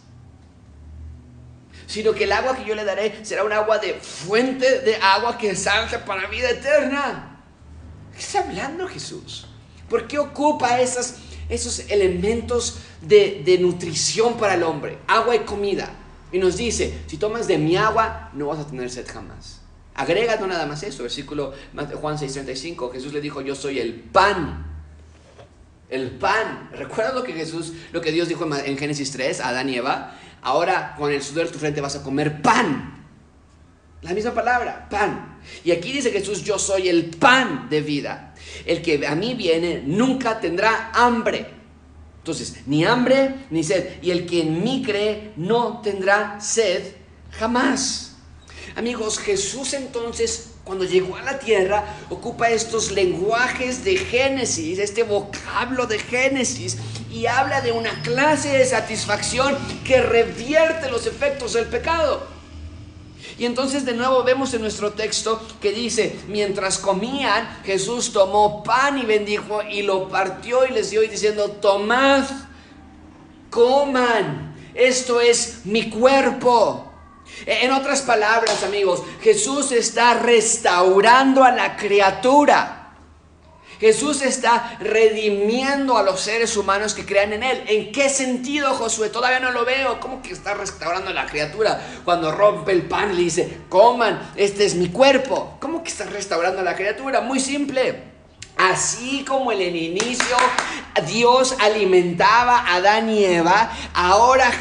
Sino 1.87 2.13
que 2.13 2.25
el 2.25 2.31
agua 2.33 2.55
que 2.55 2.65
yo 2.65 2.75
le 2.75 2.83
daré 2.83 3.23
será 3.23 3.45
un 3.45 3.53
agua 3.53 3.79
de 3.79 3.93
fuente 3.93 4.81
de 4.81 4.97
agua 4.97 5.37
que 5.37 5.55
salga 5.55 6.03
para 6.03 6.27
vida 6.27 6.49
eterna. 6.49 7.41
¿Qué 8.13 8.19
está 8.19 8.39
hablando 8.39 8.87
Jesús? 8.87 9.47
¿Por 9.89 10.05
qué 10.07 10.19
ocupa 10.19 10.81
esas, 10.81 11.19
esos 11.47 11.79
elementos 11.89 12.79
de, 13.01 13.41
de 13.45 13.57
nutrición 13.59 14.37
para 14.37 14.55
el 14.55 14.63
hombre? 14.63 14.97
Agua 15.07 15.35
y 15.35 15.39
comida. 15.39 15.89
Y 16.31 16.39
nos 16.39 16.57
dice, 16.57 17.01
si 17.07 17.17
tomas 17.17 17.47
de 17.47 17.57
mi 17.57 17.77
agua, 17.77 18.31
no 18.33 18.47
vas 18.47 18.59
a 18.59 18.67
tener 18.67 18.89
sed 18.89 19.07
jamás. 19.07 19.61
Agrega 19.95 20.35
no 20.35 20.47
nada 20.47 20.65
más 20.65 20.83
eso, 20.83 21.03
versículo 21.03 21.53
Juan 21.73 22.17
6:35, 22.17 22.91
Jesús 22.91 23.13
le 23.13 23.21
dijo, 23.21 23.41
yo 23.41 23.55
soy 23.55 23.79
el 23.79 23.93
pan. 23.95 24.65
El 25.89 26.11
pan. 26.11 26.69
¿Recuerdas 26.73 27.15
lo 27.15 27.23
que 27.23 27.33
Jesús, 27.33 27.73
lo 27.91 28.01
que 28.01 28.11
Dios 28.11 28.27
dijo 28.27 28.45
en 28.45 28.77
Génesis 28.77 29.11
3 29.11 29.39
a 29.39 29.49
Adán 29.49 29.69
y 29.69 29.77
Eva? 29.77 30.15
Ahora 30.41 30.95
con 30.97 31.11
el 31.11 31.23
sudor 31.23 31.47
de 31.47 31.53
tu 31.53 31.59
frente 31.59 31.81
vas 31.81 31.95
a 31.95 32.03
comer 32.03 32.41
pan. 32.41 33.05
La 34.01 34.13
misma 34.13 34.33
palabra, 34.33 34.87
pan. 34.89 35.39
Y 35.63 35.71
aquí 35.71 35.91
dice 35.91 36.11
Jesús, 36.11 36.43
yo 36.43 36.59
soy 36.59 36.89
el 36.89 37.05
pan 37.05 37.67
de 37.69 37.81
vida. 37.81 38.35
El 38.65 38.81
que 38.83 39.05
a 39.07 39.15
mí 39.15 39.33
viene 39.33 39.81
nunca 39.83 40.39
tendrá 40.39 40.91
hambre. 40.93 41.56
Entonces, 42.27 42.55
ni 42.65 42.83
hambre 42.83 43.35
ni 43.49 43.63
sed. 43.63 43.99
Y 44.01 44.11
el 44.11 44.25
que 44.25 44.41
en 44.41 44.61
mí 44.61 44.83
cree 44.85 45.31
no 45.37 45.79
tendrá 45.81 46.41
sed 46.41 46.83
jamás. 47.31 48.17
Amigos, 48.75 49.17
Jesús 49.17 49.71
entonces, 49.73 50.49
cuando 50.65 50.83
llegó 50.83 51.15
a 51.15 51.21
la 51.21 51.39
tierra, 51.39 51.85
ocupa 52.09 52.49
estos 52.49 52.91
lenguajes 52.91 53.85
de 53.85 53.95
Génesis, 53.95 54.77
este 54.77 55.03
vocablo 55.03 55.87
de 55.87 55.99
Génesis, 55.99 56.79
y 57.09 57.27
habla 57.27 57.61
de 57.61 57.71
una 57.71 58.01
clase 58.01 58.57
de 58.57 58.65
satisfacción 58.65 59.57
que 59.85 60.01
revierte 60.01 60.91
los 60.91 61.07
efectos 61.07 61.53
del 61.53 61.67
pecado. 61.67 62.27
Y 63.37 63.45
entonces 63.45 63.85
de 63.85 63.93
nuevo 63.93 64.23
vemos 64.23 64.53
en 64.53 64.61
nuestro 64.61 64.93
texto 64.93 65.39
que 65.61 65.71
dice, 65.71 66.19
mientras 66.27 66.79
comían, 66.79 67.61
Jesús 67.63 68.11
tomó 68.11 68.63
pan 68.63 68.97
y 68.97 69.05
bendijo 69.05 69.61
y 69.61 69.83
lo 69.83 70.09
partió 70.09 70.65
y 70.65 70.71
les 70.71 70.89
dio 70.89 71.03
y 71.03 71.07
diciendo, 71.07 71.51
tomad, 71.51 72.23
coman, 73.51 74.55
esto 74.73 75.21
es 75.21 75.61
mi 75.65 75.89
cuerpo. 75.89 76.91
En 77.45 77.71
otras 77.71 78.01
palabras, 78.01 78.63
amigos, 78.63 79.03
Jesús 79.21 79.71
está 79.71 80.15
restaurando 80.15 81.43
a 81.43 81.51
la 81.51 81.77
criatura. 81.77 82.86
Jesús 83.79 84.21
está 84.21 84.77
redimiendo 84.79 85.97
a 85.97 86.03
los 86.03 86.19
seres 86.19 86.57
humanos 86.57 86.93
que 86.93 87.05
crean 87.05 87.33
en 87.33 87.43
Él. 87.43 87.63
¿En 87.67 87.91
qué 87.91 88.09
sentido, 88.09 88.73
Josué? 88.73 89.09
Todavía 89.09 89.39
no 89.39 89.51
lo 89.51 89.65
veo. 89.65 89.99
¿Cómo 89.99 90.21
que 90.21 90.33
está 90.33 90.53
restaurando 90.53 91.11
a 91.11 91.13
la 91.13 91.25
criatura? 91.25 91.81
Cuando 92.03 92.31
rompe 92.31 92.71
el 92.71 92.83
pan 92.83 93.11
y 93.13 93.15
le 93.15 93.21
dice, 93.23 93.57
coman, 93.69 94.31
este 94.35 94.65
es 94.65 94.75
mi 94.75 94.89
cuerpo. 94.89 95.57
¿Cómo 95.59 95.83
que 95.83 95.89
está 95.89 96.05
restaurando 96.05 96.61
a 96.61 96.63
la 96.63 96.75
criatura? 96.75 97.21
Muy 97.21 97.39
simple. 97.39 98.16
Así 98.57 99.23
como 99.23 99.51
en 99.51 99.61
el 99.61 99.75
inicio 99.75 100.35
Dios 101.05 101.55
alimentaba 101.59 102.57
a 102.57 102.75
Adán 102.77 103.09
y 103.09 103.23
Eva, 103.23 103.71
ahora 103.93 104.51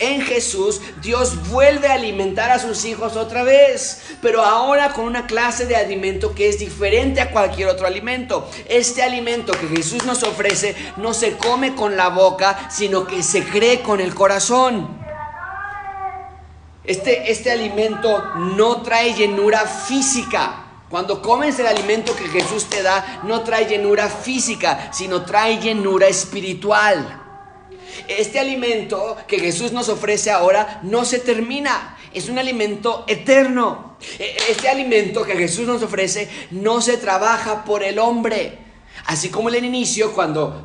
en 0.00 0.22
Jesús 0.22 0.80
Dios 1.00 1.48
vuelve 1.50 1.86
a 1.86 1.94
alimentar 1.94 2.50
a 2.50 2.58
sus 2.58 2.84
hijos 2.84 3.16
otra 3.16 3.44
vez, 3.44 4.02
pero 4.20 4.44
ahora 4.44 4.92
con 4.92 5.04
una 5.04 5.26
clase 5.26 5.66
de 5.66 5.76
alimento 5.76 6.34
que 6.34 6.48
es 6.48 6.58
diferente 6.58 7.20
a 7.20 7.30
cualquier 7.30 7.68
otro 7.68 7.86
alimento. 7.86 8.48
Este 8.68 9.02
alimento 9.02 9.52
que 9.52 9.68
Jesús 9.68 10.04
nos 10.04 10.24
ofrece 10.24 10.74
no 10.96 11.14
se 11.14 11.36
come 11.36 11.76
con 11.76 11.96
la 11.96 12.08
boca, 12.08 12.68
sino 12.70 13.06
que 13.06 13.22
se 13.22 13.44
cree 13.44 13.82
con 13.82 14.00
el 14.00 14.14
corazón. 14.14 15.04
Este, 16.82 17.30
este 17.30 17.52
alimento 17.52 18.22
no 18.34 18.82
trae 18.82 19.14
llenura 19.14 19.60
física. 19.60 20.63
Cuando 20.94 21.20
comes 21.20 21.58
el 21.58 21.66
alimento 21.66 22.14
que 22.14 22.28
Jesús 22.28 22.66
te 22.66 22.80
da, 22.80 23.22
no 23.24 23.42
trae 23.42 23.66
llenura 23.66 24.08
física, 24.08 24.92
sino 24.92 25.24
trae 25.24 25.58
llenura 25.58 26.06
espiritual. 26.06 27.20
Este 28.06 28.38
alimento 28.38 29.16
que 29.26 29.40
Jesús 29.40 29.72
nos 29.72 29.88
ofrece 29.88 30.30
ahora 30.30 30.78
no 30.84 31.04
se 31.04 31.18
termina, 31.18 31.98
es 32.12 32.28
un 32.28 32.38
alimento 32.38 33.06
eterno. 33.08 33.96
E, 34.20 34.36
este 34.48 34.68
alimento 34.68 35.24
que 35.24 35.34
Jesús 35.34 35.66
nos 35.66 35.82
ofrece 35.82 36.30
no 36.52 36.80
se 36.80 36.96
trabaja 36.96 37.64
por 37.64 37.82
el 37.82 37.98
hombre. 37.98 38.63
Así 39.06 39.28
como 39.28 39.50
en 39.50 39.56
el 39.56 39.64
inicio, 39.66 40.12
cuando 40.12 40.64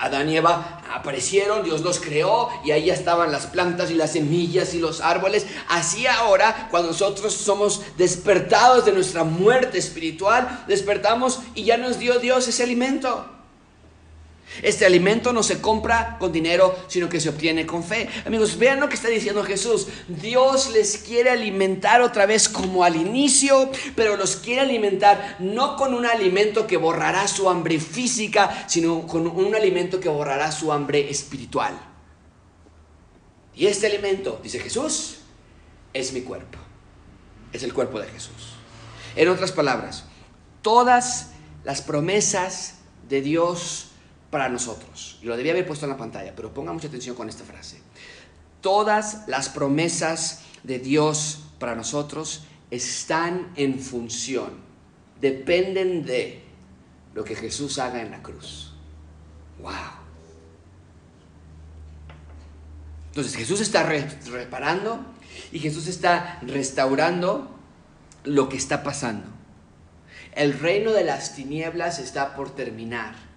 Adán 0.00 0.28
y 0.28 0.36
Eva 0.36 0.82
aparecieron, 0.92 1.62
Dios 1.62 1.82
los 1.82 2.00
creó 2.00 2.48
y 2.64 2.72
ahí 2.72 2.90
estaban 2.90 3.30
las 3.30 3.46
plantas 3.46 3.90
y 3.90 3.94
las 3.94 4.12
semillas 4.12 4.74
y 4.74 4.80
los 4.80 5.00
árboles. 5.00 5.46
Así 5.68 6.06
ahora, 6.06 6.68
cuando 6.70 6.88
nosotros 6.88 7.32
somos 7.32 7.82
despertados 7.96 8.84
de 8.84 8.92
nuestra 8.92 9.22
muerte 9.22 9.78
espiritual, 9.78 10.64
despertamos 10.66 11.40
y 11.54 11.64
ya 11.64 11.76
nos 11.76 11.98
dio 12.00 12.18
Dios 12.18 12.48
ese 12.48 12.64
alimento. 12.64 13.37
Este 14.62 14.86
alimento 14.86 15.32
no 15.32 15.42
se 15.42 15.60
compra 15.60 16.16
con 16.18 16.32
dinero, 16.32 16.76
sino 16.88 17.08
que 17.08 17.20
se 17.20 17.28
obtiene 17.28 17.66
con 17.66 17.84
fe. 17.84 18.08
Amigos, 18.26 18.58
vean 18.58 18.80
lo 18.80 18.88
que 18.88 18.96
está 18.96 19.08
diciendo 19.08 19.44
Jesús. 19.44 19.86
Dios 20.08 20.72
les 20.72 20.98
quiere 20.98 21.30
alimentar 21.30 22.00
otra 22.00 22.26
vez 22.26 22.48
como 22.48 22.82
al 22.82 22.96
inicio, 22.96 23.70
pero 23.94 24.16
los 24.16 24.36
quiere 24.36 24.62
alimentar 24.62 25.36
no 25.38 25.76
con 25.76 25.94
un 25.94 26.06
alimento 26.06 26.66
que 26.66 26.76
borrará 26.76 27.28
su 27.28 27.48
hambre 27.48 27.78
física, 27.78 28.66
sino 28.68 29.06
con 29.06 29.26
un 29.26 29.54
alimento 29.54 30.00
que 30.00 30.08
borrará 30.08 30.50
su 30.50 30.72
hambre 30.72 31.08
espiritual. 31.10 31.78
Y 33.54 33.66
este 33.66 33.86
alimento, 33.86 34.40
dice 34.42 34.60
Jesús, 34.60 35.18
es 35.92 36.12
mi 36.12 36.22
cuerpo. 36.22 36.58
Es 37.52 37.62
el 37.62 37.72
cuerpo 37.72 38.00
de 38.00 38.06
Jesús. 38.08 38.54
En 39.16 39.28
otras 39.28 39.52
palabras, 39.52 40.04
todas 40.62 41.30
las 41.64 41.82
promesas 41.82 42.74
de 43.08 43.20
Dios 43.20 43.87
para 44.30 44.48
nosotros. 44.48 45.18
Y 45.22 45.26
lo 45.26 45.36
debía 45.36 45.52
haber 45.52 45.66
puesto 45.66 45.86
en 45.86 45.90
la 45.90 45.96
pantalla, 45.96 46.34
pero 46.34 46.52
ponga 46.52 46.72
mucha 46.72 46.88
atención 46.88 47.16
con 47.16 47.28
esta 47.28 47.44
frase. 47.44 47.80
Todas 48.60 49.26
las 49.28 49.48
promesas 49.48 50.42
de 50.62 50.78
Dios 50.78 51.44
para 51.58 51.74
nosotros 51.74 52.44
están 52.70 53.52
en 53.56 53.78
función, 53.78 54.50
dependen 55.20 56.04
de 56.04 56.42
lo 57.14 57.24
que 57.24 57.34
Jesús 57.34 57.78
haga 57.78 58.02
en 58.02 58.10
la 58.10 58.22
cruz. 58.22 58.74
¡Wow! 59.60 59.72
Entonces 63.08 63.34
Jesús 63.34 63.60
está 63.60 63.82
reparando 63.82 65.00
y 65.50 65.58
Jesús 65.58 65.88
está 65.88 66.38
restaurando 66.42 67.58
lo 68.24 68.48
que 68.48 68.56
está 68.56 68.82
pasando. 68.82 69.26
El 70.32 70.56
reino 70.58 70.92
de 70.92 71.04
las 71.04 71.34
tinieblas 71.34 71.98
está 71.98 72.36
por 72.36 72.54
terminar 72.54 73.27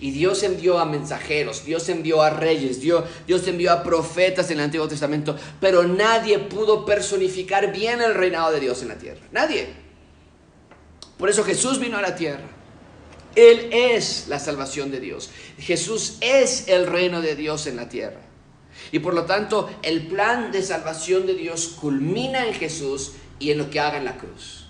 y 0.00 0.10
Dios 0.10 0.42
envió 0.42 0.78
a 0.78 0.84
mensajeros, 0.84 1.64
Dios 1.64 1.88
envió 1.88 2.22
a 2.22 2.30
reyes, 2.30 2.80
Dios, 2.80 3.04
Dios 3.26 3.46
envió 3.46 3.72
a 3.72 3.82
profetas 3.82 4.50
en 4.50 4.58
el 4.58 4.64
Antiguo 4.64 4.88
Testamento, 4.88 5.36
pero 5.60 5.84
nadie 5.84 6.38
pudo 6.38 6.84
personificar 6.84 7.72
bien 7.72 8.00
el 8.00 8.14
reinado 8.14 8.52
de 8.52 8.60
Dios 8.60 8.82
en 8.82 8.88
la 8.88 8.96
tierra. 8.96 9.20
Nadie. 9.32 9.68
Por 11.18 11.28
eso 11.28 11.44
Jesús 11.44 11.78
vino 11.78 11.98
a 11.98 12.02
la 12.02 12.16
tierra. 12.16 12.48
Él 13.34 13.68
es 13.72 14.26
la 14.28 14.38
salvación 14.38 14.90
de 14.90 15.00
Dios. 15.00 15.30
Jesús 15.58 16.16
es 16.20 16.68
el 16.68 16.86
reino 16.86 17.20
de 17.20 17.36
Dios 17.36 17.66
en 17.66 17.76
la 17.76 17.88
tierra. 17.88 18.20
Y 18.92 18.98
por 19.00 19.14
lo 19.14 19.24
tanto, 19.24 19.70
el 19.82 20.06
plan 20.06 20.50
de 20.50 20.62
salvación 20.62 21.26
de 21.26 21.34
Dios 21.34 21.76
culmina 21.80 22.46
en 22.46 22.54
Jesús 22.54 23.12
y 23.38 23.50
en 23.50 23.58
lo 23.58 23.70
que 23.70 23.80
haga 23.80 23.98
en 23.98 24.04
la 24.04 24.16
cruz. 24.16 24.66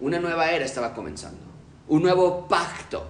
Una 0.00 0.18
nueva 0.18 0.50
era 0.50 0.64
estaba 0.64 0.94
comenzando. 0.94 1.40
Un 1.88 2.02
nuevo 2.02 2.48
pacto 2.48 3.06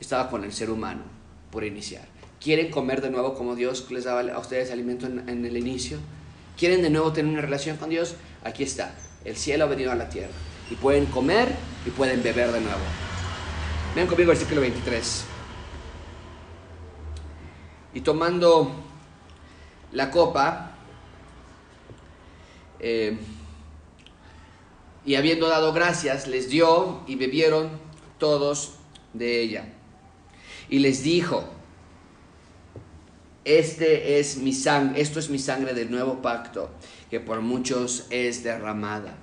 estaba 0.00 0.30
con 0.30 0.44
el 0.44 0.52
ser 0.52 0.70
humano 0.70 1.02
por 1.50 1.64
iniciar. 1.64 2.06
¿Quieren 2.40 2.70
comer 2.70 3.00
de 3.00 3.10
nuevo 3.10 3.34
como 3.34 3.54
Dios 3.54 3.90
les 3.90 4.04
daba 4.04 4.20
a 4.20 4.38
ustedes 4.38 4.70
alimento 4.70 5.06
en, 5.06 5.44
el 5.44 5.56
inicio? 5.56 5.98
¿Quieren 6.56 6.82
de 6.82 6.90
nuevo 6.90 7.12
tener 7.12 7.32
una 7.32 7.40
relación 7.40 7.76
con 7.76 7.90
Dios? 7.90 8.14
Aquí 8.44 8.62
está. 8.62 8.94
El 9.24 9.36
cielo 9.36 9.64
ha 9.64 9.68
venido 9.68 9.90
a 9.90 9.94
la 9.94 10.08
tierra. 10.08 10.32
Y 10.70 10.74
pueden 10.74 11.06
comer 11.06 11.48
y 11.86 11.90
pueden 11.90 12.22
beber 12.22 12.52
de 12.52 12.60
nuevo. 12.60 12.78
Vean 13.94 14.06
conmigo 14.06 14.30
el 14.30 14.38
versículo 14.38 14.60
23. 14.60 15.24
Y 17.94 18.00
tomando 18.02 18.70
la 19.92 20.10
copa, 20.10 20.72
eh, 22.78 23.18
y 25.06 25.14
habiendo 25.14 25.48
dado 25.48 25.72
gracias, 25.72 26.26
les 26.26 26.50
dio 26.50 27.00
y 27.06 27.14
bebieron 27.14 27.70
todos 28.18 28.74
de 29.14 29.40
ella. 29.40 29.75
Y 30.68 30.80
les 30.80 31.02
dijo, 31.02 31.44
este 33.44 34.18
es 34.18 34.38
mi 34.38 34.52
sangre, 34.52 35.00
esto 35.00 35.20
es 35.20 35.30
mi 35.30 35.38
sangre 35.38 35.72
del 35.72 35.90
nuevo 35.90 36.20
pacto, 36.20 36.70
que 37.08 37.20
por 37.20 37.40
muchos 37.40 38.06
es 38.10 38.42
derramada. 38.42 39.14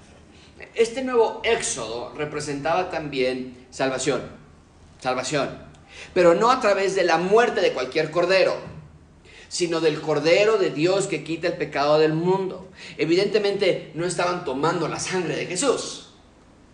Este 0.76 1.04
nuevo 1.04 1.41
éxodo 1.44 2.14
representaba 2.16 2.89
también 2.89 3.66
salvación, 3.70 4.22
salvación, 5.02 5.50
pero 6.14 6.36
no 6.36 6.52
a 6.52 6.62
través 6.62 6.96
de 6.96 7.04
la 7.04 7.18
muerte 7.18 7.60
de 7.60 7.74
cualquier 7.74 8.12
cordero, 8.12 8.56
sino 9.50 9.82
del 9.82 10.00
cordero 10.00 10.58
de 10.58 10.72
Dios 10.72 11.08
que 11.08 11.24
quita 11.24 11.48
el 11.48 11.58
pecado 11.58 12.00
del 12.00 12.14
mundo. 12.14 12.70
Evidentemente 12.98 13.91
no 13.94 14.06
estaban 14.06 14.46
tomando 14.46 14.88
la 14.88 15.00
sangre 15.00 15.36
de 15.36 15.46
Jesús. 15.46 16.12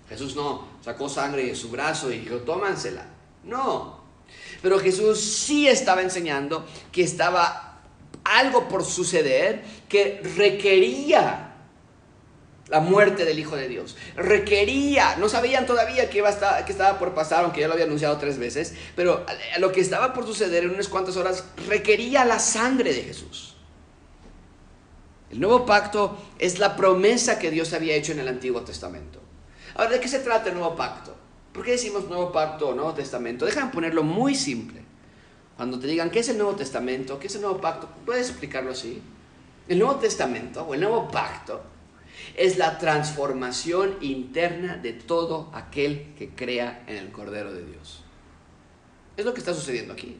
Jesús 0.07 0.35
no 0.35 0.67
sacó 0.81 1.09
sangre 1.09 1.45
de 1.45 1.55
su 1.55 1.69
brazo 1.69 2.11
y 2.11 2.19
dijo, 2.19 2.37
tómansela. 2.37 3.05
No, 3.43 3.98
pero 4.61 4.79
Jesús 4.79 5.19
sí 5.19 5.67
estaba 5.67 6.01
enseñando 6.01 6.65
que 6.91 7.03
estaba 7.03 7.81
algo 8.23 8.67
por 8.67 8.83
suceder 8.83 9.63
que 9.87 10.21
requería 10.35 11.49
la 12.69 12.79
muerte 12.79 13.25
del 13.25 13.39
Hijo 13.39 13.55
de 13.55 13.67
Dios. 13.67 13.97
Requería, 14.15 15.15
no 15.17 15.27
sabían 15.27 15.65
todavía 15.65 16.09
que, 16.09 16.19
iba 16.19 16.29
a 16.29 16.59
estaba 16.59 16.99
por 16.99 17.13
pasar, 17.13 17.43
aunque 17.43 17.61
ya 17.61 17.67
lo 17.67 17.73
había 17.73 17.85
anunciado 17.85 18.17
tres 18.17 18.37
veces, 18.37 18.73
pero 18.95 19.25
lo 19.57 19.71
que 19.71 19.81
estaba 19.81 20.13
por 20.13 20.25
suceder 20.25 20.63
en 20.63 20.71
unas 20.71 20.87
cuantas 20.87 21.17
horas 21.17 21.45
requería 21.67 22.25
la 22.25 22.39
sangre 22.39 22.93
de 22.93 23.01
Jesús. 23.01 23.55
El 25.31 25.39
nuevo 25.39 25.65
pacto 25.65 26.17
es 26.39 26.59
la 26.59 26.75
promesa 26.75 27.37
que 27.37 27.51
Dios 27.51 27.73
había 27.73 27.95
hecho 27.95 28.11
en 28.11 28.19
el 28.19 28.27
Antiguo 28.27 28.61
Testamento. 28.61 29.19
Ahora, 29.75 29.91
¿de 29.91 29.99
qué 29.99 30.07
se 30.07 30.19
trata 30.19 30.49
el 30.49 30.55
nuevo 30.55 30.75
pacto? 30.75 31.15
¿Por 31.53 31.65
qué 31.65 31.71
decimos 31.71 32.07
Nuevo 32.07 32.31
Pacto 32.31 32.69
o 32.69 32.73
Nuevo 32.75 32.93
Testamento? 32.93 33.45
Déjame 33.45 33.71
ponerlo 33.71 34.03
muy 34.03 34.35
simple. 34.35 34.81
Cuando 35.57 35.79
te 35.79 35.87
digan, 35.87 36.09
¿qué 36.09 36.19
es 36.19 36.29
el 36.29 36.37
Nuevo 36.37 36.55
Testamento? 36.55 37.19
¿Qué 37.19 37.27
es 37.27 37.35
el 37.35 37.41
Nuevo 37.41 37.59
Pacto? 37.59 37.89
¿Puedes 38.05 38.29
explicarlo 38.29 38.71
así? 38.71 39.01
El 39.67 39.79
Nuevo 39.79 39.95
Testamento 39.95 40.63
o 40.63 40.73
el 40.73 40.79
Nuevo 40.79 41.09
Pacto 41.09 41.61
es 42.35 42.57
la 42.57 42.77
transformación 42.77 43.97
interna 44.01 44.77
de 44.77 44.93
todo 44.93 45.49
aquel 45.53 46.13
que 46.17 46.29
crea 46.29 46.83
en 46.87 46.97
el 46.97 47.11
Cordero 47.11 47.51
de 47.51 47.65
Dios. 47.65 48.03
Es 49.17 49.25
lo 49.25 49.33
que 49.33 49.39
está 49.39 49.53
sucediendo 49.53 49.93
aquí. 49.93 50.17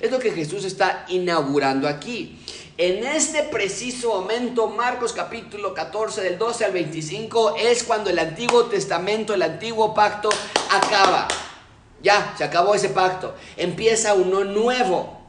Es 0.00 0.10
lo 0.10 0.18
que 0.18 0.30
Jesús 0.30 0.64
está 0.64 1.04
inaugurando 1.08 1.86
aquí. 1.86 2.38
En 2.78 3.04
este 3.04 3.42
preciso 3.42 4.08
momento, 4.08 4.66
Marcos 4.68 5.12
capítulo 5.12 5.74
14 5.74 6.22
del 6.22 6.38
12 6.38 6.64
al 6.64 6.72
25, 6.72 7.56
es 7.58 7.84
cuando 7.84 8.08
el 8.08 8.18
Antiguo 8.18 8.64
Testamento, 8.64 9.34
el 9.34 9.42
Antiguo 9.42 9.92
Pacto 9.92 10.30
acaba. 10.70 11.28
Ya, 12.02 12.34
se 12.36 12.44
acabó 12.44 12.74
ese 12.74 12.88
pacto. 12.88 13.34
Empieza 13.58 14.14
uno 14.14 14.42
nuevo. 14.42 15.20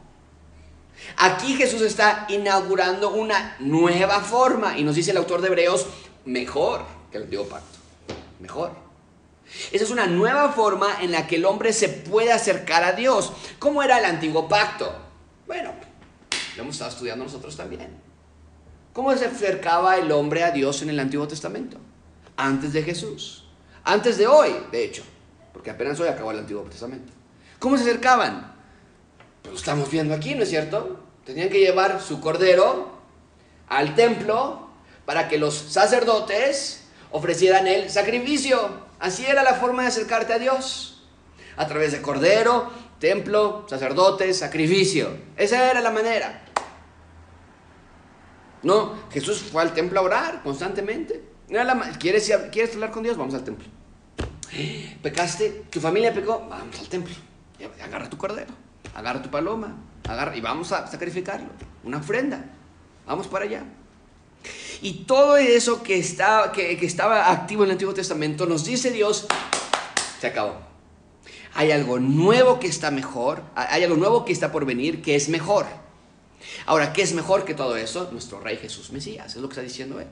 Aquí 1.18 1.54
Jesús 1.54 1.82
está 1.82 2.26
inaugurando 2.30 3.10
una 3.10 3.56
nueva 3.60 4.20
forma 4.20 4.78
y 4.78 4.82
nos 4.82 4.94
dice 4.94 5.10
el 5.10 5.18
autor 5.18 5.42
de 5.42 5.48
Hebreos, 5.48 5.86
mejor 6.24 6.84
que 7.12 7.18
el 7.18 7.24
Antiguo 7.24 7.46
Pacto. 7.46 7.78
Mejor. 8.40 8.72
Esa 9.70 9.84
es 9.84 9.90
una 9.90 10.06
nueva 10.06 10.50
forma 10.52 10.96
en 11.02 11.12
la 11.12 11.26
que 11.26 11.36
el 11.36 11.44
hombre 11.44 11.74
se 11.74 11.90
puede 11.90 12.32
acercar 12.32 12.82
a 12.84 12.92
Dios. 12.92 13.32
¿Cómo 13.58 13.82
era 13.82 13.98
el 13.98 14.06
Antiguo 14.06 14.48
Pacto? 14.48 14.92
Bueno, 15.46 15.72
lo 16.56 16.62
hemos 16.62 16.74
estado 16.74 16.90
estudiando 16.90 17.24
nosotros 17.24 17.56
también. 17.56 17.88
¿Cómo 18.92 19.14
se 19.16 19.26
acercaba 19.26 19.96
el 19.96 20.12
hombre 20.12 20.44
a 20.44 20.52
Dios 20.52 20.82
en 20.82 20.90
el 20.90 21.00
Antiguo 21.00 21.26
Testamento? 21.26 21.78
Antes 22.36 22.72
de 22.72 22.82
Jesús. 22.82 23.44
Antes 23.82 24.18
de 24.18 24.26
hoy, 24.26 24.54
de 24.70 24.84
hecho. 24.84 25.02
Porque 25.52 25.70
apenas 25.70 25.98
hoy 25.98 26.08
acabó 26.08 26.30
el 26.30 26.38
Antiguo 26.38 26.62
Testamento. 26.62 27.12
¿Cómo 27.58 27.76
se 27.76 27.82
acercaban? 27.82 28.54
Pues 29.42 29.52
lo 29.52 29.58
estamos 29.58 29.90
viendo 29.90 30.14
aquí, 30.14 30.34
¿no 30.34 30.44
es 30.44 30.48
cierto? 30.48 31.00
Tenían 31.24 31.48
que 31.48 31.58
llevar 31.58 32.00
su 32.00 32.20
cordero 32.20 32.98
al 33.68 33.94
templo 33.94 34.68
para 35.04 35.28
que 35.28 35.38
los 35.38 35.54
sacerdotes 35.54 36.84
ofrecieran 37.10 37.66
el 37.66 37.90
sacrificio. 37.90 38.84
Así 39.00 39.26
era 39.26 39.42
la 39.42 39.54
forma 39.54 39.82
de 39.82 39.88
acercarte 39.88 40.32
a 40.32 40.38
Dios. 40.38 41.02
A 41.56 41.66
través 41.66 41.92
de 41.92 42.02
cordero, 42.02 42.70
templo, 42.98 43.66
sacerdotes, 43.68 44.38
sacrificio. 44.38 45.08
Esa 45.36 45.70
era 45.70 45.80
la 45.80 45.90
manera. 45.90 46.44
No, 48.62 48.94
Jesús 49.12 49.42
fue 49.52 49.62
al 49.62 49.74
templo 49.74 50.00
a 50.00 50.02
orar 50.02 50.42
constantemente. 50.42 51.22
¿Quieres, 51.98 52.32
¿Quieres 52.50 52.74
hablar 52.74 52.90
con 52.90 53.02
Dios? 53.02 53.16
Vamos 53.16 53.34
al 53.34 53.44
templo. 53.44 53.66
¿Pecaste? 55.02 55.64
¿Tu 55.70 55.80
familia 55.80 56.14
pecó? 56.14 56.46
Vamos 56.48 56.78
al 56.78 56.88
templo. 56.88 57.14
Agarra 57.82 58.08
tu 58.08 58.16
cordero, 58.16 58.52
agarra 58.94 59.22
tu 59.22 59.30
paloma, 59.30 59.76
agarra, 60.08 60.36
y 60.36 60.40
vamos 60.40 60.72
a 60.72 60.86
sacrificarlo. 60.86 61.48
Una 61.82 61.98
ofrenda. 61.98 62.44
Vamos 63.06 63.26
para 63.26 63.44
allá. 63.44 63.64
Y 64.80 65.04
todo 65.04 65.36
eso 65.36 65.82
que, 65.82 66.00
que 66.52 66.86
estaba 66.86 67.30
activo 67.30 67.64
en 67.64 67.70
el 67.70 67.72
Antiguo 67.72 67.94
Testamento, 67.94 68.46
nos 68.46 68.64
dice 68.64 68.90
Dios, 68.90 69.26
se 70.20 70.26
acabó. 70.26 70.73
Hay 71.54 71.70
algo 71.70 72.00
nuevo 72.00 72.58
que 72.58 72.66
está 72.66 72.90
mejor, 72.90 73.42
hay 73.54 73.84
algo 73.84 73.96
nuevo 73.96 74.24
que 74.24 74.32
está 74.32 74.50
por 74.50 74.66
venir 74.66 75.02
que 75.02 75.14
es 75.14 75.28
mejor. 75.28 75.66
Ahora, 76.66 76.92
¿qué 76.92 77.02
es 77.02 77.14
mejor 77.14 77.44
que 77.44 77.54
todo 77.54 77.76
eso? 77.76 78.08
Nuestro 78.12 78.40
Rey 78.40 78.56
Jesús 78.56 78.90
Mesías, 78.90 79.34
es 79.34 79.40
lo 79.40 79.48
que 79.48 79.52
está 79.52 79.62
diciendo 79.62 80.00
él. 80.00 80.08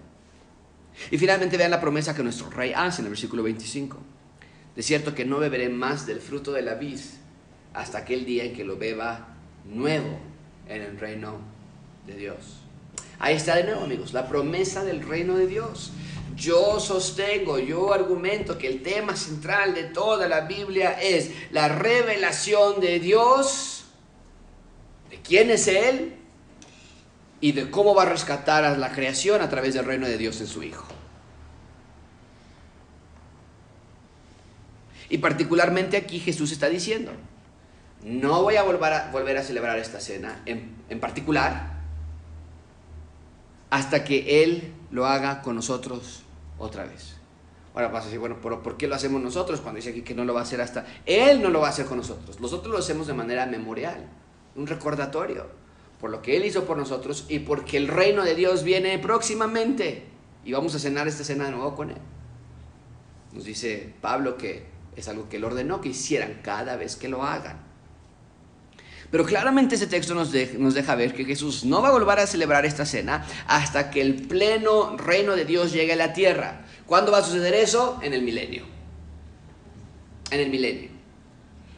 Y 1.11 1.19
finalmente 1.19 1.57
vean 1.57 1.71
la 1.71 1.81
promesa 1.81 2.15
que 2.15 2.23
nuestro 2.23 2.51
Rey 2.51 2.73
hace 2.75 3.01
en 3.01 3.07
el 3.07 3.11
versículo 3.11 3.43
25. 3.43 3.99
De 4.77 4.83
cierto 4.83 5.15
que 5.15 5.25
no 5.25 5.39
beberé 5.39 5.69
más 5.69 6.07
del 6.07 6.21
fruto 6.21 6.53
de 6.53 6.63
la 6.63 6.75
vid 6.75 7.01
hasta 7.75 7.99
aquel 7.99 8.25
día 8.25 8.45
en 8.45 8.55
que 8.55 8.65
lo 8.65 8.77
beba 8.77 9.35
nuevo 9.65 10.19
en 10.69 10.83
el 10.83 10.99
reino 10.99 11.39
de 12.07 12.17
Dios. 12.17 12.61
Ahí 13.19 13.35
está 13.35 13.57
de 13.57 13.65
nuevo, 13.65 13.83
amigos, 13.83 14.13
la 14.13 14.29
promesa 14.29 14.85
del 14.85 15.03
reino 15.07 15.37
de 15.37 15.47
Dios. 15.47 15.93
Yo 16.37 16.81
sostengo, 16.81 17.59
yo 17.59 17.93
argumento 17.93 18.57
que 18.57 18.69
el 18.69 18.83
tema 18.83 19.17
central 19.17 19.75
de 19.75 19.85
toda 19.85 20.29
la 20.29 20.43
Biblia 20.43 20.93
es 21.01 21.31
la 21.51 21.69
revelación 21.69 22.81
de 22.81 23.01
Dios, 23.01 23.85
de 25.11 25.21
quién 25.21 25.51
es 25.51 25.69
Él 25.69 26.17
y 27.41 27.53
de 27.53 27.71
cómo 27.71 27.95
va 27.95 28.05
a 28.05 28.07
rescatar 28.07 28.65
a 28.65 28.77
la 28.77 28.93
creación 28.93 29.43
a 29.43 29.51
través 29.51 29.75
del 29.75 29.85
reino 29.85 30.07
de 30.07 30.17
Dios 30.17 30.41
en 30.41 30.47
su 30.47 30.63
Hijo. 30.63 30.87
Y 35.11 35.19
particularmente 35.19 35.99
aquí 35.99 36.19
Jesús 36.19 36.53
está 36.53 36.71
diciendo, 36.71 37.13
no 38.03 38.43
voy 38.43 38.57
a 38.57 38.63
volver 38.63 38.93
a, 38.93 39.11
volver 39.11 39.37
a 39.37 39.43
celebrar 39.43 39.79
esta 39.79 40.01
cena 40.01 40.41
en, 40.47 40.77
en 40.89 41.01
particular 41.01 41.73
hasta 43.69 44.05
que 44.05 44.43
Él 44.43 44.73
lo 44.91 45.07
haga 45.07 45.43
con 45.43 45.57
nosotros 45.57 46.22
otra 46.63 46.85
vez. 46.85 47.17
Ahora 47.75 47.89
vas 47.89 48.07
a 48.07 48.19
bueno, 48.19 48.37
pero 48.43 48.63
¿por 48.63 48.77
qué 48.77 48.87
lo 48.87 48.95
hacemos 48.95 49.23
nosotros? 49.23 49.61
Cuando 49.61 49.77
dice 49.77 49.91
aquí 49.91 50.03
que 50.03 50.15
no 50.15 50.25
lo 50.25 50.35
va 50.35 50.41
a 50.41 50.43
hacer 50.43 50.61
hasta... 50.61 50.87
Él 51.07 51.43
no 51.43 51.49
lo 51.49 51.61
va 51.61 51.69
a 51.69 51.71
hacer 51.71 51.87
con 51.87 51.99
nosotros. 51.99 52.39
Nosotros 52.39 52.73
lo 52.73 52.79
hacemos 52.79 53.07
de 53.07 53.15
manera 53.15 53.47
memorial, 53.47 54.09
un 54.57 54.67
recordatorio, 54.67 55.47
por 56.01 56.11
lo 56.11 56.21
que 56.21 56.37
Él 56.37 56.45
hizo 56.45 56.65
por 56.65 56.77
nosotros 56.77 57.25
y 57.29 57.41
porque 57.41 57.79
el 57.79 57.89
reino 57.89 58.25
de 58.25 58.35
Dios 58.35 58.63
viene 58.63 58.99
próximamente. 58.99 60.05
Y 60.45 60.53
vamos 60.53 60.75
a 60.75 60.79
cenar 60.79 61.09
esta 61.09 61.25
cena 61.25 61.47
de 61.47 61.53
nuevo 61.53 61.75
con 61.75 61.91
Él. 61.91 61.99
Nos 63.33 63.45
dice 63.45 63.95
Pablo 64.03 64.37
que 64.37 64.67
es 64.95 65.09
algo 65.09 65.31
que 65.31 65.39
Él 65.39 65.45
ordenó 65.45 65.81
que 65.81 65.89
hicieran 65.89 66.41
cada 66.43 66.77
vez 66.77 66.97
que 66.97 67.09
lo 67.09 67.23
hagan. 67.23 67.72
Pero 69.13 69.27
claramente 69.27 69.75
ese 69.75 69.87
texto 69.87 70.15
nos, 70.15 70.33
nos, 70.59 70.73
deja 70.73 70.95
ver 70.95 71.15
que 71.15 71.27
Jesús 71.27 71.67
no 71.67 71.83
va 71.83 71.89
a 71.89 71.93
volver 71.93 72.19
a 72.19 72.27
celebrar 72.27 72.65
esta 72.65 72.87
cena 72.87 73.27
hasta 73.47 73.91
que 73.91 74.01
el 74.01 74.15
pleno 74.27 74.97
reino 74.97 75.37
de 75.37 75.45
Dios 75.45 75.71
llegue 75.71 75.93
a 75.93 75.97
la 75.97 76.15
tierra. 76.15 76.65
¿Cuándo 76.87 77.13
va 77.13 77.19
a 77.19 77.23
suceder 77.23 77.53
eso? 77.53 78.01
En 78.03 78.15
el 78.15 78.23
milenio. 78.23 78.65
En 80.31 80.41
el 80.41 80.49
milenio. 80.49 80.89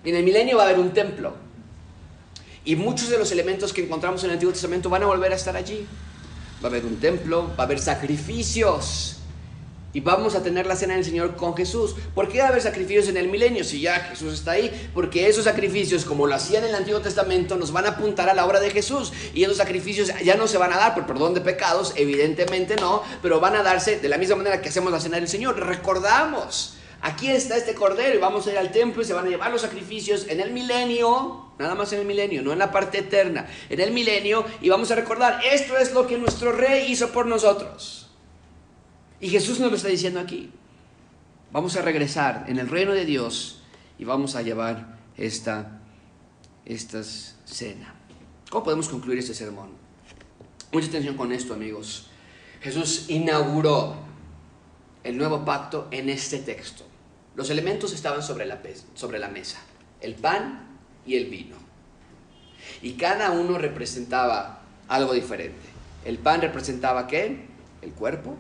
Y 0.05 0.11
en 0.11 0.14
el 0.14 0.22
milenio 0.22 0.57
va 0.57 0.62
a 0.62 0.66
haber 0.66 0.78
un 0.78 0.93
templo. 0.93 1.35
Y 2.64 2.76
muchos 2.76 3.11
de 3.11 3.18
los 3.18 3.32
elementos 3.32 3.72
que 3.72 3.82
encontramos 3.82 4.22
en 4.22 4.30
el 4.30 4.35
Antiguo 4.35 4.53
Testamento 4.53 4.89
van 4.89 5.03
a 5.03 5.07
volver 5.07 5.32
a 5.32 5.35
estar 5.35 5.57
allí. 5.57 5.89
Va 6.62 6.68
a 6.68 6.70
haber 6.70 6.85
un 6.85 7.01
templo, 7.01 7.51
va 7.59 7.64
a 7.64 7.66
haber 7.66 7.80
sacrificios. 7.80 9.24
Y 9.95 10.01
vamos 10.01 10.34
a 10.34 10.42
tener 10.42 10.66
la 10.66 10.74
cena 10.74 10.95
del 10.95 11.05
Señor 11.05 11.36
con 11.36 11.57
Jesús. 11.57 11.95
¿Por 12.16 12.28
qué 12.28 12.40
va 12.40 12.47
a 12.47 12.49
haber 12.49 12.61
sacrificios 12.61 13.07
en 13.07 13.16
el 13.16 13.28
milenio 13.28 13.62
si 13.62 13.80
ya 13.80 14.01
Jesús 14.01 14.34
está 14.34 14.51
ahí? 14.51 14.90
Porque 14.92 15.28
esos 15.28 15.45
sacrificios, 15.45 16.05
como 16.05 16.26
lo 16.26 16.34
hacían 16.34 16.64
en 16.64 16.70
el 16.70 16.74
Antiguo 16.74 17.01
Testamento, 17.01 17.55
nos 17.55 17.70
van 17.70 17.86
a 17.86 17.90
apuntar 17.90 18.28
a 18.28 18.34
la 18.34 18.45
obra 18.45 18.59
de 18.59 18.70
Jesús. 18.70 19.12
Y 19.34 19.45
esos 19.45 19.57
sacrificios 19.57 20.11
ya 20.24 20.34
no 20.34 20.49
se 20.49 20.59
van 20.59 20.72
a 20.72 20.78
dar 20.78 20.95
por 20.95 21.07
perdón 21.07 21.32
de 21.32 21.40
pecados, 21.40 21.92
evidentemente 21.95 22.74
no, 22.74 23.05
pero 23.22 23.38
van 23.38 23.55
a 23.55 23.62
darse 23.62 24.01
de 24.01 24.09
la 24.09 24.18
misma 24.18 24.34
manera 24.34 24.61
que 24.61 24.68
hacemos 24.68 24.90
la 24.90 24.99
cena 24.99 25.16
del 25.16 25.28
Señor. 25.28 25.61
Recordamos, 25.64 26.74
aquí 27.01 27.30
está 27.30 27.57
este 27.57 27.74
cordero 27.74 28.16
y 28.16 28.18
vamos 28.18 28.49
a 28.49 28.51
ir 28.51 28.59
al 28.59 28.72
templo 28.72 29.01
y 29.01 29.05
se 29.05 29.12
van 29.12 29.26
a 29.26 29.30
llevar 29.30 29.53
los 29.53 29.61
sacrificios 29.61 30.26
en 30.28 30.40
el 30.40 30.51
milenio. 30.51 31.51
Nada 31.57 31.76
más 31.76 31.92
en 31.92 32.01
el 32.01 32.05
milenio, 32.05 32.42
no 32.42 32.53
en 32.53 32.59
la 32.59 32.72
parte 32.72 32.99
eterna, 32.99 33.47
en 33.70 33.78
el 33.78 33.92
milenio, 33.92 34.45
y 34.61 34.70
vamos 34.70 34.90
a 34.90 34.97
recordar, 34.97 35.40
esto 35.53 35.78
es 35.78 35.92
lo 35.92 36.05
que 36.09 36.18
nuestro 36.18 36.51
rey 36.51 36.90
hizo 36.90 37.11
por 37.11 37.26
nosotros. 37.26 38.04
Y 39.25 39.31
Jesús 39.31 39.59
nos 39.59 39.70
lo 39.70 39.79
está 39.79 39.89
diciendo 39.89 40.20
aquí. 40.20 40.51
Vamos 41.51 41.77
a 41.77 41.81
regresar 41.81 42.45
en 42.47 42.59
el 42.59 42.68
reino 42.68 42.93
de 42.93 43.07
Dios 43.07 43.62
y 43.99 44.05
vamos 44.05 44.37
a 44.37 44.43
llevar 44.43 44.99
esta, 45.16 45.81
esta 46.66 47.03
cena. 47.03 47.95
¿Cómo 48.51 48.64
podemos 48.64 48.87
concluir 48.91 49.20
este 49.20 49.33
sermón? 49.33 49.70
Mucha 50.72 50.89
atención 50.89 51.16
con 51.16 51.33
esto, 51.33 51.55
amigos. 51.55 52.11
Jesús 52.61 53.07
inauguró 53.09 53.97
el 55.05 55.16
nuevo 55.16 55.43
pacto 55.43 55.89
en 55.91 56.11
este 56.11 56.41
texto. 56.41 56.85
Los 57.35 57.49
elementos 57.49 57.95
estaban 57.95 58.22
sobre 58.22 58.45
la, 58.45 58.61
sobre 58.93 59.18
la 59.18 59.29
mesa, 59.29 59.59
el 60.03 60.16
pan 60.16 60.66
y 61.07 61.16
el 61.16 61.31
vino. 61.31 61.57
Y 62.83 62.93
cada 62.93 63.31
uno 63.31 63.57
representaba 63.57 64.61
algo 64.87 65.14
diferente. 65.14 65.64
El 66.05 66.18
pan 66.18 66.43
representaba 66.43 67.07
qué? 67.07 67.47
El 67.81 67.93
cuerpo, 67.93 68.37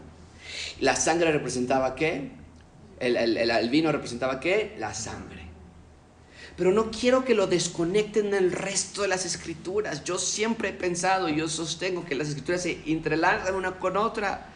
la 0.80 0.96
sangre 0.96 1.32
representaba 1.32 1.94
qué? 1.94 2.30
El, 3.00 3.68
vino 3.70 3.92
representaba 3.92 4.40
qué? 4.40 4.74
La 4.78 4.94
sangre. 4.94 5.42
Pero 6.56 6.72
no 6.72 6.90
quiero 6.90 7.24
que 7.24 7.34
lo 7.34 7.46
desconecten 7.46 8.30
del 8.30 8.52
resto 8.52 9.02
de 9.02 9.08
las 9.08 9.26
escrituras. 9.26 10.04
Yo 10.04 10.18
siempre 10.18 10.68
he 10.68 10.72
pensado 10.72 11.28
yo 11.28 11.48
sostengo 11.48 12.04
que 12.04 12.14
las 12.14 12.28
escrituras 12.28 12.62
se 12.62 12.80
entrelazan 12.86 13.54
una 13.54 13.78
con 13.78 13.96
otra. 13.96 14.46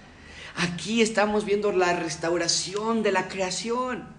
Aquí 0.56 1.02
estamos 1.02 1.44
viendo 1.44 1.72
la 1.72 1.94
restauración 1.94 3.02
de 3.02 3.12
la 3.12 3.28
creación. 3.28 4.17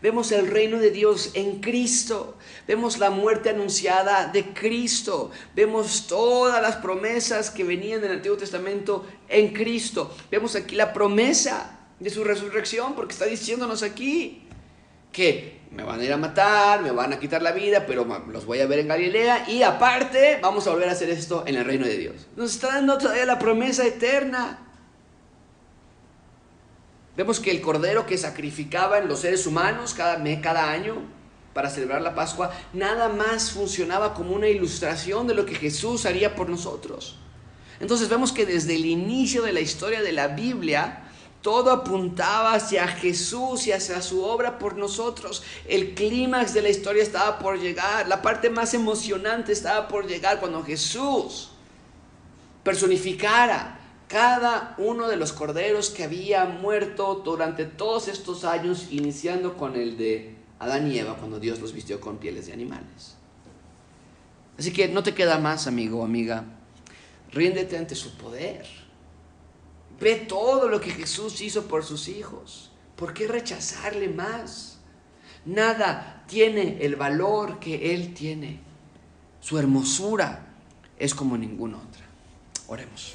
Vemos 0.00 0.30
el 0.30 0.46
reino 0.46 0.78
de 0.78 0.90
Dios 0.90 1.32
en 1.34 1.60
Cristo. 1.60 2.36
Vemos 2.66 2.98
la 2.98 3.10
muerte 3.10 3.50
anunciada 3.50 4.28
de 4.28 4.52
Cristo. 4.52 5.30
Vemos 5.56 6.06
todas 6.06 6.62
las 6.62 6.76
promesas 6.76 7.50
que 7.50 7.64
venían 7.64 8.00
del 8.00 8.12
Antiguo 8.12 8.36
Testamento 8.36 9.06
en 9.28 9.52
Cristo. 9.52 10.14
Vemos 10.30 10.54
aquí 10.54 10.76
la 10.76 10.92
promesa 10.92 11.78
de 11.98 12.10
su 12.10 12.22
resurrección 12.22 12.94
porque 12.94 13.12
está 13.12 13.24
diciéndonos 13.24 13.82
aquí 13.82 14.44
que 15.10 15.58
me 15.72 15.82
van 15.82 16.00
a 16.00 16.04
ir 16.04 16.12
a 16.12 16.16
matar, 16.16 16.82
me 16.82 16.92
van 16.92 17.12
a 17.12 17.18
quitar 17.18 17.42
la 17.42 17.52
vida, 17.52 17.84
pero 17.86 18.04
los 18.30 18.46
voy 18.46 18.60
a 18.60 18.66
ver 18.66 18.78
en 18.78 18.88
Galilea 18.88 19.48
y 19.48 19.62
aparte 19.62 20.38
vamos 20.40 20.66
a 20.66 20.70
volver 20.70 20.88
a 20.88 20.92
hacer 20.92 21.10
esto 21.10 21.44
en 21.46 21.56
el 21.56 21.64
reino 21.64 21.86
de 21.86 21.96
Dios. 21.96 22.28
Nos 22.36 22.54
está 22.54 22.68
dando 22.68 22.98
todavía 22.98 23.26
la 23.26 23.38
promesa 23.38 23.84
eterna. 23.84 24.67
Vemos 27.18 27.40
que 27.40 27.50
el 27.50 27.60
cordero 27.60 28.06
que 28.06 28.16
sacrificaba 28.16 28.98
en 28.98 29.08
los 29.08 29.18
seres 29.18 29.44
humanos 29.44 29.92
cada, 29.92 30.22
cada 30.40 30.70
año 30.70 31.02
para 31.52 31.68
celebrar 31.68 32.00
la 32.00 32.14
Pascua, 32.14 32.52
nada 32.72 33.08
más 33.08 33.50
funcionaba 33.50 34.14
como 34.14 34.36
una 34.36 34.46
ilustración 34.46 35.26
de 35.26 35.34
lo 35.34 35.44
que 35.44 35.56
Jesús 35.56 36.06
haría 36.06 36.36
por 36.36 36.48
nosotros. 36.48 37.16
Entonces 37.80 38.08
vemos 38.08 38.30
que 38.30 38.46
desde 38.46 38.76
el 38.76 38.86
inicio 38.86 39.42
de 39.42 39.52
la 39.52 39.58
historia 39.58 40.00
de 40.00 40.12
la 40.12 40.28
Biblia, 40.28 41.10
todo 41.42 41.72
apuntaba 41.72 42.54
hacia 42.54 42.86
Jesús 42.86 43.66
y 43.66 43.72
hacia 43.72 44.00
su 44.00 44.22
obra 44.22 44.60
por 44.60 44.76
nosotros. 44.76 45.42
El 45.66 45.94
clímax 45.94 46.54
de 46.54 46.62
la 46.62 46.68
historia 46.68 47.02
estaba 47.02 47.40
por 47.40 47.58
llegar, 47.58 48.06
la 48.06 48.22
parte 48.22 48.48
más 48.48 48.74
emocionante 48.74 49.50
estaba 49.50 49.88
por 49.88 50.06
llegar 50.06 50.38
cuando 50.38 50.62
Jesús 50.62 51.50
personificara 52.62 53.77
cada 54.08 54.74
uno 54.78 55.06
de 55.06 55.16
los 55.16 55.32
corderos 55.32 55.90
que 55.90 56.04
había 56.04 56.46
muerto 56.46 57.22
durante 57.24 57.66
todos 57.66 58.08
estos 58.08 58.44
años, 58.44 58.88
iniciando 58.90 59.56
con 59.56 59.76
el 59.76 59.98
de 59.98 60.34
Adán 60.58 60.90
y 60.90 60.98
Eva, 60.98 61.16
cuando 61.16 61.38
Dios 61.38 61.60
los 61.60 61.74
vistió 61.74 62.00
con 62.00 62.16
pieles 62.16 62.46
de 62.46 62.54
animales. 62.54 63.14
Así 64.58 64.72
que 64.72 64.88
no 64.88 65.02
te 65.02 65.14
queda 65.14 65.38
más, 65.38 65.66
amigo 65.66 66.00
o 66.00 66.04
amiga, 66.04 66.44
ríndete 67.30 67.76
ante 67.76 67.94
su 67.94 68.16
poder. 68.16 68.66
Ve 70.00 70.16
todo 70.16 70.68
lo 70.68 70.80
que 70.80 70.90
Jesús 70.90 71.40
hizo 71.42 71.66
por 71.66 71.84
sus 71.84 72.08
hijos. 72.08 72.70
¿Por 72.96 73.12
qué 73.12 73.28
rechazarle 73.28 74.08
más? 74.08 74.78
Nada 75.44 76.24
tiene 76.26 76.78
el 76.80 76.96
valor 76.96 77.58
que 77.58 77.94
Él 77.94 78.14
tiene. 78.14 78.60
Su 79.40 79.58
hermosura 79.58 80.46
es 80.98 81.14
como 81.14 81.36
ninguna 81.36 81.76
otra. 81.76 82.04
Oremos. 82.66 83.14